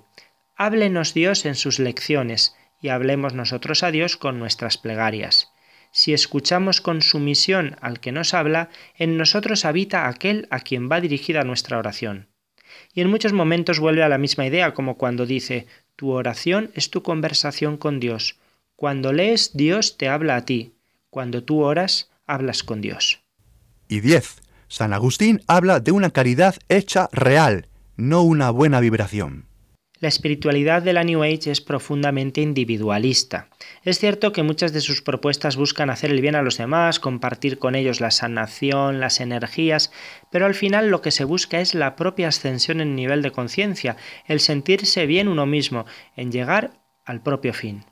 háblenos 0.56 1.14
Dios 1.14 1.46
en 1.46 1.56
sus 1.56 1.80
lecciones, 1.80 2.56
y 2.82 2.90
hablemos 2.90 3.34
nosotros 3.34 3.84
a 3.84 3.92
Dios 3.92 4.18
con 4.18 4.40
nuestras 4.40 4.78
plegarias. 4.78 5.53
Si 5.96 6.12
escuchamos 6.12 6.82
con 6.82 7.04
sumisión 7.04 7.76
al 7.80 8.00
que 8.00 8.12
nos 8.12 8.34
habla, 8.34 8.70
en 8.98 9.16
nosotros 9.16 9.64
habita 9.64 10.08
aquel 10.08 10.48
a 10.50 10.60
quien 10.60 10.90
va 10.92 11.00
dirigida 11.00 11.44
nuestra 11.44 11.78
oración. 11.78 12.30
Y 12.96 13.02
en 13.02 13.12
muchos 13.12 13.32
momentos 13.32 13.80
vuelve 13.80 14.02
a 14.02 14.10
la 14.10 14.18
misma 14.18 14.48
idea, 14.48 14.74
como 14.74 14.98
cuando 14.98 15.28
dice, 15.28 15.68
tu 15.96 16.10
oración 16.10 16.72
es 16.74 16.90
tu 16.90 17.04
conversación 17.04 17.78
con 17.78 18.00
Dios. 18.00 18.40
Cuando 18.76 19.14
lees, 19.14 19.52
Dios 19.54 19.96
te 19.98 20.10
habla 20.10 20.36
a 20.36 20.46
ti. 20.46 20.74
Cuando 21.12 21.44
tú 21.44 21.62
oras, 21.62 22.10
hablas 22.26 22.64
con 22.64 22.82
Dios. 22.82 23.22
Y 23.88 24.00
10. 24.00 24.42
San 24.68 24.94
Agustín 24.94 25.44
habla 25.46 25.80
de 25.80 25.92
una 25.92 26.10
caridad 26.10 26.56
hecha 26.70 27.08
real, 27.12 27.68
no 27.98 28.24
una 28.24 28.50
buena 28.50 28.80
vibración. 28.80 29.46
La 30.04 30.10
espiritualidad 30.10 30.82
de 30.82 30.92
la 30.92 31.06
New 31.06 31.24
Age 31.24 31.50
es 31.50 31.62
profundamente 31.62 32.42
individualista. 32.42 33.48
Es 33.84 34.00
cierto 34.00 34.34
que 34.34 34.44
muchas 34.44 34.74
de 34.74 34.82
sus 34.82 35.02
propuestas 35.02 35.56
buscan 35.56 35.90
hacer 35.90 36.12
el 36.12 36.20
bien 36.20 36.36
a 36.36 36.42
los 36.42 36.58
demás, 36.58 37.00
compartir 37.00 37.58
con 37.58 37.74
ellos 37.74 38.02
la 38.02 38.12
sanación, 38.12 39.00
las 39.00 39.22
energías, 39.22 39.94
pero 40.30 40.46
al 40.46 40.56
final 40.56 40.90
lo 40.90 41.02
que 41.02 41.12
se 41.12 41.24
busca 41.24 41.62
es 41.62 41.74
la 41.74 41.96
propia 41.96 42.28
ascensión 42.28 42.82
en 42.82 42.98
nivel 42.98 43.22
de 43.22 43.32
conciencia, 43.32 43.96
el 44.28 44.42
sentirse 44.42 45.06
bien 45.06 45.30
uno 45.30 45.46
mismo, 45.46 45.86
en 46.18 46.34
llegar 46.34 46.74
al 47.06 47.22
propio 47.22 47.54
fin. 47.54 47.86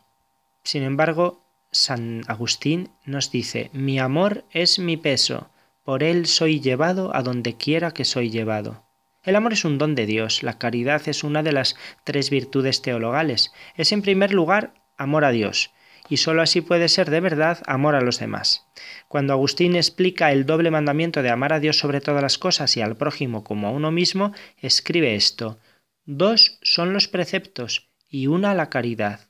Sin 0.64 0.84
embargo, 0.84 1.46
San 1.72 2.24
Agustín 2.28 2.90
nos 3.06 3.32
dice, 3.32 3.70
mi 3.72 4.00
amor 4.00 4.44
es 4.52 4.80
mi 4.80 4.98
peso, 4.98 5.50
por 5.86 6.04
él 6.04 6.26
soy 6.26 6.60
llevado 6.60 7.16
a 7.16 7.24
donde 7.24 7.56
quiera 7.56 7.92
que 7.92 8.04
soy 8.04 8.30
llevado. 8.30 8.91
El 9.24 9.36
amor 9.36 9.54
es 9.54 9.66
un 9.66 9.78
don 9.78 9.94
de 9.94 10.08
Dios, 10.08 10.42
la 10.42 10.58
caridad 10.58 11.08
es 11.08 11.24
una 11.24 11.44
de 11.44 11.52
las 11.52 11.76
tres 12.04 12.32
virtudes 12.32 12.82
teologales. 12.82 13.52
Es 13.76 13.92
en 13.92 14.02
primer 14.02 14.34
lugar 14.34 14.74
amor 14.98 15.26
a 15.26 15.32
Dios, 15.32 15.72
y 16.10 16.18
sólo 16.18 16.42
así 16.42 16.62
puede 16.62 16.90
ser 16.90 17.12
de 17.12 17.20
verdad 17.20 17.62
amor 17.68 17.94
a 17.94 18.02
los 18.02 18.20
demás. 18.20 18.66
Cuando 19.08 19.34
Agustín 19.34 19.76
explica 19.76 20.32
el 20.32 20.48
doble 20.48 20.72
mandamiento 20.72 21.22
de 21.22 21.30
amar 21.30 21.54
a 21.54 21.60
Dios 21.60 21.78
sobre 21.78 22.02
todas 22.02 22.24
las 22.24 22.40
cosas 22.40 22.76
y 22.78 22.82
al 22.82 22.98
prójimo 22.98 23.44
como 23.44 23.68
a 23.68 23.72
uno 23.72 23.92
mismo, 23.92 24.34
escribe 24.58 25.14
esto 25.14 25.60
Dos 26.06 26.58
son 26.64 26.92
los 26.92 27.08
preceptos 27.08 27.92
y 28.10 28.26
una 28.26 28.56
la 28.56 28.72
caridad. 28.72 29.30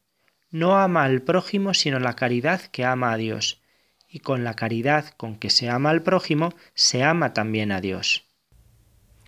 No 0.51 0.77
ama 0.77 1.03
al 1.03 1.21
prójimo 1.21 1.73
sino 1.73 1.99
la 1.99 2.15
caridad 2.15 2.61
que 2.61 2.85
ama 2.85 3.11
a 3.11 3.17
Dios. 3.17 3.61
Y 4.07 4.19
con 4.19 4.45
la 4.45 4.55
caridad 4.55 5.13
con 5.17 5.35
que 5.35 5.49
se 5.49 5.69
ama 5.69 5.89
al 5.89 6.01
prójimo, 6.01 6.53
se 6.73 7.03
ama 7.03 7.33
también 7.33 7.73
a 7.73 7.81
Dios. 7.81 8.30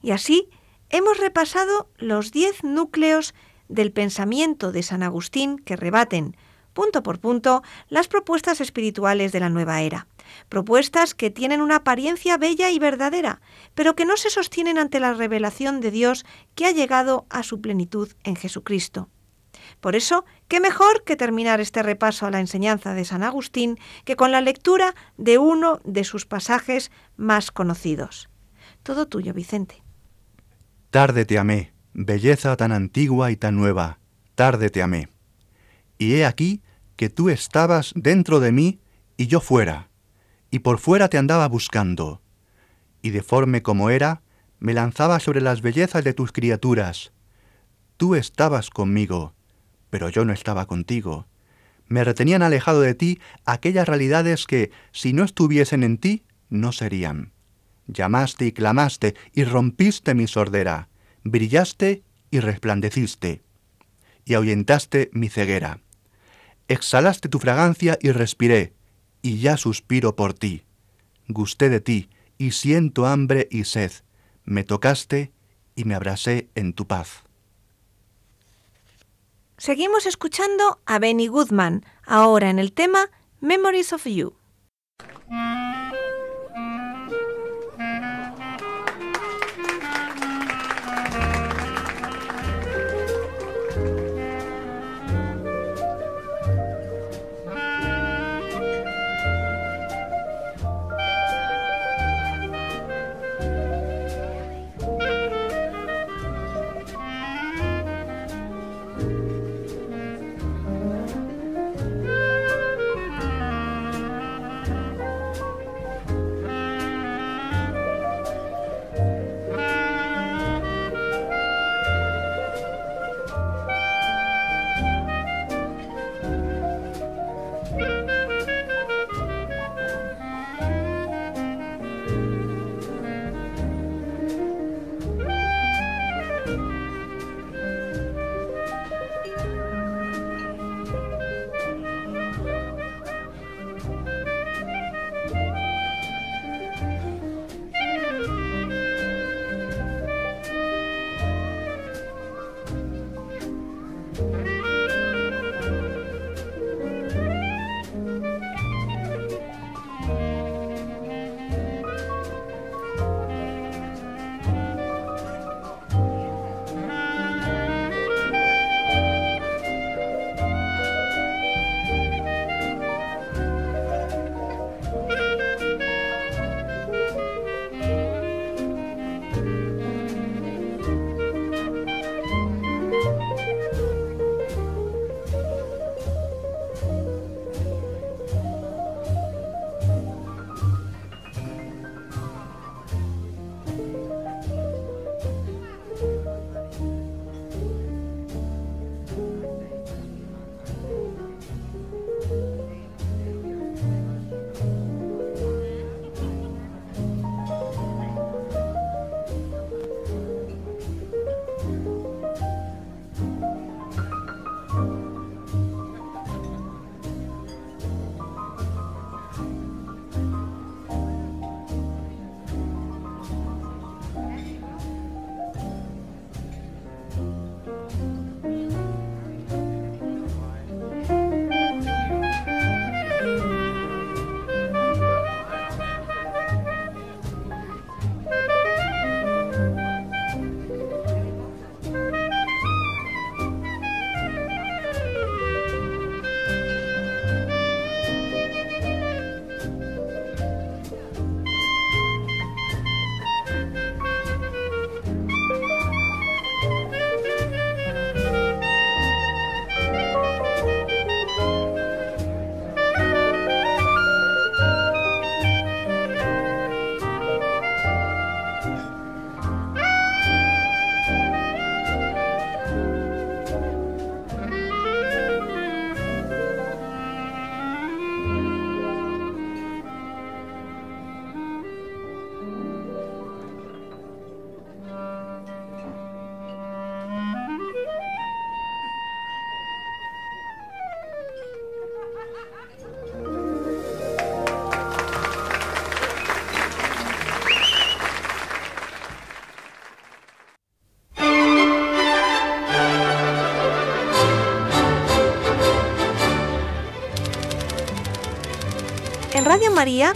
Y 0.03 0.11
así 0.11 0.49
hemos 0.89 1.17
repasado 1.17 1.89
los 1.97 2.31
diez 2.31 2.63
núcleos 2.63 3.33
del 3.69 3.91
pensamiento 3.91 4.71
de 4.71 4.83
San 4.83 5.01
Agustín 5.01 5.57
que 5.57 5.77
rebaten, 5.77 6.35
punto 6.73 7.01
por 7.01 7.19
punto, 7.19 7.63
las 7.87 8.07
propuestas 8.07 8.61
espirituales 8.61 9.31
de 9.31 9.39
la 9.39 9.49
nueva 9.49 9.81
era. 9.81 10.07
Propuestas 10.49 11.15
que 11.15 11.29
tienen 11.29 11.61
una 11.61 11.77
apariencia 11.77 12.37
bella 12.37 12.69
y 12.69 12.79
verdadera, 12.79 13.41
pero 13.75 13.95
que 13.95 14.05
no 14.05 14.17
se 14.17 14.29
sostienen 14.29 14.77
ante 14.77 14.99
la 14.99 15.13
revelación 15.13 15.79
de 15.79 15.91
Dios 15.91 16.25
que 16.53 16.65
ha 16.65 16.71
llegado 16.71 17.25
a 17.29 17.43
su 17.43 17.61
plenitud 17.61 18.11
en 18.23 18.35
Jesucristo. 18.35 19.09
Por 19.79 19.95
eso, 19.95 20.25
qué 20.47 20.59
mejor 20.59 21.03
que 21.03 21.15
terminar 21.15 21.61
este 21.61 21.81
repaso 21.83 22.25
a 22.25 22.31
la 22.31 22.39
enseñanza 22.39 22.93
de 22.93 23.05
San 23.05 23.23
Agustín 23.23 23.77
que 24.03 24.15
con 24.15 24.31
la 24.31 24.41
lectura 24.41 24.95
de 25.17 25.37
uno 25.37 25.79
de 25.85 26.03
sus 26.03 26.25
pasajes 26.25 26.91
más 27.15 27.51
conocidos. 27.51 28.29
Todo 28.81 29.07
tuyo, 29.07 29.33
Vicente. 29.33 29.82
Tarde 30.93 31.25
te 31.25 31.39
amé, 31.39 31.73
belleza 31.93 32.55
tan 32.55 32.71
antigua 32.71 33.31
y 33.31 33.35
tan 33.35 33.55
nueva. 33.55 33.97
tarde 34.35 34.69
te 34.69 34.83
amé. 34.83 35.09
Y 35.97 36.13
he 36.13 36.23
aquí 36.23 36.61
que 36.97 37.09
tú 37.09 37.29
estabas 37.29 37.93
dentro 37.95 38.39
de 38.39 38.51
mí 38.51 38.79
y 39.17 39.25
yo 39.25 39.39
fuera, 39.39 39.89
y 40.51 40.59
por 40.59 40.77
fuera 40.77 41.07
te 41.07 41.17
andaba 41.17 41.47
buscando. 41.47 42.21
Y 43.01 43.09
deforme 43.09 43.63
como 43.63 43.89
era, 43.89 44.21
me 44.59 44.75
lanzaba 44.75 45.19
sobre 45.19 45.41
las 45.41 45.63
bellezas 45.63 46.03
de 46.03 46.13
tus 46.13 46.31
criaturas. 46.31 47.11
Tú 47.97 48.13
estabas 48.13 48.69
conmigo, 48.69 49.33
pero 49.89 50.09
yo 50.09 50.25
no 50.25 50.31
estaba 50.31 50.67
contigo. 50.67 51.25
Me 51.87 52.03
retenían 52.03 52.43
alejado 52.43 52.81
de 52.81 52.93
ti 52.93 53.19
aquellas 53.45 53.87
realidades 53.87 54.45
que, 54.45 54.69
si 54.91 55.11
no 55.11 55.23
estuviesen 55.23 55.81
en 55.81 55.97
ti, 55.97 56.23
no 56.49 56.71
serían. 56.71 57.32
Llamaste 57.87 58.45
y 58.45 58.51
clamaste 58.51 59.15
y 59.33 59.43
rompiste 59.43 60.13
mi 60.13 60.27
sordera, 60.27 60.89
brillaste 61.23 62.03
y 62.31 62.39
resplandeciste, 62.39 63.43
y 64.25 64.33
ahuyentaste 64.33 65.09
mi 65.13 65.29
ceguera. 65.29 65.81
Exhalaste 66.67 67.29
tu 67.29 67.39
fragancia 67.39 67.97
y 68.01 68.11
respiré, 68.11 68.73
y 69.21 69.39
ya 69.39 69.57
suspiro 69.57 70.15
por 70.15 70.33
ti. 70.33 70.63
Gusté 71.27 71.69
de 71.69 71.81
ti, 71.81 72.09
y 72.37 72.51
siento 72.51 73.05
hambre 73.05 73.47
y 73.51 73.65
sed. 73.65 73.91
Me 74.45 74.63
tocaste 74.63 75.31
y 75.75 75.85
me 75.85 75.95
abrasé 75.95 76.49
en 76.55 76.73
tu 76.73 76.87
paz. 76.87 77.23
Seguimos 79.57 80.05
escuchando 80.05 80.81
a 80.85 80.99
Benny 80.99 81.27
Goodman, 81.27 81.85
ahora 82.05 82.49
en 82.49 82.59
el 82.59 82.73
tema 82.73 83.09
Memories 83.39 83.93
of 83.93 84.05
You. 84.05 84.35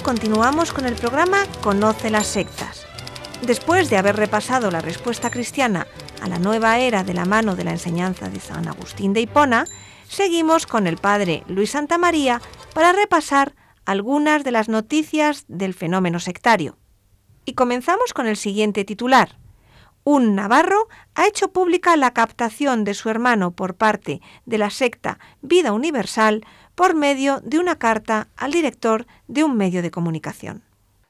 Continuamos 0.02 0.72
con 0.72 0.86
el 0.86 0.96
programa 0.96 1.40
Conoce 1.62 2.10
las 2.10 2.28
sectas. 2.28 2.86
Después 3.42 3.90
de 3.90 3.98
haber 3.98 4.16
repasado 4.16 4.72
la 4.72 4.80
respuesta 4.80 5.30
cristiana 5.30 5.88
a 6.22 6.30
la 6.30 6.40
nueva 6.40 6.80
era 6.80 7.04
de 7.04 7.14
la 7.14 7.26
mano 7.26 7.58
de 7.58 7.66
la 7.66 7.72
enseñanza 7.72 8.30
de 8.30 8.40
San 8.40 8.70
Agustín 8.70 9.12
de 9.12 9.20
Hipona, 9.20 9.66
seguimos 10.08 10.68
con 10.68 10.88
el 10.88 10.96
padre 10.96 11.44
Luis 11.50 11.72
Santa 11.72 11.98
María 11.98 12.42
para 12.74 12.94
repasar 12.94 13.56
algunas 13.84 14.46
de 14.46 14.52
las 14.52 14.70
noticias 14.70 15.44
del 15.50 15.74
fenómeno 15.74 16.22
sectario. 16.22 16.78
Y 17.44 17.52
comenzamos 17.52 18.14
con 18.14 18.26
el 18.26 18.38
siguiente 18.38 18.86
titular. 18.86 19.38
un 20.06 20.34
navarro 20.34 20.88
ha 21.14 21.28
hecho 21.28 21.52
pública 21.52 21.98
la 21.98 22.14
captación 22.14 22.86
de 22.86 22.94
su 22.94 23.10
hermano 23.10 23.52
por 23.52 23.76
parte 23.76 24.22
de 24.46 24.58
la 24.58 24.70
secta 24.70 25.20
Vida 25.42 25.74
Universal 25.74 26.46
por 26.78 26.94
medio 26.94 27.42
de 27.42 27.58
una 27.58 27.80
carta 27.80 28.28
al 28.38 28.52
director 28.52 29.08
de 29.28 29.44
un 29.44 29.58
medio 29.58 29.82
de 29.82 29.90
comunicación. 29.90 30.62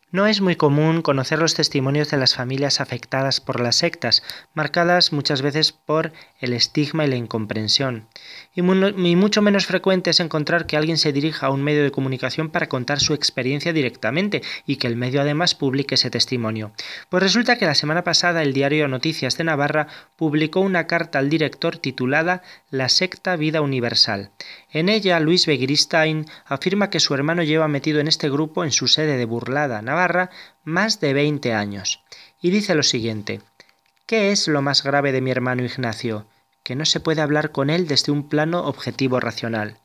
No 0.10 0.26
es 0.26 0.40
muy 0.40 0.56
común 0.56 1.02
conocer 1.02 1.38
los 1.38 1.54
testimonios 1.54 2.10
de 2.10 2.16
las 2.16 2.34
familias 2.34 2.80
afectadas 2.80 3.42
por 3.42 3.60
las 3.60 3.76
sectas, 3.76 4.24
marcadas 4.54 5.12
muchas 5.12 5.42
veces 5.42 5.74
por 5.74 6.14
el 6.40 6.54
estigma 6.54 7.04
y 7.04 7.10
la 7.10 7.18
incomprensión. 7.18 8.08
Y, 8.56 8.62
mucho 8.62 9.42
menos 9.42 9.66
frecuente 9.66 10.12
es 10.12 10.22
encontrar 10.22 10.66
que 10.66 10.78
alguien 10.78 10.98
se 10.98 11.12
dirija 11.12 11.48
a 11.48 11.50
un 11.50 11.62
medio 11.62 11.84
de 11.84 11.92
comunicación 11.92 12.52
para 12.52 12.70
contar 12.70 13.02
su 13.02 13.14
experiencia 13.14 13.74
directamente 13.74 14.42
y 14.66 14.78
que 14.78 14.88
el 14.88 14.96
medio 14.96 15.20
además 15.20 15.56
publique 15.56 15.96
ese 15.96 16.10
testimonio. 16.10 16.72
Pues 17.10 17.22
resulta 17.22 17.58
que 17.58 17.66
la 17.66 17.76
semana 17.76 18.06
pasada 18.06 18.44
el 18.44 18.54
diario 18.54 18.88
Noticias 18.88 19.38
de 19.38 19.44
Navarra 19.44 19.88
publicó 20.16 20.62
una 20.62 20.88
carta 20.88 21.20
al 21.20 21.30
director 21.30 21.80
titulada 21.80 22.44
La 22.72 22.88
secta 22.88 23.36
Vida 23.36 23.60
Universal. 23.60 24.32
En 24.72 24.88
ella, 24.88 25.20
Luis 25.20 25.46
Begristain 25.48 26.26
afirma 26.46 26.90
que 26.90 27.02
su 27.02 27.14
hermano 27.14 27.44
lleva 27.44 27.68
metido 27.68 28.00
en 28.00 28.08
este 28.08 28.30
grupo 28.30 28.64
en 28.64 28.72
su 28.72 28.88
sede 28.88 29.18
de 29.18 29.26
Burlada, 29.26 29.82
Navarra, 29.82 29.97
más 30.64 31.00
de 31.00 31.14
20 31.14 31.54
años. 31.54 32.04
Y 32.42 32.52
dice 32.52 32.76
lo 32.76 32.84
siguiente: 32.84 33.42
¿Qué 34.06 34.32
es 34.32 34.48
lo 34.48 34.62
más 34.62 34.84
grave 34.84 35.12
de 35.12 35.22
mi 35.22 35.32
hermano 35.32 35.64
Ignacio? 35.64 36.28
Que 36.64 36.76
no 36.76 36.86
se 36.86 37.00
puede 37.00 37.22
hablar 37.22 37.52
con 37.52 37.70
él 37.70 37.88
desde 37.88 38.12
un 38.12 38.30
plano 38.30 38.66
objetivo 38.66 39.20
racional. 39.20 39.80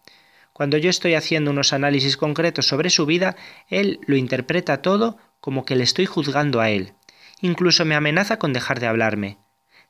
Cuando 0.53 0.77
yo 0.77 0.91
estoy 0.91 1.15
haciendo 1.15 1.51
unos 1.51 1.73
análisis 1.73 2.17
concretos 2.17 2.67
sobre 2.67 2.91
su 2.91 3.07
vida, 3.07 3.37
él 3.69 4.01
lo 4.07 4.17
interpreta 4.17 4.83
todo 4.83 5.17
como 5.41 5.65
que 5.65 5.77
le 5.77 5.85
estoy 5.85 6.07
juzgando 6.07 6.61
a 6.61 6.71
él. 6.71 6.93
Incluso 7.41 7.85
me 7.85 7.95
amenaza 7.95 8.39
con 8.39 8.53
dejar 8.53 8.79
de 8.79 8.87
hablarme. 8.87 9.39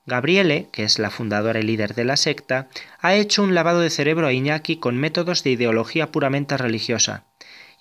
Gabriele, 0.07 0.68
que 0.73 0.83
es 0.83 0.99
la 0.99 1.11
fundadora 1.11 1.61
y 1.61 1.62
líder 1.62 1.95
de 1.95 2.05
la 2.05 2.16
secta, 2.16 2.68
ha 3.01 3.14
hecho 3.14 3.43
un 3.43 3.55
lavado 3.55 3.81
de 3.81 3.91
cerebro 3.91 4.27
a 4.27 4.33
Iñaki 4.33 4.79
con 4.79 4.97
métodos 4.97 5.45
de 5.45 5.51
ideología 5.51 6.11
puramente 6.11 6.57
religiosa, 6.57 7.25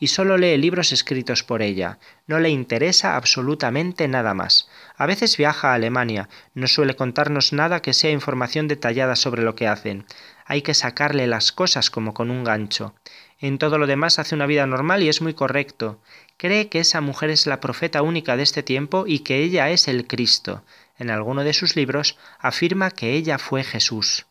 y 0.02 0.08
solo 0.08 0.38
lee 0.38 0.58
libros 0.58 0.92
escritos 0.92 1.44
por 1.44 1.62
ella. 1.62 2.00
No 2.28 2.40
le 2.40 2.50
interesa 2.50 3.16
absolutamente 3.16 4.10
nada 4.10 4.34
más. 4.34 4.68
A 4.98 5.06
veces 5.06 5.38
viaja 5.38 5.72
a 5.72 5.76
Alemania, 5.76 6.28
no 6.56 6.68
suele 6.68 6.98
contarnos 6.98 7.54
nada 7.54 7.82
que 7.82 7.94
sea 7.94 8.12
información 8.12 8.68
detallada 8.68 9.16
sobre 9.16 9.44
lo 9.44 9.56
que 9.56 9.70
hacen. 9.70 10.06
Hay 10.46 10.64
que 10.64 10.74
sacarle 10.74 11.28
las 11.28 11.54
cosas 11.54 11.90
como 11.90 12.14
con 12.14 12.32
un 12.32 12.44
gancho. 12.44 12.96
En 13.40 13.60
todo 13.60 13.78
lo 13.78 13.88
demás 13.88 14.20
hace 14.20 14.36
una 14.36 14.48
vida 14.48 14.66
normal 14.66 15.04
y 15.04 15.08
es 15.08 15.22
muy 15.22 15.34
correcto. 15.34 16.02
Cree 16.36 16.68
que 16.68 16.80
esa 16.80 17.00
mujer 17.00 17.30
es 17.30 17.48
la 17.48 17.62
profeta 17.62 18.02
única 18.02 18.36
de 18.36 18.44
este 18.44 18.64
tiempo 18.64 19.06
y 19.08 19.20
que 19.20 19.38
ella 19.38 19.70
es 19.70 19.88
el 19.88 20.08
Cristo 20.08 20.64
en 21.02 21.10
alguno 21.10 21.44
de 21.44 21.54
sus 21.54 21.76
libros, 21.76 22.18
afirma 22.38 22.92
que 22.92 23.14
ella 23.14 23.40
fue 23.40 23.64
Jesús. 23.64 24.28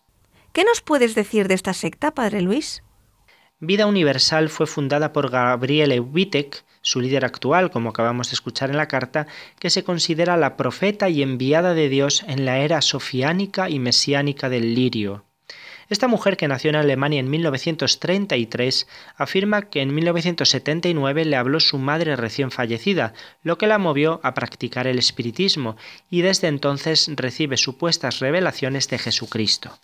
¿Qué 0.53 0.63
nos 0.65 0.81
puedes 0.81 1.17
decir 1.17 1.49
de 1.49 1.55
esta 1.55 1.75
secta, 1.75 2.13
Padre 2.13 2.43
Luis? 2.43 2.85
Vida 3.63 3.85
Universal 3.85 4.49
fue 4.49 4.67
fundada 4.67 5.13
por 5.13 5.29
Gabriele 5.29 6.01
Wittek, 6.01 6.65
su 6.81 6.99
líder 6.99 7.27
actual, 7.27 7.71
como 7.71 7.91
acabamos 7.91 8.31
de 8.31 8.35
escuchar 8.35 8.71
en 8.71 8.79
la 8.79 8.89
carta, 8.89 9.27
que 9.59 9.69
se 9.69 9.85
considera 9.85 10.39
la 10.39 10.57
profeta 10.57 11.11
y 11.11 11.23
enviada 11.23 11.75
de 11.75 11.91
Dios 11.91 12.25
en 12.27 12.47
la 12.47 12.61
era 12.61 12.81
sofiánica 12.81 13.69
y 13.69 13.79
mesiánica 13.79 14.49
del 14.49 14.75
lirio. 14.75 15.27
Esta 15.91 16.09
mujer, 16.09 16.39
que 16.39 16.49
nació 16.49 16.71
en 16.71 16.77
Alemania 16.77 17.21
en 17.21 17.29
1933, 17.29 18.89
afirma 19.17 19.69
que 19.69 19.83
en 19.83 19.95
1979 19.95 21.27
le 21.27 21.37
habló 21.37 21.61
su 21.61 21.77
madre 21.77 22.17
recién 22.17 22.51
fallecida, 22.51 23.13
lo 23.43 23.59
que 23.59 23.67
la 23.67 23.77
movió 23.77 24.21
a 24.23 24.33
practicar 24.33 24.87
el 24.87 24.99
espiritismo, 24.99 25.77
y 26.09 26.23
desde 26.23 26.49
entonces 26.49 27.11
recibe 27.15 27.59
supuestas 27.59 28.21
revelaciones 28.21 28.89
de 28.89 28.99
Jesucristo. 28.99 29.79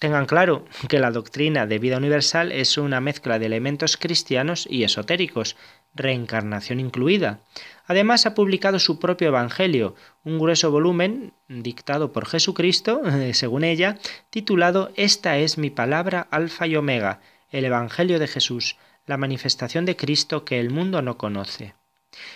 Tengan 0.00 0.24
claro 0.24 0.64
que 0.88 0.98
la 0.98 1.10
doctrina 1.10 1.66
de 1.66 1.78
vida 1.78 1.98
universal 1.98 2.52
es 2.52 2.78
una 2.78 3.02
mezcla 3.02 3.38
de 3.38 3.44
elementos 3.44 3.98
cristianos 3.98 4.66
y 4.68 4.82
esotéricos, 4.82 5.58
reencarnación 5.94 6.80
incluida. 6.80 7.40
Además 7.84 8.24
ha 8.24 8.34
publicado 8.34 8.78
su 8.78 8.98
propio 8.98 9.28
Evangelio, 9.28 9.94
un 10.24 10.38
grueso 10.38 10.70
volumen 10.70 11.34
dictado 11.48 12.12
por 12.12 12.24
Jesucristo, 12.24 13.02
según 13.34 13.62
ella, 13.62 13.98
titulado 14.30 14.90
Esta 14.96 15.36
es 15.36 15.58
mi 15.58 15.68
palabra 15.68 16.26
alfa 16.30 16.66
y 16.66 16.76
omega, 16.76 17.20
el 17.50 17.66
Evangelio 17.66 18.18
de 18.18 18.26
Jesús, 18.26 18.78
la 19.04 19.18
manifestación 19.18 19.84
de 19.84 19.96
Cristo 19.96 20.46
que 20.46 20.60
el 20.60 20.70
mundo 20.70 21.02
no 21.02 21.18
conoce. 21.18 21.74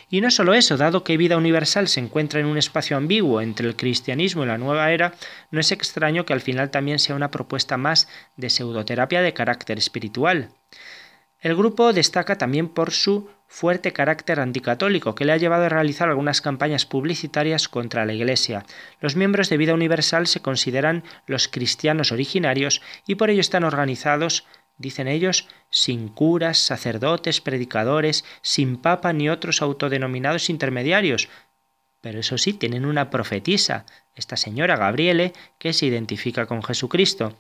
Y 0.09 0.21
no 0.21 0.31
solo 0.31 0.55
eso, 0.55 0.77
dado 0.77 1.05
que 1.05 1.17
vida 1.17 1.37
universal 1.37 1.89
se 1.89 2.01
encuentra 2.01 2.41
en 2.41 2.47
un 2.47 2.59
espacio 2.59 2.97
ambiguo 2.97 3.41
entre 3.41 3.67
el 3.67 3.77
cristianismo 3.77 4.45
y 4.45 4.47
la 4.47 4.59
nueva 4.59 4.93
era, 4.93 5.15
no 5.51 5.61
es 5.61 5.73
extraño 5.73 6.25
que 6.25 6.33
al 6.33 6.41
final 6.41 6.71
también 6.71 6.99
sea 6.99 7.17
una 7.17 7.31
propuesta 7.31 7.77
más 7.77 8.09
de 8.37 8.51
pseudoterapia 8.51 9.21
de 9.21 9.35
carácter 9.35 9.79
espiritual. 9.79 10.51
El 11.41 11.57
grupo 11.57 11.93
destaca 11.93 12.39
también 12.39 12.69
por 12.69 12.91
su 12.91 13.29
fuerte 13.47 13.93
carácter 13.93 14.41
anticatólico 14.41 15.15
que 15.15 15.25
le 15.25 15.33
ha 15.33 15.37
llevado 15.37 15.65
a 15.65 15.69
realizar 15.69 16.09
algunas 16.09 16.41
campañas 16.41 16.87
publicitarias 16.87 17.69
contra 17.69 18.07
la 18.07 18.15
Iglesia. 18.15 18.65
Los 19.01 19.15
miembros 19.15 19.51
de 19.51 19.59
Vida 19.59 19.75
Universal 19.75 20.27
se 20.27 20.41
consideran 20.41 21.05
los 21.27 21.49
cristianos 21.49 22.13
originarios 22.13 22.81
y 23.07 23.17
por 23.17 23.29
ello 23.29 23.43
están 23.43 23.65
organizados 23.65 24.47
dicen 24.77 25.09
ellos, 25.09 25.49
sin 25.71 26.09
curas, 26.09 26.59
sacerdotes, 26.59 27.41
predicadores, 27.41 28.25
sin 28.43 28.77
papa 28.77 29.13
ni 29.13 29.29
otros 29.29 29.63
autodenominados 29.63 30.51
intermediarios. 30.51 31.29
Pero 32.01 32.21
eso 32.21 32.39
sí, 32.39 32.53
tienen 32.53 32.85
una 32.85 33.11
profetisa, 33.11 33.87
esta 34.15 34.37
señora 34.37 34.77
Gabriele, 34.77 35.33
que 35.59 35.73
se 35.73 35.87
identifica 35.87 36.47
con 36.47 36.63
Jesucristo. 36.63 37.37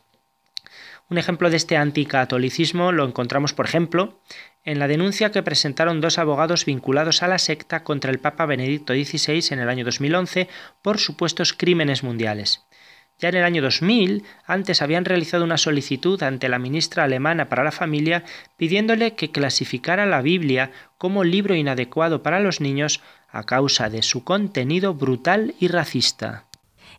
Un 1.10 1.18
ejemplo 1.18 1.50
de 1.50 1.58
este 1.58 1.76
anticatolicismo 1.76 2.90
lo 2.90 3.04
encontramos, 3.04 3.52
por 3.52 3.66
ejemplo, 3.66 4.18
en 4.64 4.78
la 4.78 4.88
denuncia 4.88 5.30
que 5.30 5.42
presentaron 5.42 6.00
dos 6.00 6.18
abogados 6.18 6.64
vinculados 6.64 7.22
a 7.22 7.28
la 7.28 7.38
secta 7.38 7.84
contra 7.84 8.10
el 8.10 8.20
Papa 8.20 8.46
Benedicto 8.46 8.94
XVI 8.94 9.52
en 9.52 9.58
el 9.58 9.68
año 9.68 9.84
2011 9.84 10.48
por 10.80 10.98
supuestos 10.98 11.52
crímenes 11.52 12.02
mundiales. 12.02 12.64
Ya 13.18 13.28
en 13.28 13.36
el 13.36 13.44
año 13.44 13.62
2000, 13.62 14.24
antes 14.44 14.82
habían 14.82 15.04
realizado 15.04 15.44
una 15.44 15.56
solicitud 15.56 16.22
ante 16.22 16.48
la 16.48 16.58
ministra 16.58 17.04
alemana 17.04 17.48
para 17.48 17.64
la 17.64 17.72
familia 17.72 18.24
pidiéndole 18.56 19.14
que 19.14 19.30
clasificara 19.30 20.04
la 20.04 20.20
Biblia 20.20 20.72
como 20.98 21.24
libro 21.24 21.54
inadecuado 21.54 22.22
para 22.22 22.40
los 22.40 22.60
niños 22.60 23.00
a 23.30 23.44
causa 23.44 23.88
de 23.88 24.02
su 24.02 24.24
contenido 24.24 24.94
brutal 24.94 25.54
y 25.58 25.68
racista. 25.68 26.46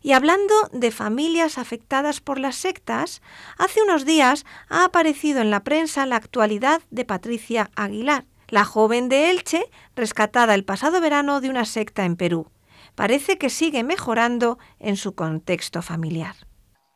Y 0.02 0.12
hablando 0.12 0.54
de 0.72 0.90
familias 0.90 1.58
afectadas 1.58 2.20
por 2.20 2.38
las 2.38 2.56
sectas, 2.56 3.22
hace 3.58 3.82
unos 3.82 4.04
días 4.04 4.46
ha 4.68 4.84
aparecido 4.84 5.40
en 5.40 5.50
la 5.50 5.64
prensa 5.64 6.06
la 6.06 6.16
actualidad 6.16 6.80
de 6.90 7.04
Patricia 7.04 7.70
Aguilar, 7.74 8.24
la 8.48 8.64
joven 8.64 9.08
de 9.08 9.30
Elche, 9.30 9.64
rescatada 9.96 10.54
el 10.54 10.64
pasado 10.64 11.00
verano 11.00 11.40
de 11.40 11.50
una 11.50 11.64
secta 11.64 12.04
en 12.04 12.16
Perú. 12.16 12.50
Parece 12.96 13.36
que 13.36 13.50
sigue 13.50 13.84
mejorando 13.84 14.58
en 14.80 14.96
su 14.96 15.14
contexto 15.14 15.82
familiar. 15.82 16.34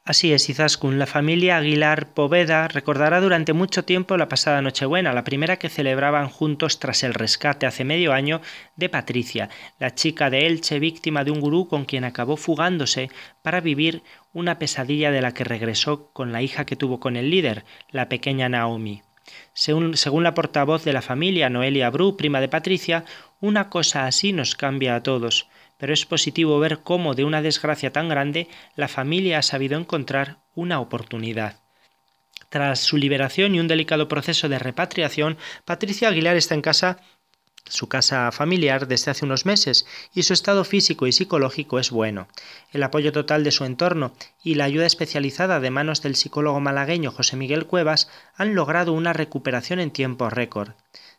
Así 0.03 0.33
es, 0.33 0.49
Izaskun. 0.49 0.99
La 0.99 1.07
familia 1.07 1.59
Aguilar 1.59 2.15
Poveda 2.15 2.69
recordará 2.69 3.21
durante 3.21 3.53
mucho 3.53 3.85
tiempo 3.85 4.17
la 4.17 4.29
pasada 4.29 4.63
Nochebuena, 4.63 5.13
la 5.13 5.25
primera 5.25 5.59
que 5.59 5.69
celebraban 5.69 6.31
juntos 6.31 6.79
tras 6.79 7.03
el 7.03 7.13
rescate 7.13 7.67
hace 7.67 7.85
medio 7.85 8.15
año 8.15 8.41
de 8.77 8.89
Patricia, 8.89 9.51
la 9.79 9.95
chica 9.95 10.31
de 10.31 10.47
Elche 10.47 10.79
víctima 10.79 11.23
de 11.23 11.33
un 11.33 11.41
gurú 11.41 11.69
con 11.69 11.85
quien 11.85 12.05
acabó 12.05 12.39
fugándose 12.39 13.11
para 13.43 13.61
vivir 13.61 14.03
una 14.33 14.59
pesadilla 14.59 15.11
de 15.11 15.21
la 15.21 15.35
que 15.35 15.45
regresó 15.45 16.11
con 16.13 16.33
la 16.33 16.41
hija 16.41 16.65
que 16.65 16.77
tuvo 16.77 16.99
con 16.99 17.17
el 17.17 17.31
líder, 17.31 17.67
la 17.91 18.09
pequeña 18.09 18.49
Naomi. 18.49 19.03
Según, 19.53 19.99
según, 19.99 20.25
la 20.25 20.35
portavoz 20.35 20.83
de 20.83 20.95
la 20.95 21.03
familia, 21.03 21.51
Noelia 21.51 21.91
Bru, 21.91 22.17
prima 22.17 22.41
de 22.41 22.49
Patricia, 22.49 23.05
una 23.39 23.69
cosa 23.69 24.07
así 24.07 24.33
nos 24.33 24.57
cambia 24.57 24.97
a 24.97 25.03
todos 25.03 25.47
pero 25.81 25.95
es 25.95 26.07
positivo 26.07 26.61
ver 26.61 26.81
cómo 26.85 27.15
de 27.15 27.25
una 27.25 27.43
desgracia 27.43 27.91
tan 27.91 28.09
grande 28.09 28.47
la 28.77 28.87
familia 28.87 29.39
ha 29.39 29.43
sabido 29.43 29.79
encontrar 29.79 30.39
una 30.55 30.79
oportunidad. 30.79 31.59
Tras 32.51 32.81
su 32.81 32.97
liberación 32.97 33.55
y 33.55 33.61
un 33.61 33.69
delicado 33.69 34.07
proceso 34.07 34.49
de 34.49 34.59
repatriación, 34.59 35.39
Patricia 35.65 36.09
Aguilar 36.09 36.37
está 36.37 36.55
en 36.55 36.63
casa 36.63 36.99
su 37.69 37.89
casa 37.89 38.33
familiar 38.33 38.89
desde 38.89 39.11
hace 39.13 39.25
unos 39.25 39.47
meses 39.47 39.87
y 40.13 40.25
su 40.25 40.33
estado 40.33 40.65
físico 40.65 41.07
y 41.07 41.13
psicológico 41.13 41.79
es 41.79 41.91
bueno. 41.91 42.27
El 42.73 42.83
apoyo 42.83 43.13
total 43.13 43.45
de 43.45 43.53
su 43.53 43.65
entorno 43.65 44.13
y 44.43 44.55
la 44.55 44.65
ayuda 44.65 44.87
especializada 44.87 45.61
de 45.61 45.71
manos 45.71 46.03
del 46.03 46.17
psicólogo 46.17 46.59
malagueño 46.59 47.13
José 47.13 47.37
Miguel 47.37 47.67
Cuevas 47.67 48.09
han 48.35 48.55
logrado 48.55 48.93
una 48.93 49.13
recuperación 49.13 49.79
en 49.79 49.93
tiempo 49.93 50.29
récord. 50.31 50.73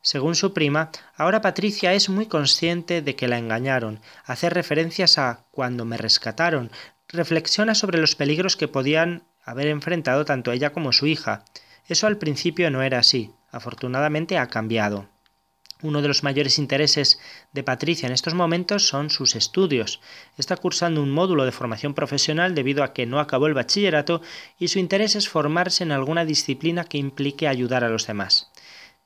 Según 0.03 0.33
su 0.33 0.51
prima, 0.51 0.89
ahora 1.15 1.41
Patricia 1.41 1.93
es 1.93 2.09
muy 2.09 2.25
consciente 2.25 3.03
de 3.03 3.15
que 3.15 3.27
la 3.27 3.37
engañaron, 3.37 3.99
hace 4.25 4.49
referencias 4.49 5.19
a 5.19 5.45
cuando 5.51 5.85
me 5.85 5.97
rescataron, 5.97 6.71
reflexiona 7.07 7.75
sobre 7.75 7.99
los 7.99 8.15
peligros 8.15 8.57
que 8.57 8.67
podían 8.67 9.23
haber 9.43 9.67
enfrentado 9.67 10.25
tanto 10.25 10.51
ella 10.51 10.71
como 10.71 10.91
su 10.91 11.05
hija. 11.05 11.45
Eso 11.87 12.07
al 12.07 12.17
principio 12.17 12.71
no 12.71 12.81
era 12.81 12.97
así, 12.97 13.31
afortunadamente 13.51 14.39
ha 14.39 14.47
cambiado. 14.47 15.07
Uno 15.83 16.01
de 16.01 16.07
los 16.07 16.23
mayores 16.23 16.59
intereses 16.59 17.19
de 17.53 17.63
Patricia 17.63 18.05
en 18.07 18.13
estos 18.13 18.35
momentos 18.35 18.87
son 18.87 19.09
sus 19.09 19.35
estudios. 19.35 19.99
Está 20.37 20.55
cursando 20.57 21.01
un 21.01 21.11
módulo 21.11 21.43
de 21.43 21.51
formación 21.51 21.95
profesional 21.95 22.53
debido 22.53 22.83
a 22.83 22.93
que 22.93 23.07
no 23.07 23.19
acabó 23.19 23.47
el 23.47 23.55
bachillerato 23.55 24.21
y 24.59 24.67
su 24.67 24.77
interés 24.77 25.15
es 25.15 25.27
formarse 25.27 25.83
en 25.83 25.91
alguna 25.91 26.23
disciplina 26.23 26.83
que 26.85 26.99
implique 26.99 27.47
ayudar 27.47 27.83
a 27.83 27.89
los 27.89 28.05
demás. 28.05 28.50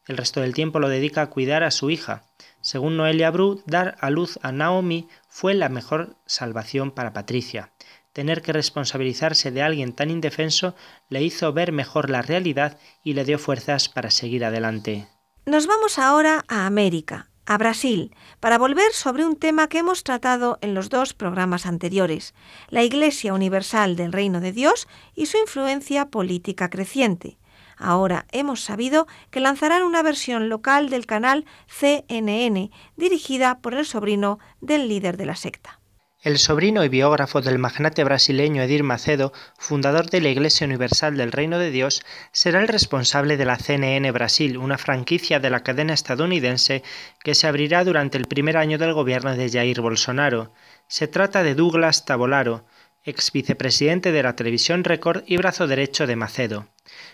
El 0.07 0.17
resto 0.17 0.41
del 0.41 0.53
tiempo 0.53 0.79
lo 0.79 0.87
dedica 0.87 1.23
a 1.23 1.29
cuidar 1.29 1.63
a 1.63 1.71
su 1.71 1.89
hija. 1.89 2.23
Según 2.61 2.95
Noelia 2.95 3.31
Bru, 3.31 3.63
dar 3.65 3.95
a 3.99 4.09
luz 4.09 4.37
a 4.43 4.51
Naomi 4.51 5.07
fue 5.27 5.53
la 5.55 5.69
mejor 5.69 6.15
salvación 6.25 6.91
para 6.91 7.13
Patricia. 7.13 7.71
Tener 8.13 8.41
que 8.41 8.53
responsabilizarse 8.53 9.51
de 9.51 9.61
alguien 9.61 9.93
tan 9.93 10.09
indefenso 10.09 10.75
le 11.09 11.23
hizo 11.23 11.51
ver 11.53 11.71
mejor 11.71 12.09
la 12.09 12.21
realidad 12.21 12.79
y 13.03 13.13
le 13.13 13.25
dio 13.25 13.39
fuerzas 13.39 13.89
para 13.89 14.11
seguir 14.11 14.45
adelante. 14.45 15.07
Nos 15.45 15.67
vamos 15.67 15.99
ahora 15.99 16.45
a 16.47 16.65
América, 16.65 17.29
a 17.45 17.57
Brasil, 17.57 18.15
para 18.39 18.57
volver 18.57 18.91
sobre 18.93 19.25
un 19.25 19.35
tema 19.35 19.67
que 19.67 19.79
hemos 19.79 20.03
tratado 20.03 20.59
en 20.61 20.73
los 20.73 20.89
dos 20.89 21.13
programas 21.13 21.65
anteriores, 21.65 22.33
la 22.69 22.83
Iglesia 22.83 23.33
Universal 23.33 23.95
del 23.95 24.13
Reino 24.13 24.39
de 24.39 24.51
Dios 24.51 24.87
y 25.13 25.25
su 25.25 25.37
influencia 25.37 26.09
política 26.09 26.69
creciente. 26.69 27.37
Ahora 27.77 28.25
hemos 28.31 28.61
sabido 28.61 29.07
que 29.31 29.39
lanzarán 29.39 29.83
una 29.83 30.03
versión 30.03 30.49
local 30.49 30.89
del 30.89 31.05
canal 31.05 31.45
CNN, 31.67 32.71
dirigida 32.95 33.59
por 33.59 33.73
el 33.73 33.85
sobrino 33.85 34.39
del 34.61 34.87
líder 34.87 35.17
de 35.17 35.25
la 35.25 35.35
secta. 35.35 35.79
El 36.25 36.39
sobrino 36.39 36.83
y 36.83 36.89
biógrafo 36.89 37.41
del 37.41 37.59
magnate 37.59 38.03
brasileño 38.03 38.63
Edir 38.63 38.81
Macedo, 38.81 39.31
fundador 39.59 40.09
de 40.09 40.21
la 40.21 40.29
Iglesia 40.29 40.65
Universal 40.65 41.17
del 41.17 41.31
Reino 41.31 41.59
de 41.59 41.69
Dios, 41.69 42.01
será 42.31 42.61
el 42.61 42.67
responsable 42.67 43.37
de 43.37 43.45
la 43.45 43.57
CNN 43.57 44.09
Brasil, 44.11 44.57
una 44.57 44.79
franquicia 44.79 45.39
de 45.39 45.51
la 45.51 45.61
cadena 45.61 45.93
estadounidense 45.93 46.81
que 47.23 47.35
se 47.35 47.45
abrirá 47.45 47.83
durante 47.83 48.17
el 48.17 48.25
primer 48.25 48.57
año 48.57 48.79
del 48.79 48.93
gobierno 48.93 49.35
de 49.35 49.51
Jair 49.51 49.81
Bolsonaro. 49.81 50.51
Se 50.87 51.07
trata 51.07 51.43
de 51.43 51.53
Douglas 51.53 52.05
Tabolaro, 52.05 52.65
ex 53.05 53.31
vicepresidente 53.31 54.11
de 54.11 54.23
la 54.23 54.35
Televisión 54.35 54.83
Record 54.83 55.23
y 55.27 55.37
brazo 55.37 55.67
derecho 55.67 56.07
de 56.07 56.15
Macedo. 56.15 56.67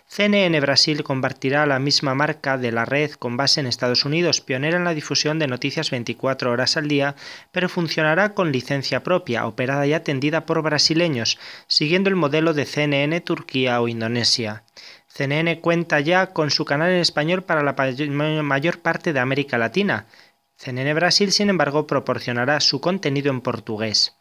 CNN 0.07 0.59
Brasil 0.61 1.03
compartirá 1.03 1.65
la 1.65 1.79
misma 1.79 2.15
marca 2.15 2.57
de 2.57 2.71
la 2.71 2.85
red 2.85 3.11
con 3.11 3.35
base 3.35 3.59
en 3.59 3.67
Estados 3.67 4.05
Unidos, 4.05 4.39
pionera 4.39 4.77
en 4.77 4.85
la 4.85 4.93
difusión 4.93 5.37
de 5.37 5.47
noticias 5.47 5.91
24 5.91 6.51
horas 6.51 6.77
al 6.77 6.87
día, 6.87 7.15
pero 7.51 7.67
funcionará 7.67 8.33
con 8.33 8.51
licencia 8.51 9.03
propia, 9.03 9.45
operada 9.45 9.85
y 9.85 9.93
atendida 9.93 10.45
por 10.45 10.61
brasileños, 10.61 11.37
siguiendo 11.67 12.09
el 12.09 12.15
modelo 12.15 12.53
de 12.53 12.65
CNN 12.65 13.19
Turquía 13.21 13.81
o 13.81 13.87
Indonesia. 13.87 14.63
CNN 15.07 15.59
cuenta 15.59 15.99
ya 15.99 16.27
con 16.27 16.51
su 16.51 16.63
canal 16.63 16.91
en 16.91 16.99
español 16.99 17.43
para 17.43 17.63
la 17.63 17.75
mayor 18.43 18.79
parte 18.79 19.11
de 19.11 19.19
América 19.19 19.57
Latina. 19.57 20.07
CNN 20.55 20.93
Brasil, 20.93 21.33
sin 21.33 21.49
embargo, 21.49 21.85
proporcionará 21.85 22.61
su 22.61 22.79
contenido 22.79 23.29
en 23.29 23.41
portugués. 23.41 24.20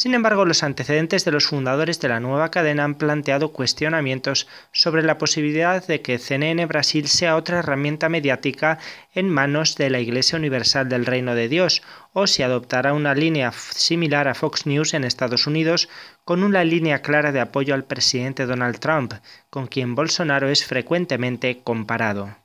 Sin 0.00 0.14
embargo, 0.14 0.46
los 0.46 0.62
antecedentes 0.62 1.26
de 1.26 1.30
los 1.30 1.48
fundadores 1.48 2.00
de 2.00 2.08
la 2.08 2.20
nueva 2.20 2.50
cadena 2.50 2.84
han 2.84 2.94
planteado 2.94 3.52
cuestionamientos 3.52 4.48
sobre 4.72 5.02
la 5.02 5.18
posibilidad 5.18 5.86
de 5.86 6.00
que 6.00 6.18
CNN 6.18 6.64
Brasil 6.64 7.06
sea 7.06 7.36
otra 7.36 7.58
herramienta 7.58 8.08
mediática 8.08 8.78
en 9.12 9.28
manos 9.28 9.76
de 9.76 9.90
la 9.90 10.00
Iglesia 10.00 10.38
Universal 10.38 10.88
del 10.88 11.04
Reino 11.04 11.34
de 11.34 11.50
Dios, 11.50 11.82
o 12.14 12.26
si 12.26 12.42
adoptará 12.42 12.94
una 12.94 13.14
línea 13.14 13.52
similar 13.52 14.26
a 14.26 14.34
Fox 14.34 14.64
News 14.64 14.94
en 14.94 15.04
Estados 15.04 15.46
Unidos, 15.46 15.90
con 16.24 16.44
una 16.44 16.64
línea 16.64 17.02
clara 17.02 17.30
de 17.30 17.40
apoyo 17.40 17.74
al 17.74 17.84
presidente 17.84 18.46
Donald 18.46 18.78
Trump, 18.78 19.12
con 19.50 19.66
quien 19.66 19.94
Bolsonaro 19.94 20.48
es 20.48 20.64
frecuentemente 20.64 21.60
comparado. 21.62 22.38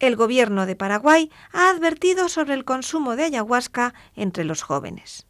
El 0.00 0.16
gobierno 0.16 0.64
de 0.64 0.76
Paraguay 0.76 1.30
ha 1.52 1.68
advertido 1.68 2.30
sobre 2.30 2.54
el 2.54 2.64
consumo 2.64 3.16
de 3.16 3.24
ayahuasca 3.24 3.92
entre 4.16 4.44
los 4.44 4.62
jóvenes. 4.62 5.26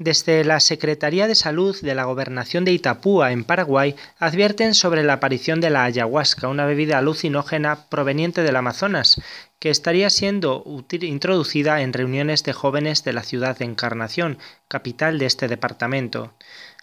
Desde 0.00 0.44
la 0.44 0.60
Secretaría 0.60 1.26
de 1.26 1.34
Salud 1.34 1.76
de 1.80 1.96
la 1.96 2.04
Gobernación 2.04 2.64
de 2.64 2.70
Itapúa, 2.70 3.32
en 3.32 3.42
Paraguay, 3.42 3.96
advierten 4.20 4.74
sobre 4.74 5.02
la 5.02 5.14
aparición 5.14 5.60
de 5.60 5.70
la 5.70 5.82
ayahuasca, 5.82 6.46
una 6.46 6.66
bebida 6.66 6.98
alucinógena 6.98 7.88
proveniente 7.88 8.44
del 8.44 8.54
Amazonas, 8.54 9.20
que 9.58 9.70
estaría 9.70 10.08
siendo 10.08 10.64
introducida 11.00 11.82
en 11.82 11.92
reuniones 11.92 12.44
de 12.44 12.52
jóvenes 12.52 13.02
de 13.02 13.12
la 13.12 13.24
ciudad 13.24 13.58
de 13.58 13.64
Encarnación, 13.64 14.38
capital 14.68 15.18
de 15.18 15.26
este 15.26 15.48
departamento. 15.48 16.32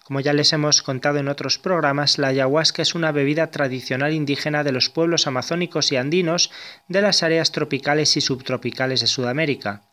Como 0.03 0.19
ya 0.19 0.33
les 0.33 0.51
hemos 0.51 0.83
contado 0.83 1.17
en 1.17 1.29
otros 1.29 1.57
programas, 1.57 2.17
la 2.17 2.27
ayahuasca 2.27 2.81
es 2.81 2.95
una 2.95 3.13
bebida 3.13 3.49
tradicional 3.49 4.13
indígena 4.13 4.65
de 4.65 4.73
los 4.73 4.89
pueblos 4.89 5.25
amazónicos 5.25 5.93
y 5.93 5.95
andinos 5.95 6.51
de 6.89 7.01
las 7.01 7.23
áreas 7.23 7.53
tropicales 7.53 8.17
y 8.17 8.21
subtropicales 8.21 8.99
de 8.99 9.07
Sudamérica. 9.07 9.83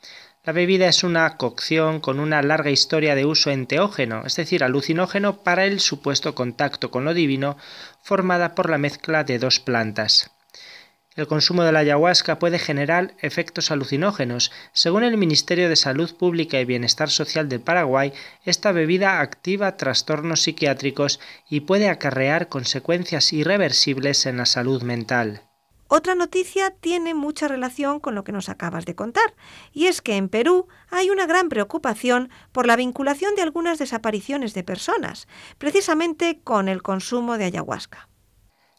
La 0.45 0.53
bebida 0.53 0.88
es 0.88 1.05
una 1.05 1.36
cocción 1.36 2.01
con 2.01 2.18
una 2.18 2.43
larga 2.43 2.70
historia 2.70 3.14
de 3.14 3.24
uso 3.24 3.53
enteógeno, 3.53 4.24
es 4.26 4.34
decir, 4.34 4.64
alucinógeno 4.64 5.45
para 5.45 5.66
el 5.66 5.78
supuesto 5.78 6.34
contacto 6.34 6.90
con 6.90 7.05
lo 7.05 7.14
divino, 7.14 7.57
formada 8.03 8.57
por 8.57 8.68
la 8.68 8.76
mezcla 8.76 9.22
de 9.22 9.38
dos 9.38 9.61
plantas. 9.61 10.32
El 11.14 11.28
consumo 11.28 11.62
de 11.62 11.70
la 11.70 11.78
ayahuasca 11.78 12.40
puede 12.40 12.59
generar 12.59 13.14
efectos 13.20 13.70
alucinógenos. 13.70 14.51
Según 14.72 15.05
el 15.05 15.16
Ministerio 15.16 15.68
de 15.68 15.76
Salud 15.76 16.12
Pública 16.16 16.59
y 16.59 16.64
Bienestar 16.64 17.09
Social 17.09 17.49
del 17.49 17.61
Paraguay, 17.61 18.12
esta 18.45 18.72
bebida 18.72 19.20
activa 19.20 19.76
trastornos 19.76 20.43
psiquiátricos 20.43 21.20
y 21.49 21.61
puede 21.61 21.88
acarrear 21.88 22.49
consecuencias 22.49 23.32
irreversibles 23.32 24.26
en 24.26 24.38
la 24.38 24.47
salud 24.47 24.82
mental. 24.82 25.43
Otra 25.95 26.14
noticia 26.14 26.70
tiene 26.70 27.12
mucha 27.12 27.49
relación 27.49 28.01
con 28.01 28.14
lo 28.14 28.24
que 28.24 28.32
nos 28.32 28.49
acabas 28.49 28.86
de 28.86 28.95
contar, 28.95 29.34
y 29.74 29.88
es 29.88 30.01
que 30.01 30.16
en 30.16 30.30
Perú 30.30 30.66
hay 30.88 31.11
una 31.11 31.26
gran 31.26 31.51
preocupación 31.51 32.30
por 32.51 32.66
la 32.66 32.76
vinculación 32.76 33.34
de 33.34 33.43
algunas 33.43 33.78
desapariciones 33.78 34.55
de 34.55 34.64
personas, 34.64 35.28
precisamente 35.59 36.40
con 36.43 36.70
el 36.70 36.80
consumo 36.80 37.36
de 37.36 37.45
ayahuasca. 37.45 38.09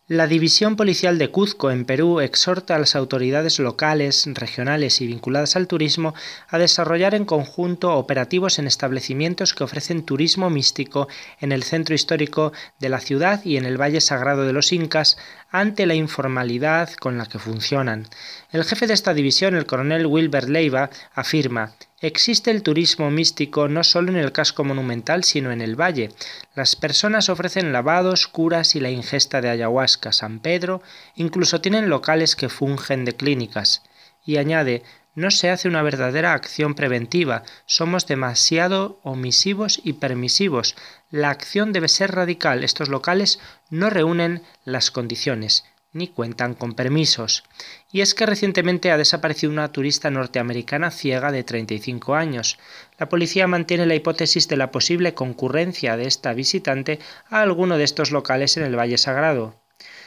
La 0.09 0.27
División 0.27 0.75
Policial 0.75 1.17
de 1.17 1.29
Cuzco 1.29 1.71
en 1.71 1.85
Perú 1.85 2.19
exhorta 2.19 2.75
a 2.75 2.77
las 2.77 2.93
autoridades 2.93 3.57
locales, 3.59 4.27
regionales 4.33 4.99
y 4.99 5.07
vinculadas 5.07 5.55
al 5.55 5.69
turismo 5.69 6.13
a 6.49 6.57
desarrollar 6.57 7.15
en 7.15 7.23
conjunto 7.23 7.95
operativos 7.95 8.59
en 8.59 8.67
establecimientos 8.67 9.53
que 9.53 9.63
ofrecen 9.63 10.03
turismo 10.03 10.49
místico 10.49 11.07
en 11.39 11.53
el 11.53 11.63
centro 11.63 11.95
histórico 11.95 12.51
de 12.81 12.89
la 12.89 12.99
ciudad 12.99 13.45
y 13.45 13.55
en 13.55 13.63
el 13.63 13.79
Valle 13.79 14.01
Sagrado 14.01 14.43
de 14.43 14.51
los 14.51 14.73
Incas 14.73 15.17
ante 15.49 15.85
la 15.85 15.95
informalidad 15.95 16.91
con 16.95 17.17
la 17.17 17.25
que 17.25 17.39
funcionan. 17.39 18.09
El 18.53 18.65
jefe 18.65 18.85
de 18.85 18.93
esta 18.93 19.15
división, 19.15 19.55
el 19.55 19.65
coronel 19.65 20.05
Wilbert 20.05 20.47
Leiva, 20.47 20.91
afirma 21.15 21.73
Existe 22.01 22.51
el 22.51 22.61
turismo 22.61 23.09
místico 23.09 23.67
no 23.67 23.83
solo 23.83 24.11
en 24.11 24.17
el 24.17 24.31
casco 24.31 24.63
monumental, 24.63 25.23
sino 25.23 25.51
en 25.51 25.59
el 25.59 25.75
valle. 25.75 26.11
Las 26.53 26.75
personas 26.75 27.29
ofrecen 27.29 27.73
lavados, 27.73 28.27
curas 28.27 28.75
y 28.75 28.79
la 28.79 28.91
ingesta 28.91 29.41
de 29.41 29.49
ayahuasca, 29.49 30.13
San 30.13 30.39
Pedro, 30.39 30.83
incluso 31.15 31.61
tienen 31.61 31.89
locales 31.89 32.35
que 32.35 32.47
fungen 32.47 33.05
de 33.05 33.15
clínicas. 33.15 33.81
Y 34.23 34.37
añade, 34.37 34.83
no 35.15 35.31
se 35.31 35.49
hace 35.49 35.67
una 35.67 35.81
verdadera 35.81 36.33
acción 36.33 36.75
preventiva, 36.75 37.41
somos 37.65 38.05
demasiado 38.05 38.99
omisivos 39.01 39.81
y 39.83 39.93
permisivos. 39.93 40.75
La 41.09 41.31
acción 41.31 41.73
debe 41.73 41.87
ser 41.87 42.11
radical, 42.11 42.63
estos 42.63 42.89
locales 42.89 43.39
no 43.71 43.89
reúnen 43.89 44.43
las 44.63 44.91
condiciones 44.91 45.63
ni 45.93 46.07
cuentan 46.07 46.55
con 46.55 46.73
permisos. 46.73 47.43
Y 47.91 48.01
es 48.01 48.13
que 48.13 48.25
recientemente 48.25 48.91
ha 48.91 48.97
desaparecido 48.97 49.51
una 49.51 49.71
turista 49.71 50.09
norteamericana 50.09 50.91
ciega 50.91 51.31
de 51.31 51.43
35 51.43 52.15
años. 52.15 52.57
La 52.99 53.07
policía 53.09 53.47
mantiene 53.47 53.85
la 53.85 53.95
hipótesis 53.95 54.47
de 54.47 54.57
la 54.57 54.71
posible 54.71 55.13
concurrencia 55.13 55.95
de 55.95 56.07
esta 56.07 56.33
visitante 56.33 56.99
a 57.29 57.41
alguno 57.41 57.77
de 57.77 57.85
estos 57.85 58.11
locales 58.11 58.57
en 58.57 58.63
el 58.63 58.77
Valle 58.77 58.97
Sagrado. 58.97 59.62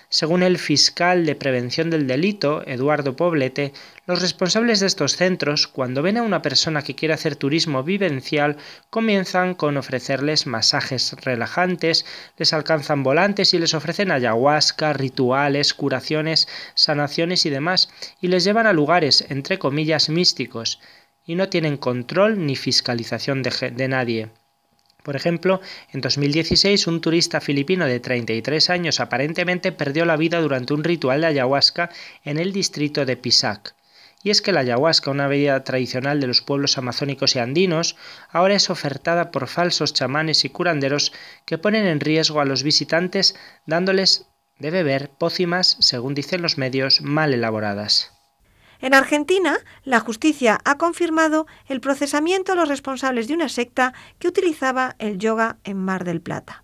Según 0.09 0.45
el 0.45 0.59
fiscal 0.59 1.27
de 1.27 1.35
prevención 1.35 1.91
del 1.91 2.07
delito, 2.07 2.65
Eduardo 2.67 3.17
Poblete, 3.17 3.73
los 4.07 4.23
responsables 4.23 4.79
de 4.79 4.87
estos 4.87 5.17
centros, 5.17 5.67
cuando 5.67 6.01
ven 6.01 6.17
a 6.17 6.23
una 6.23 6.43
persona 6.43 6.83
que 6.83 6.95
quiere 6.95 7.13
hacer 7.13 7.35
turismo 7.35 7.83
vivencial, 7.83 8.57
comienzan 8.89 9.55
con 9.55 9.77
ofrecerles 9.77 10.47
masajes 10.47 11.13
relajantes, 11.25 12.07
les 12.37 12.53
alcanzan 12.53 13.03
volantes 13.03 13.53
y 13.53 13.59
les 13.59 13.75
ofrecen 13.75 14.13
ayahuasca, 14.13 14.93
rituales, 14.93 15.75
curaciones, 15.75 16.47
sanaciones 16.75 17.45
y 17.45 17.51
demás, 17.51 17.89
y 18.21 18.29
les 18.29 18.45
llevan 18.45 18.69
a 18.69 18.73
lugares, 18.73 19.27
entre 19.29 19.59
comillas, 19.59 20.09
místicos, 20.09 20.81
y 21.25 21.35
no 21.35 21.49
tienen 21.49 21.77
control 21.77 22.47
ni 22.47 22.55
fiscalización 22.55 23.43
de, 23.43 23.73
de 23.75 23.89
nadie. 23.89 24.31
Por 25.07 25.15
ejemplo, 25.15 25.61
en 25.93 26.01
2016 26.01 26.89
un 26.89 27.01
turista 27.01 27.41
filipino 27.41 27.87
de 27.87 28.01
33 28.01 28.71
años 28.71 28.99
aparentemente 28.99 29.71
perdió 29.71 30.05
la 30.05 30.17
vida 30.17 30.41
durante 30.41 30.75
un 30.75 30.83
ritual 30.83 31.21
de 31.21 31.29
ayahuasca 31.29 31.91
en 32.25 32.39
el 32.39 32.53
distrito 32.53 33.07
de 33.07 33.17
Pisac. 33.17 33.77
Y 34.25 34.31
es 34.31 34.43
que 34.43 34.51
la 34.51 34.63
ayahuasca, 34.63 35.13
una 35.13 35.29
bebida 35.29 35.63
tradicional 35.63 36.19
de 36.19 36.27
los 36.27 36.43
pueblos 36.43 36.77
amazónicos 36.77 37.37
y 37.37 37.39
andinos, 37.39 37.95
ahora 38.31 38.57
es 38.57 38.69
ofertada 38.69 39.31
por 39.31 39.47
falsos 39.47 39.95
chamanes 39.95 40.45
y 40.45 40.49
curanderos 40.49 41.13
que 41.45 41.57
ponen 41.57 41.87
en 41.87 42.01
riesgo 42.01 42.41
a 42.41 42.45
los 42.45 42.65
visitantes 42.65 43.37
dándoles 43.65 44.27
de 44.59 44.73
beber 44.73 45.11
pócimas, 45.11 45.77
según 45.79 46.15
dicen 46.15 46.43
los 46.43 46.59
medios, 46.59 47.01
mal 47.01 47.33
elaboradas. 47.33 48.16
En 48.81 48.95
Argentina, 48.95 49.59
la 49.85 50.01
justicia 50.01 50.61
ha 50.65 50.79
confirmado 50.79 51.47
el 51.67 51.81
procesamiento 51.81 52.53
a 52.53 52.55
los 52.55 52.69
responsables 52.69 53.29
de 53.29 53.35
una 53.35 53.49
secta 53.49 53.95
que 54.19 54.29
utilizaba 54.29 54.97
el 54.99 55.19
yoga 55.19 55.59
en 55.65 55.79
Mar 55.79 56.05
del 56.05 56.21
Plata. 56.21 56.63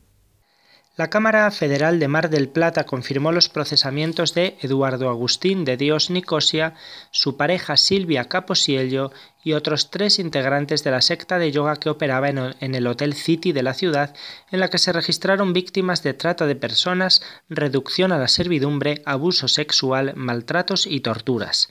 La 0.94 1.08
Cámara 1.08 1.50
Federal 1.50 1.98
de 1.98 2.06
Mar 2.06 2.28
del 2.28 2.50
Plata 2.50 2.84
confirmó 2.84 3.32
los 3.32 3.48
procesamientos 3.48 4.34
de 4.34 4.58
Eduardo 4.60 5.08
Agustín 5.08 5.64
de 5.64 5.78
Dios 5.78 6.10
Nicosia, 6.10 6.74
su 7.10 7.38
pareja 7.38 7.78
Silvia 7.78 8.28
Caposiello 8.28 9.10
y 9.42 9.54
otros 9.54 9.90
tres 9.90 10.18
integrantes 10.18 10.84
de 10.84 10.90
la 10.90 11.00
secta 11.00 11.38
de 11.38 11.50
yoga 11.50 11.76
que 11.76 11.88
operaba 11.88 12.28
en 12.28 12.74
el 12.74 12.86
Hotel 12.86 13.14
City 13.14 13.52
de 13.52 13.62
la 13.62 13.72
ciudad, 13.72 14.14
en 14.50 14.60
la 14.60 14.68
que 14.68 14.76
se 14.76 14.92
registraron 14.92 15.54
víctimas 15.54 16.02
de 16.02 16.12
trata 16.12 16.44
de 16.44 16.56
personas, 16.56 17.22
reducción 17.48 18.12
a 18.12 18.18
la 18.18 18.28
servidumbre, 18.28 19.00
abuso 19.06 19.48
sexual, 19.48 20.12
maltratos 20.14 20.86
y 20.86 21.00
torturas. 21.00 21.70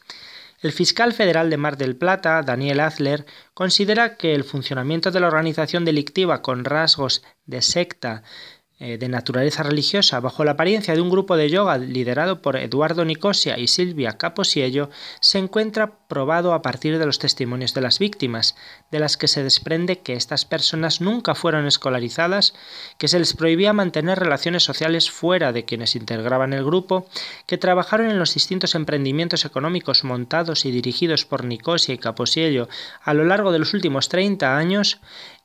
El 0.62 0.72
fiscal 0.72 1.12
federal 1.14 1.50
de 1.50 1.58
Mar 1.58 1.76
del 1.76 1.96
Plata, 1.96 2.44
Daniel 2.44 2.82
Adler, 2.82 3.26
considera 3.56 4.16
que 4.16 4.36
el 4.36 4.44
funcionamiento 4.44 5.10
de 5.10 5.20
la 5.20 5.28
organización 5.28 5.86
delictiva 5.86 6.44
con 6.44 6.66
rasgos 6.66 7.24
de 7.48 7.64
secta 7.64 8.22
de 8.82 9.10
naturaleza 9.10 9.64
religiosa 9.64 10.20
bajo 10.20 10.44
la 10.44 10.52
apariencia 10.52 10.96
de 10.96 11.02
un 11.02 11.10
grupo 11.10 11.38
de 11.38 11.50
yoga 11.50 11.78
liderado 11.78 12.42
por 12.42 12.58
Eduardo 12.58 13.06
Nicosia 13.06 13.60
y 13.60 13.68
Silvia 13.68 14.18
Caposiello 14.18 14.90
se 15.20 15.38
encuentra 15.38 15.94
probado 16.08 16.54
a 16.54 16.62
partir 16.62 16.98
de 16.98 17.06
los 17.06 17.20
testimonios 17.20 17.74
de 17.74 17.82
las 17.82 18.00
víctimas, 18.00 18.56
de 18.90 19.00
las 19.00 19.18
que 19.18 19.28
se 19.28 19.44
desprende 19.44 20.00
que 20.00 20.14
estas 20.14 20.46
personas 20.46 21.00
nunca 21.00 21.36
fueron 21.36 21.68
escolarizadas, 21.68 22.54
que 22.98 23.08
se 23.08 23.20
les 23.20 23.34
prohibía 23.34 23.72
mantener 23.72 24.20
relaciones 24.20 24.64
sociales 24.64 25.12
fuera 25.12 25.54
de 25.54 25.64
quienes 25.64 25.96
integraban 25.96 26.54
el 26.54 26.66
grupo, 26.66 27.06
que 27.46 27.58
trabajaron 27.58 28.10
en 28.10 28.20
los 28.20 28.34
distintos 28.34 28.76
emprendimientos 28.76 29.46
económicos 29.46 30.04
montados 30.04 30.66
y 30.66 30.72
dirigidos 30.72 31.26
por 31.26 31.46
Nicosia 31.46 31.94
y 31.94 31.98
Caposiello 31.98 32.68
a 33.02 33.14
lo 33.14 33.24
largo 33.24 33.52
de 33.52 33.60
los 33.60 33.74
últimos 33.74 34.10
30 34.10 34.58
años, 34.58 35.00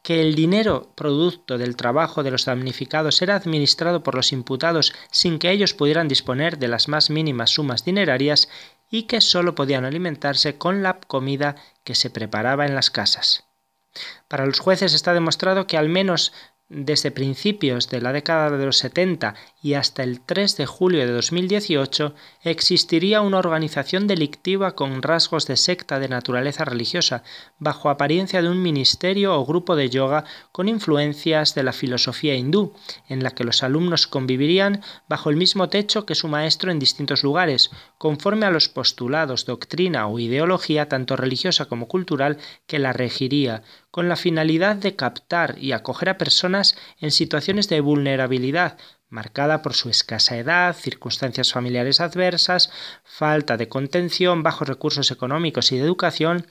que 0.06 0.20
el 0.20 0.36
dinero 0.36 0.92
producto 0.94 1.58
del 1.58 1.74
trabajo 1.74 2.22
de 2.22 2.30
los 2.30 2.44
damnificados 2.44 3.20
era 3.22 3.34
administrado 3.34 4.04
por 4.04 4.14
los 4.14 4.30
imputados 4.30 4.94
sin 5.10 5.40
que 5.40 5.50
ellos 5.50 5.74
pudieran 5.74 6.06
disponer 6.06 6.58
de 6.58 6.68
las 6.68 6.86
más 6.86 7.10
mínimas 7.10 7.50
sumas 7.50 7.84
dinerarias 7.84 8.48
y 8.88 9.08
que 9.08 9.20
sólo 9.20 9.56
podían 9.56 9.84
alimentarse 9.84 10.58
con 10.58 10.84
la 10.84 11.00
comida 11.00 11.56
que 11.82 11.96
se 11.96 12.08
preparaba 12.08 12.66
en 12.66 12.76
las 12.76 12.88
casas. 12.88 13.46
Para 14.28 14.46
los 14.46 14.60
jueces 14.60 14.94
está 14.94 15.12
demostrado 15.12 15.66
que 15.66 15.76
al 15.76 15.88
menos 15.88 16.32
desde 16.68 17.12
principios 17.12 17.88
de 17.90 18.00
la 18.00 18.12
década 18.12 18.56
de 18.56 18.66
los 18.66 18.78
70 18.78 19.34
y 19.62 19.74
hasta 19.74 20.02
el 20.02 20.20
3 20.20 20.56
de 20.56 20.66
julio 20.66 21.06
de 21.06 21.12
2018 21.12 22.14
existiría 22.42 23.20
una 23.20 23.38
organización 23.38 24.08
delictiva 24.08 24.74
con 24.74 25.00
rasgos 25.02 25.46
de 25.46 25.56
secta 25.56 26.00
de 26.00 26.08
naturaleza 26.08 26.64
religiosa, 26.64 27.22
bajo 27.58 27.88
apariencia 27.88 28.42
de 28.42 28.48
un 28.48 28.62
ministerio 28.62 29.38
o 29.38 29.46
grupo 29.46 29.76
de 29.76 29.90
yoga 29.90 30.24
con 30.50 30.68
influencias 30.68 31.54
de 31.54 31.62
la 31.62 31.72
filosofía 31.72 32.34
hindú, 32.34 32.74
en 33.08 33.22
la 33.22 33.30
que 33.30 33.44
los 33.44 33.62
alumnos 33.62 34.08
convivirían 34.08 34.82
bajo 35.08 35.30
el 35.30 35.36
mismo 35.36 35.68
techo 35.68 36.04
que 36.04 36.16
su 36.16 36.26
maestro 36.26 36.72
en 36.72 36.80
distintos 36.80 37.22
lugares, 37.22 37.70
conforme 37.96 38.44
a 38.46 38.50
los 38.50 38.68
postulados, 38.68 39.46
doctrina 39.46 40.08
o 40.08 40.18
ideología 40.18 40.88
tanto 40.88 41.16
religiosa 41.16 41.66
como 41.66 41.86
cultural 41.86 42.38
que 42.66 42.80
la 42.80 42.92
regiría, 42.92 43.62
con 43.96 44.10
la 44.10 44.16
finalidad 44.16 44.76
de 44.76 44.94
captar 44.94 45.56
y 45.58 45.72
acoger 45.72 46.10
a 46.10 46.18
personas 46.18 46.76
en 47.00 47.10
situaciones 47.10 47.70
de 47.70 47.80
vulnerabilidad, 47.80 48.76
marcada 49.08 49.62
por 49.62 49.72
su 49.72 49.88
escasa 49.88 50.36
edad, 50.36 50.76
circunstancias 50.76 51.50
familiares 51.50 52.02
adversas, 52.02 52.70
falta 53.04 53.56
de 53.56 53.70
contención, 53.70 54.42
bajos 54.42 54.68
recursos 54.68 55.10
económicos 55.10 55.72
y 55.72 55.78
de 55.78 55.84
educación, 55.84 56.44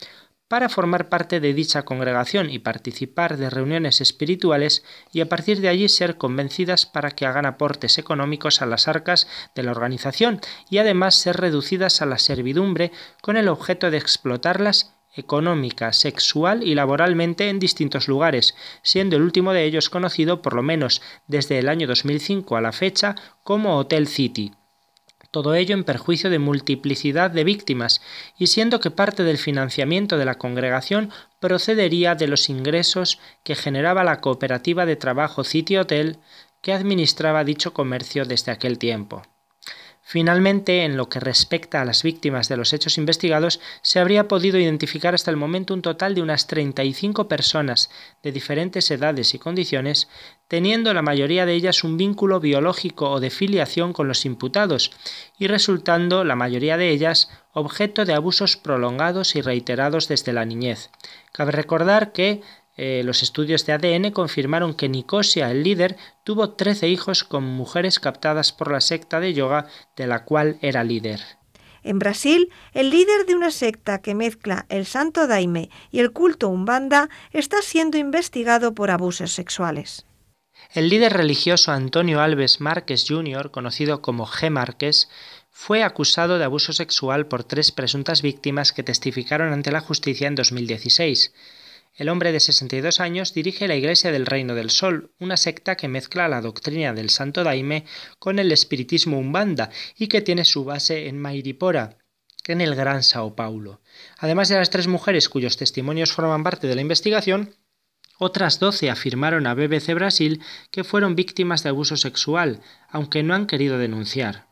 para 0.47 0.69
formar 0.69 1.07
parte 1.07 1.39
de 1.39 1.53
dicha 1.53 1.83
congregación 1.83 2.49
y 2.49 2.57
participar 2.57 3.37
de 3.37 3.51
reuniones 3.51 4.01
espirituales 4.01 4.83
y 5.11 5.21
a 5.21 5.29
partir 5.29 5.61
de 5.61 5.69
allí 5.69 5.87
ser 5.87 6.17
convencidas 6.17 6.87
para 6.87 7.11
que 7.11 7.27
hagan 7.27 7.45
aportes 7.45 7.99
económicos 7.99 8.63
a 8.63 8.65
las 8.65 8.87
arcas 8.87 9.27
de 9.53 9.61
la 9.61 9.69
organización 9.69 10.41
y 10.67 10.79
además 10.79 11.13
ser 11.13 11.37
reducidas 11.37 12.01
a 12.01 12.07
la 12.07 12.17
servidumbre 12.17 12.91
con 13.21 13.37
el 13.37 13.49
objeto 13.49 13.91
de 13.91 13.97
explotarlas 13.97 14.94
económica, 15.15 15.93
sexual 15.93 16.63
y 16.63 16.75
laboralmente 16.75 17.49
en 17.49 17.59
distintos 17.59 18.07
lugares, 18.07 18.55
siendo 18.81 19.15
el 19.15 19.21
último 19.21 19.53
de 19.53 19.65
ellos 19.65 19.89
conocido 19.89 20.41
por 20.41 20.53
lo 20.53 20.63
menos 20.63 21.01
desde 21.27 21.59
el 21.59 21.69
año 21.69 21.87
2005 21.87 22.57
a 22.57 22.61
la 22.61 22.71
fecha 22.71 23.15
como 23.43 23.77
Hotel 23.77 24.07
City. 24.07 24.53
Todo 25.31 25.53
ello 25.53 25.75
en 25.75 25.83
perjuicio 25.83 26.29
de 26.29 26.39
multiplicidad 26.39 27.29
de 27.29 27.43
víctimas, 27.43 28.01
y 28.37 28.47
siendo 28.47 28.79
que 28.79 28.89
parte 28.89 29.23
del 29.23 29.37
financiamiento 29.37 30.17
de 30.17 30.23
la 30.23 30.35
congregación 30.35 31.11
procedería 31.41 32.15
de 32.15 32.27
los 32.27 32.49
ingresos 32.49 33.19
que 33.43 33.55
generaba 33.55 34.05
la 34.05 34.21
cooperativa 34.21 34.85
de 34.85 34.95
trabajo 34.95 35.43
City 35.43 35.75
Hotel 35.75 36.19
que 36.61 36.71
administraba 36.71 37.43
dicho 37.43 37.73
comercio 37.73 38.23
desde 38.23 38.53
aquel 38.53 38.79
tiempo. 38.79 39.23
Finalmente, 40.07 40.83
en 40.83 40.97
lo 40.97 41.09
que 41.09 41.19
respecta 41.19 41.81
a 41.81 41.85
las 41.85 42.03
víctimas 42.03 42.47
de 42.47 42.57
los 42.57 42.73
hechos 42.73 42.99
investigados, 42.99 43.59
se 43.81 43.99
habría 43.99 44.27
podido 44.27 44.59
identificar 44.59 45.15
hasta 45.15 45.31
el 45.31 45.37
momento 45.37 45.73
un 45.73 45.81
total 45.81 46.13
de 46.13 46.21
unas 46.21 46.45
35 46.45 47.27
personas 47.27 47.89
de 48.21 48.31
diferentes 48.31 48.91
edades 48.91 49.33
y 49.33 49.39
condiciones, 49.39 50.07
teniendo 50.47 50.93
la 50.93 51.01
mayoría 51.01 51.47
de 51.47 51.55
ellas 51.55 51.83
un 51.83 51.97
vínculo 51.97 52.39
biológico 52.39 53.09
o 53.09 53.19
de 53.19 53.31
filiación 53.31 53.93
con 53.93 54.07
los 54.07 54.25
imputados, 54.25 54.91
y 55.39 55.47
resultando 55.47 56.23
la 56.23 56.35
mayoría 56.35 56.77
de 56.77 56.91
ellas 56.91 57.31
objeto 57.53 58.05
de 58.05 58.13
abusos 58.13 58.57
prolongados 58.57 59.35
y 59.35 59.41
reiterados 59.41 60.07
desde 60.07 60.33
la 60.33 60.45
niñez. 60.45 60.91
Cabe 61.31 61.51
recordar 61.51 62.11
que 62.11 62.43
eh, 62.77 63.03
los 63.05 63.23
estudios 63.23 63.65
de 63.65 63.73
ADN 63.73 64.11
confirmaron 64.11 64.73
que 64.73 64.89
Nicosia, 64.89 65.49
el 65.49 65.63
líder, 65.63 65.95
tuvo 66.23 66.51
13 66.51 66.89
hijos 66.89 67.23
con 67.23 67.43
mujeres 67.43 67.99
captadas 67.99 68.51
por 68.51 68.71
la 68.71 68.81
secta 68.81 69.19
de 69.19 69.33
yoga 69.33 69.67
de 69.95 70.07
la 70.07 70.25
cual 70.25 70.57
era 70.61 70.83
líder. 70.83 71.21
En 71.83 71.99
Brasil, 71.99 72.51
el 72.73 72.89
líder 72.89 73.27
de 73.27 73.35
una 73.35 73.51
secta 73.51 74.01
que 74.01 74.15
mezcla 74.15 74.65
el 74.69 74.85
santo 74.87 75.27
daime 75.27 75.69
y 75.91 75.99
el 75.99 76.11
culto 76.11 76.49
umbanda 76.49 77.09
está 77.31 77.61
siendo 77.61 77.97
investigado 77.97 78.73
por 78.73 78.89
abusos 78.89 79.31
sexuales. 79.31 80.05
El 80.73 80.89
líder 80.89 81.13
religioso 81.13 81.71
Antonio 81.71 82.21
Alves 82.21 82.59
Márquez 82.59 83.05
Jr., 83.07 83.51
conocido 83.51 84.01
como 84.01 84.25
G. 84.25 84.49
Márquez, 84.49 85.09
fue 85.51 85.83
acusado 85.83 86.37
de 86.39 86.43
abuso 86.43 86.73
sexual 86.73 87.27
por 87.27 87.43
tres 87.43 87.71
presuntas 87.71 88.21
víctimas 88.21 88.73
que 88.73 88.83
testificaron 88.83 89.53
ante 89.53 89.71
la 89.71 89.79
justicia 89.79 90.27
en 90.27 90.35
2016. 90.35 91.33
El 91.95 92.09
hombre 92.09 92.33
de 92.33 92.41
62 92.41 92.99
años 92.99 93.33
dirige 93.33 93.69
la 93.69 93.75
Iglesia 93.75 94.11
del 94.11 94.25
Reino 94.25 94.53
del 94.53 94.69
Sol, 94.69 95.13
una 95.17 95.37
secta 95.37 95.77
que 95.77 95.87
mezcla 95.87 96.27
la 96.27 96.41
doctrina 96.41 96.93
del 96.93 97.09
Santo 97.09 97.45
Daime 97.45 97.85
con 98.19 98.37
el 98.37 98.51
espiritismo 98.51 99.17
umbanda 99.17 99.69
y 99.97 100.07
que 100.07 100.21
tiene 100.21 100.43
su 100.43 100.65
base 100.65 101.07
en 101.07 101.17
Mairipora, 101.17 101.97
en 102.47 102.59
el 102.59 102.75
Gran 102.75 103.01
Sao 103.01 103.33
Paulo. 103.35 103.81
Además 104.17 104.49
de 104.49 104.55
las 104.55 104.69
tres 104.69 104.87
mujeres 104.87 105.29
cuyos 105.29 105.55
testimonios 105.55 106.11
forman 106.11 106.43
parte 106.43 106.67
de 106.67 106.75
la 106.75 106.81
investigación, 106.81 107.55
otras 108.17 108.59
doce 108.59 108.89
afirmaron 108.89 109.47
a 109.47 109.53
BBC 109.53 109.93
Brasil 109.93 110.41
que 110.71 110.83
fueron 110.83 111.15
víctimas 111.15 111.63
de 111.63 111.69
abuso 111.69 111.95
sexual, 111.95 112.61
aunque 112.89 113.23
no 113.23 113.33
han 113.35 113.45
querido 113.45 113.77
denunciar. 113.77 114.47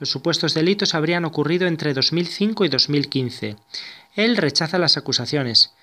Los 0.00 0.10
supuestos 0.10 0.54
delitos 0.54 0.94
habrían 0.94 1.24
ocurrido 1.24 1.66
entre 1.66 1.94
2005 1.94 2.64
y 2.64 2.68
2015. 2.68 3.56
Él 4.14 4.36
rechaza 4.36 4.78
las 4.78 4.96
acusaciones. 4.96 5.74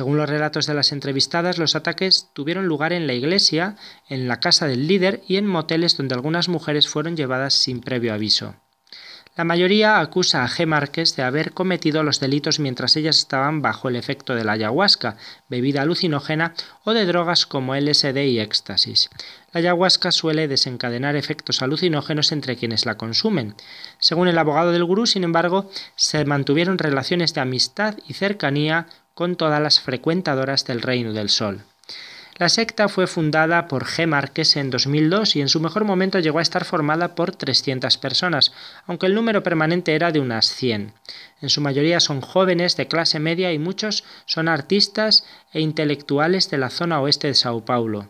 Según 0.00 0.16
los 0.16 0.30
relatos 0.30 0.64
de 0.64 0.72
las 0.72 0.92
entrevistadas, 0.92 1.58
los 1.58 1.76
ataques 1.76 2.30
tuvieron 2.32 2.64
lugar 2.64 2.94
en 2.94 3.06
la 3.06 3.12
iglesia, 3.12 3.76
en 4.08 4.28
la 4.28 4.40
casa 4.40 4.66
del 4.66 4.86
líder 4.86 5.20
y 5.28 5.36
en 5.36 5.46
moteles 5.46 5.94
donde 5.98 6.14
algunas 6.14 6.48
mujeres 6.48 6.88
fueron 6.88 7.18
llevadas 7.18 7.52
sin 7.52 7.82
previo 7.82 8.14
aviso. 8.14 8.54
La 9.36 9.44
mayoría 9.44 10.00
acusa 10.00 10.42
a 10.42 10.48
G. 10.48 10.66
Márquez 10.66 11.16
de 11.16 11.22
haber 11.22 11.52
cometido 11.52 12.02
los 12.02 12.18
delitos 12.18 12.58
mientras 12.58 12.96
ellas 12.96 13.18
estaban 13.18 13.60
bajo 13.62 13.88
el 13.88 13.96
efecto 13.96 14.34
de 14.34 14.42
la 14.42 14.52
ayahuasca, 14.52 15.18
bebida 15.48 15.82
alucinógena 15.82 16.54
o 16.84 16.94
de 16.94 17.04
drogas 17.04 17.44
como 17.44 17.74
LSD 17.74 18.16
y 18.24 18.40
éxtasis. 18.40 19.10
La 19.52 19.60
ayahuasca 19.60 20.12
suele 20.12 20.48
desencadenar 20.48 21.14
efectos 21.14 21.60
alucinógenos 21.60 22.32
entre 22.32 22.56
quienes 22.56 22.86
la 22.86 22.96
consumen. 22.96 23.54
Según 23.98 24.28
el 24.28 24.38
abogado 24.38 24.72
del 24.72 24.84
gurú, 24.84 25.06
sin 25.06 25.24
embargo, 25.24 25.70
se 25.94 26.24
mantuvieron 26.24 26.78
relaciones 26.78 27.34
de 27.34 27.40
amistad 27.40 27.96
y 28.08 28.14
cercanía 28.14 28.86
con 29.14 29.36
todas 29.36 29.60
las 29.60 29.80
frecuentadoras 29.80 30.64
del 30.64 30.82
Reino 30.82 31.12
del 31.12 31.28
Sol. 31.28 31.64
La 32.40 32.48
secta 32.48 32.88
fue 32.88 33.06
fundada 33.06 33.68
por 33.68 33.84
G. 33.84 34.06
Márquez 34.06 34.56
en 34.56 34.70
2002 34.70 35.36
y 35.36 35.42
en 35.42 35.50
su 35.50 35.60
mejor 35.60 35.84
momento 35.84 36.18
llegó 36.20 36.38
a 36.38 36.42
estar 36.42 36.64
formada 36.64 37.14
por 37.14 37.36
300 37.36 37.98
personas, 37.98 38.52
aunque 38.86 39.04
el 39.04 39.14
número 39.14 39.42
permanente 39.42 39.94
era 39.94 40.10
de 40.10 40.20
unas 40.20 40.46
100. 40.46 40.94
En 41.42 41.50
su 41.50 41.60
mayoría 41.60 42.00
son 42.00 42.22
jóvenes 42.22 42.78
de 42.78 42.88
clase 42.88 43.18
media 43.20 43.52
y 43.52 43.58
muchos 43.58 44.04
son 44.24 44.48
artistas 44.48 45.26
e 45.52 45.60
intelectuales 45.60 46.48
de 46.48 46.56
la 46.56 46.70
zona 46.70 47.02
oeste 47.02 47.26
de 47.26 47.34
Sao 47.34 47.62
Paulo. 47.66 48.08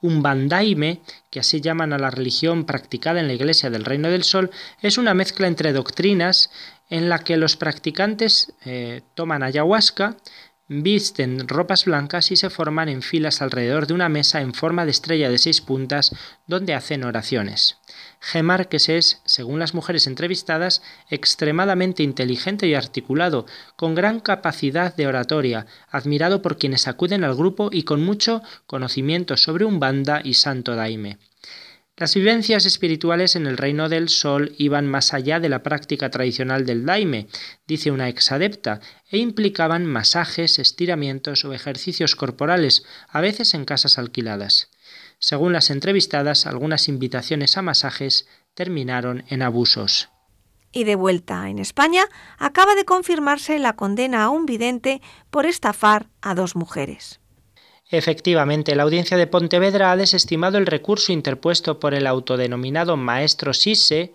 Un 0.00 0.22
bandaime, 0.22 1.02
que 1.30 1.40
así 1.40 1.60
llaman 1.60 1.92
a 1.92 1.98
la 1.98 2.10
religión 2.10 2.64
practicada 2.64 3.20
en 3.20 3.26
la 3.26 3.34
Iglesia 3.34 3.68
del 3.68 3.84
Reino 3.84 4.08
del 4.08 4.24
Sol, 4.24 4.50
es 4.80 4.96
una 4.96 5.12
mezcla 5.12 5.46
entre 5.46 5.74
doctrinas 5.74 6.50
en 6.90 7.08
la 7.08 7.20
que 7.20 7.36
los 7.36 7.56
practicantes 7.56 8.52
eh, 8.64 9.02
toman 9.14 9.42
ayahuasca, 9.42 10.16
visten 10.72 11.48
ropas 11.48 11.84
blancas 11.84 12.30
y 12.30 12.36
se 12.36 12.48
forman 12.48 12.88
en 12.88 13.02
filas 13.02 13.42
alrededor 13.42 13.88
de 13.88 13.94
una 13.94 14.08
mesa 14.08 14.40
en 14.40 14.54
forma 14.54 14.84
de 14.84 14.92
estrella 14.92 15.28
de 15.28 15.38
seis 15.38 15.60
puntas 15.60 16.14
donde 16.46 16.74
hacen 16.74 17.02
oraciones. 17.02 17.78
G. 18.20 18.42
Márquez 18.44 18.88
es, 18.88 19.20
según 19.24 19.58
las 19.58 19.74
mujeres 19.74 20.06
entrevistadas, 20.06 20.82
extremadamente 21.08 22.04
inteligente 22.04 22.68
y 22.68 22.74
articulado, 22.74 23.46
con 23.74 23.96
gran 23.96 24.20
capacidad 24.20 24.94
de 24.94 25.08
oratoria, 25.08 25.66
admirado 25.90 26.40
por 26.40 26.56
quienes 26.56 26.86
acuden 26.86 27.24
al 27.24 27.34
grupo 27.34 27.70
y 27.72 27.82
con 27.82 28.04
mucho 28.04 28.40
conocimiento 28.66 29.36
sobre 29.36 29.64
un 29.64 29.80
banda 29.80 30.20
y 30.22 30.34
santo 30.34 30.76
daime. 30.76 31.18
Las 32.00 32.14
vivencias 32.14 32.64
espirituales 32.64 33.36
en 33.36 33.46
el 33.46 33.58
reino 33.58 33.90
del 33.90 34.08
sol 34.08 34.54
iban 34.56 34.86
más 34.86 35.12
allá 35.12 35.38
de 35.38 35.50
la 35.50 35.62
práctica 35.62 36.08
tradicional 36.08 36.64
del 36.64 36.86
daime, 36.86 37.26
dice 37.66 37.90
una 37.90 38.08
exadepta, 38.08 38.80
e 39.10 39.18
implicaban 39.18 39.84
masajes, 39.84 40.58
estiramientos 40.58 41.44
o 41.44 41.52
ejercicios 41.52 42.16
corporales, 42.16 42.86
a 43.06 43.20
veces 43.20 43.52
en 43.52 43.66
casas 43.66 43.98
alquiladas. 43.98 44.70
Según 45.18 45.52
las 45.52 45.68
entrevistadas, 45.68 46.46
algunas 46.46 46.88
invitaciones 46.88 47.58
a 47.58 47.60
masajes 47.60 48.26
terminaron 48.54 49.24
en 49.28 49.42
abusos. 49.42 50.08
Y 50.72 50.84
de 50.84 50.94
vuelta 50.94 51.50
en 51.50 51.58
España, 51.58 52.04
acaba 52.38 52.76
de 52.76 52.86
confirmarse 52.86 53.58
la 53.58 53.76
condena 53.76 54.24
a 54.24 54.30
un 54.30 54.46
vidente 54.46 55.02
por 55.28 55.44
estafar 55.44 56.08
a 56.22 56.34
dos 56.34 56.56
mujeres. 56.56 57.19
Efectivamente, 57.92 58.76
la 58.76 58.84
audiencia 58.84 59.16
de 59.16 59.26
Pontevedra 59.26 59.90
ha 59.90 59.96
desestimado 59.96 60.58
el 60.58 60.66
recurso 60.66 61.12
interpuesto 61.12 61.80
por 61.80 61.92
el 61.92 62.06
autodenominado 62.06 62.96
maestro 62.96 63.52
Sisse 63.52 64.12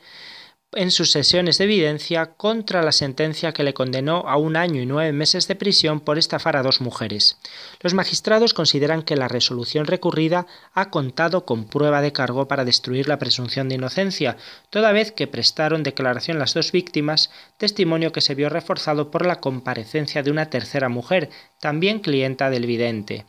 en 0.75 0.91
sus 0.91 1.11
sesiones 1.11 1.57
de 1.57 1.65
evidencia 1.65 2.33
contra 2.35 2.81
la 2.81 2.91
sentencia 2.91 3.53
que 3.53 3.63
le 3.63 3.73
condenó 3.73 4.27
a 4.27 4.37
un 4.37 4.57
año 4.57 4.81
y 4.81 4.85
nueve 4.85 5.11
meses 5.13 5.47
de 5.47 5.55
prisión 5.55 6.01
por 6.01 6.17
estafar 6.17 6.57
a 6.57 6.63
dos 6.63 6.81
mujeres. 6.81 7.37
Los 7.81 7.93
magistrados 7.93 8.53
consideran 8.53 9.01
que 9.01 9.15
la 9.15 9.27
resolución 9.27 9.85
recurrida 9.87 10.47
ha 10.73 10.89
contado 10.89 11.45
con 11.45 11.65
prueba 11.65 12.01
de 12.01 12.11
cargo 12.11 12.47
para 12.47 12.65
destruir 12.65 13.07
la 13.07 13.19
presunción 13.19 13.69
de 13.69 13.75
inocencia, 13.75 14.37
toda 14.69 14.91
vez 14.91 15.11
que 15.11 15.27
prestaron 15.27 15.83
declaración 15.83 16.39
las 16.39 16.53
dos 16.53 16.71
víctimas, 16.71 17.31
testimonio 17.57 18.11
que 18.11 18.21
se 18.21 18.35
vio 18.35 18.49
reforzado 18.49 19.11
por 19.11 19.25
la 19.25 19.39
comparecencia 19.39 20.23
de 20.23 20.31
una 20.31 20.49
tercera 20.49 20.89
mujer, 20.89 21.29
también 21.61 21.99
clienta 21.99 22.49
del 22.49 22.65
vidente. 22.65 23.25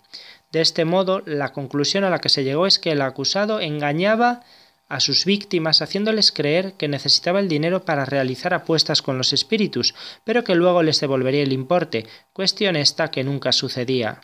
De 0.53 0.61
este 0.61 0.85
modo, 0.85 1.23
la 1.27 1.53
conclusión 1.53 2.05
a 2.05 2.11
la 2.11 2.21
que 2.21 2.29
se 2.29 2.45
llegó 2.45 2.67
es 2.67 2.79
que 2.79 2.93
el 2.93 3.03
acusado 3.03 3.61
engañaba 3.61 4.43
a 4.89 5.01
sus 5.01 5.25
víctimas 5.25 5.83
haciéndoles 5.83 6.31
creer 6.31 6.75
que 6.75 6.89
necesitaba 6.89 7.41
el 7.41 7.49
dinero 7.49 7.85
para 7.85 8.05
realizar 8.05 8.55
apuestas 8.55 9.03
con 9.03 9.19
los 9.19 9.33
espíritus, 9.33 9.95
pero 10.25 10.45
que 10.45 10.55
luego 10.55 10.83
les 10.83 11.01
devolvería 11.01 11.43
el 11.43 11.53
importe, 11.53 12.07
cuestión 12.33 12.77
esta 12.77 13.11
que 13.11 13.25
nunca 13.25 13.53
sucedía. 13.53 14.21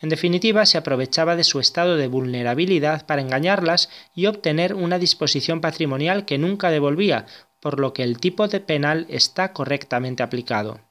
En 0.00 0.08
definitiva, 0.08 0.64
se 0.66 0.78
aprovechaba 0.78 1.36
de 1.36 1.44
su 1.44 1.60
estado 1.60 1.96
de 1.96 2.08
vulnerabilidad 2.08 3.06
para 3.06 3.20
engañarlas 3.20 3.90
y 4.14 4.26
obtener 4.26 4.74
una 4.74 4.98
disposición 4.98 5.60
patrimonial 5.60 6.24
que 6.24 6.38
nunca 6.38 6.70
devolvía, 6.70 7.26
por 7.60 7.80
lo 7.80 7.92
que 7.92 8.04
el 8.04 8.18
tipo 8.18 8.48
de 8.48 8.60
penal 8.60 9.06
está 9.08 9.52
correctamente 9.52 10.22
aplicado. 10.22 10.87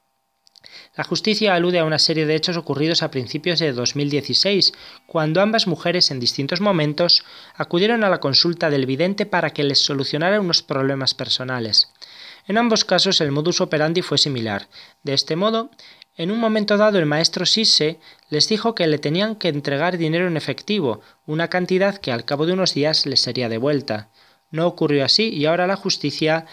La 0.96 1.04
justicia 1.04 1.54
alude 1.54 1.80
a 1.80 1.86
una 1.86 2.00
serie 2.00 2.26
de 2.26 2.36
hechos 2.36 2.58
ocurridos 2.58 3.04
a 3.04 3.12
principios 3.12 3.60
de 3.60 3.74
2016, 3.74 4.74
cuando 5.06 5.42
ambas 5.42 5.68
mujeres 5.68 6.12
en 6.12 6.20
distintos 6.20 6.62
momentos 6.62 7.24
acudieron 7.56 8.04
a 8.04 8.10
la 8.10 8.20
consulta 8.20 8.70
del 8.70 8.86
vidente 8.86 9.26
para 9.26 9.52
que 9.52 9.64
les 9.64 9.80
solucionara 9.80 10.42
unos 10.42 10.64
problemas 10.64 11.14
personales. 11.14 11.92
En 12.48 12.58
ambos 12.58 12.86
casos 12.86 13.22
el 13.22 13.32
modus 13.32 13.62
operandi 13.62 14.02
fue 14.02 14.18
similar. 14.18 14.68
De 15.04 15.14
este 15.14 15.36
modo, 15.36 15.70
en 16.16 16.32
un 16.32 16.40
momento 16.40 16.78
dado 16.78 16.98
el 16.98 17.06
maestro 17.06 17.46
Sisse 17.46 17.98
les 18.30 18.50
dijo 18.50 18.74
que 18.74 18.88
le 18.88 18.98
tenían 18.98 19.36
que 19.36 19.50
entregar 19.50 19.98
dinero 19.98 20.28
en 20.28 20.36
efectivo, 20.36 21.02
una 21.26 21.48
cantidad 21.50 21.98
que 21.98 22.12
al 22.12 22.26
cabo 22.26 22.46
de 22.46 22.54
unos 22.54 22.74
días 22.74 23.06
les 23.06 23.22
sería 23.22 23.50
devuelta. 23.50 24.10
No 24.50 24.66
ocurrió 24.66 25.06
así 25.06 25.30
y 25.30 25.46
ahora 25.46 25.68
la 25.68 25.76
justicia 25.76 26.46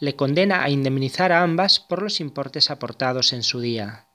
le 0.00 0.16
condena 0.16 0.64
a 0.64 0.70
indemnizar 0.70 1.30
a 1.30 1.42
ambas 1.42 1.78
por 1.78 2.02
los 2.02 2.20
importes 2.20 2.70
aportados 2.70 3.32
en 3.32 3.42
su 3.42 3.60
día. 3.60 4.06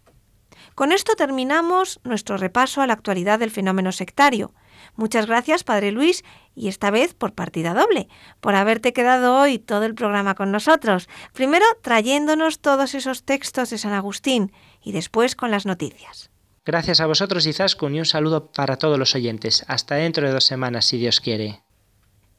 Con 0.74 0.92
esto 0.92 1.16
terminamos 1.16 2.02
nuestro 2.04 2.36
repaso 2.36 2.82
a 2.82 2.88
la 2.88 2.94
actualidad 2.94 3.40
del 3.40 3.52
fenómeno 3.52 3.94
sectario. 3.94 4.54
Muchas 4.96 5.26
gracias, 5.26 5.64
Padre 5.64 5.92
Luis, 5.92 6.24
y 6.54 6.68
esta 6.68 6.92
vez 6.92 7.14
por 7.14 7.34
partida 7.34 7.74
doble, 7.74 8.10
por 8.42 8.56
haberte 8.56 8.92
quedado 8.92 9.40
hoy 9.40 9.58
todo 9.58 9.84
el 9.86 9.96
programa 9.96 10.36
con 10.36 10.52
nosotros, 10.52 11.08
primero 11.34 11.66
trayéndonos 11.82 12.60
todos 12.60 12.94
esos 12.94 13.24
textos 13.24 13.70
de 13.70 13.78
San 13.78 13.94
Agustín 13.94 14.52
y 14.82 14.92
después 14.92 15.36
con 15.36 15.50
las 15.50 15.66
noticias. 15.66 16.30
Gracias 16.66 17.00
a 17.00 17.06
vosotros, 17.06 17.46
Izaskun, 17.46 17.96
y 17.96 18.00
un 18.00 18.06
saludo 18.06 18.52
para 18.52 18.78
todos 18.78 18.98
los 18.98 19.14
oyentes. 19.16 19.64
Hasta 19.68 19.96
dentro 19.96 20.26
de 20.28 20.34
dos 20.34 20.46
semanas, 20.46 20.86
si 20.86 20.98
Dios 20.98 21.22
quiere. 21.22 21.62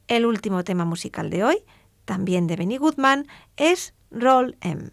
El 0.08 0.26
último 0.26 0.62
tema 0.64 0.84
musical 0.84 1.30
de 1.30 1.44
hoy 1.44 1.64
también 2.06 2.46
de 2.46 2.56
Benny 2.56 2.78
Goodman, 2.78 3.26
es 3.56 3.94
Roll 4.10 4.56
M. 4.62 4.92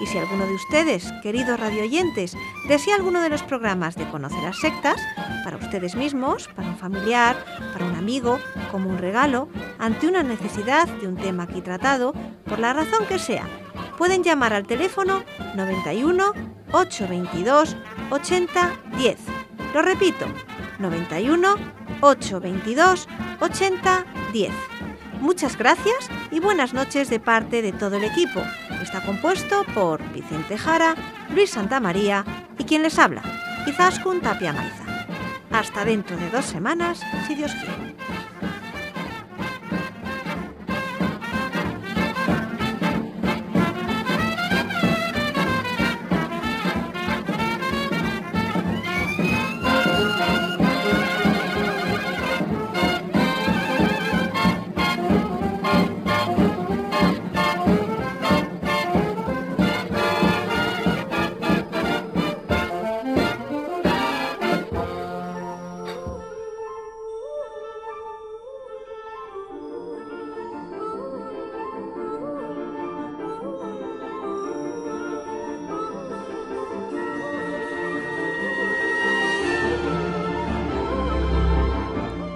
Y 0.00 0.06
si 0.06 0.18
alguno 0.18 0.46
de 0.46 0.54
ustedes, 0.54 1.12
queridos 1.22 1.60
radioyentes, 1.60 2.36
desea 2.68 2.96
alguno 2.96 3.20
de 3.20 3.28
los 3.28 3.42
programas 3.42 3.96
de 3.96 4.08
Conocer 4.08 4.42
las 4.42 4.58
Sectas, 4.58 5.00
para 5.44 5.58
ustedes 5.58 5.94
mismos, 5.94 6.48
para 6.48 6.68
un 6.68 6.78
familiar, 6.78 7.36
para 7.72 7.84
un 7.84 7.94
amigo, 7.94 8.38
como 8.70 8.88
un 8.88 8.98
regalo, 8.98 9.48
ante 9.78 10.08
una 10.08 10.22
necesidad 10.22 10.88
de 10.88 11.06
un 11.06 11.16
tema 11.16 11.42
aquí 11.42 11.60
tratado, 11.60 12.14
por 12.46 12.58
la 12.58 12.72
razón 12.72 13.06
que 13.06 13.18
sea, 13.18 13.46
pueden 13.98 14.22
llamar 14.22 14.54
al 14.54 14.66
teléfono 14.66 15.22
91 15.54 16.32
822 16.72 17.76
80 18.10 18.80
10. 18.96 19.18
Lo 19.74 19.82
repito, 19.82 20.26
91 20.78 21.54
822 22.00 23.08
80 23.40 24.04
10. 24.32 24.69
Muchas 25.20 25.58
gracias 25.58 26.08
y 26.30 26.40
buenas 26.40 26.72
noches 26.72 27.10
de 27.10 27.20
parte 27.20 27.60
de 27.60 27.72
todo 27.72 27.96
el 27.96 28.04
equipo. 28.04 28.40
Está 28.82 29.02
compuesto 29.02 29.64
por 29.74 30.02
Vicente 30.12 30.56
Jara, 30.56 30.94
Luis 31.34 31.50
Santamaría 31.50 32.24
y 32.58 32.64
quien 32.64 32.82
les 32.82 32.98
habla, 32.98 33.22
Izaskun 33.66 34.22
Tapia 34.22 34.54
Maiza. 34.54 34.84
Hasta 35.50 35.84
dentro 35.84 36.16
de 36.16 36.30
dos 36.30 36.46
semanas, 36.46 37.02
si 37.26 37.34
Dios 37.34 37.52
quiere. 37.52 37.89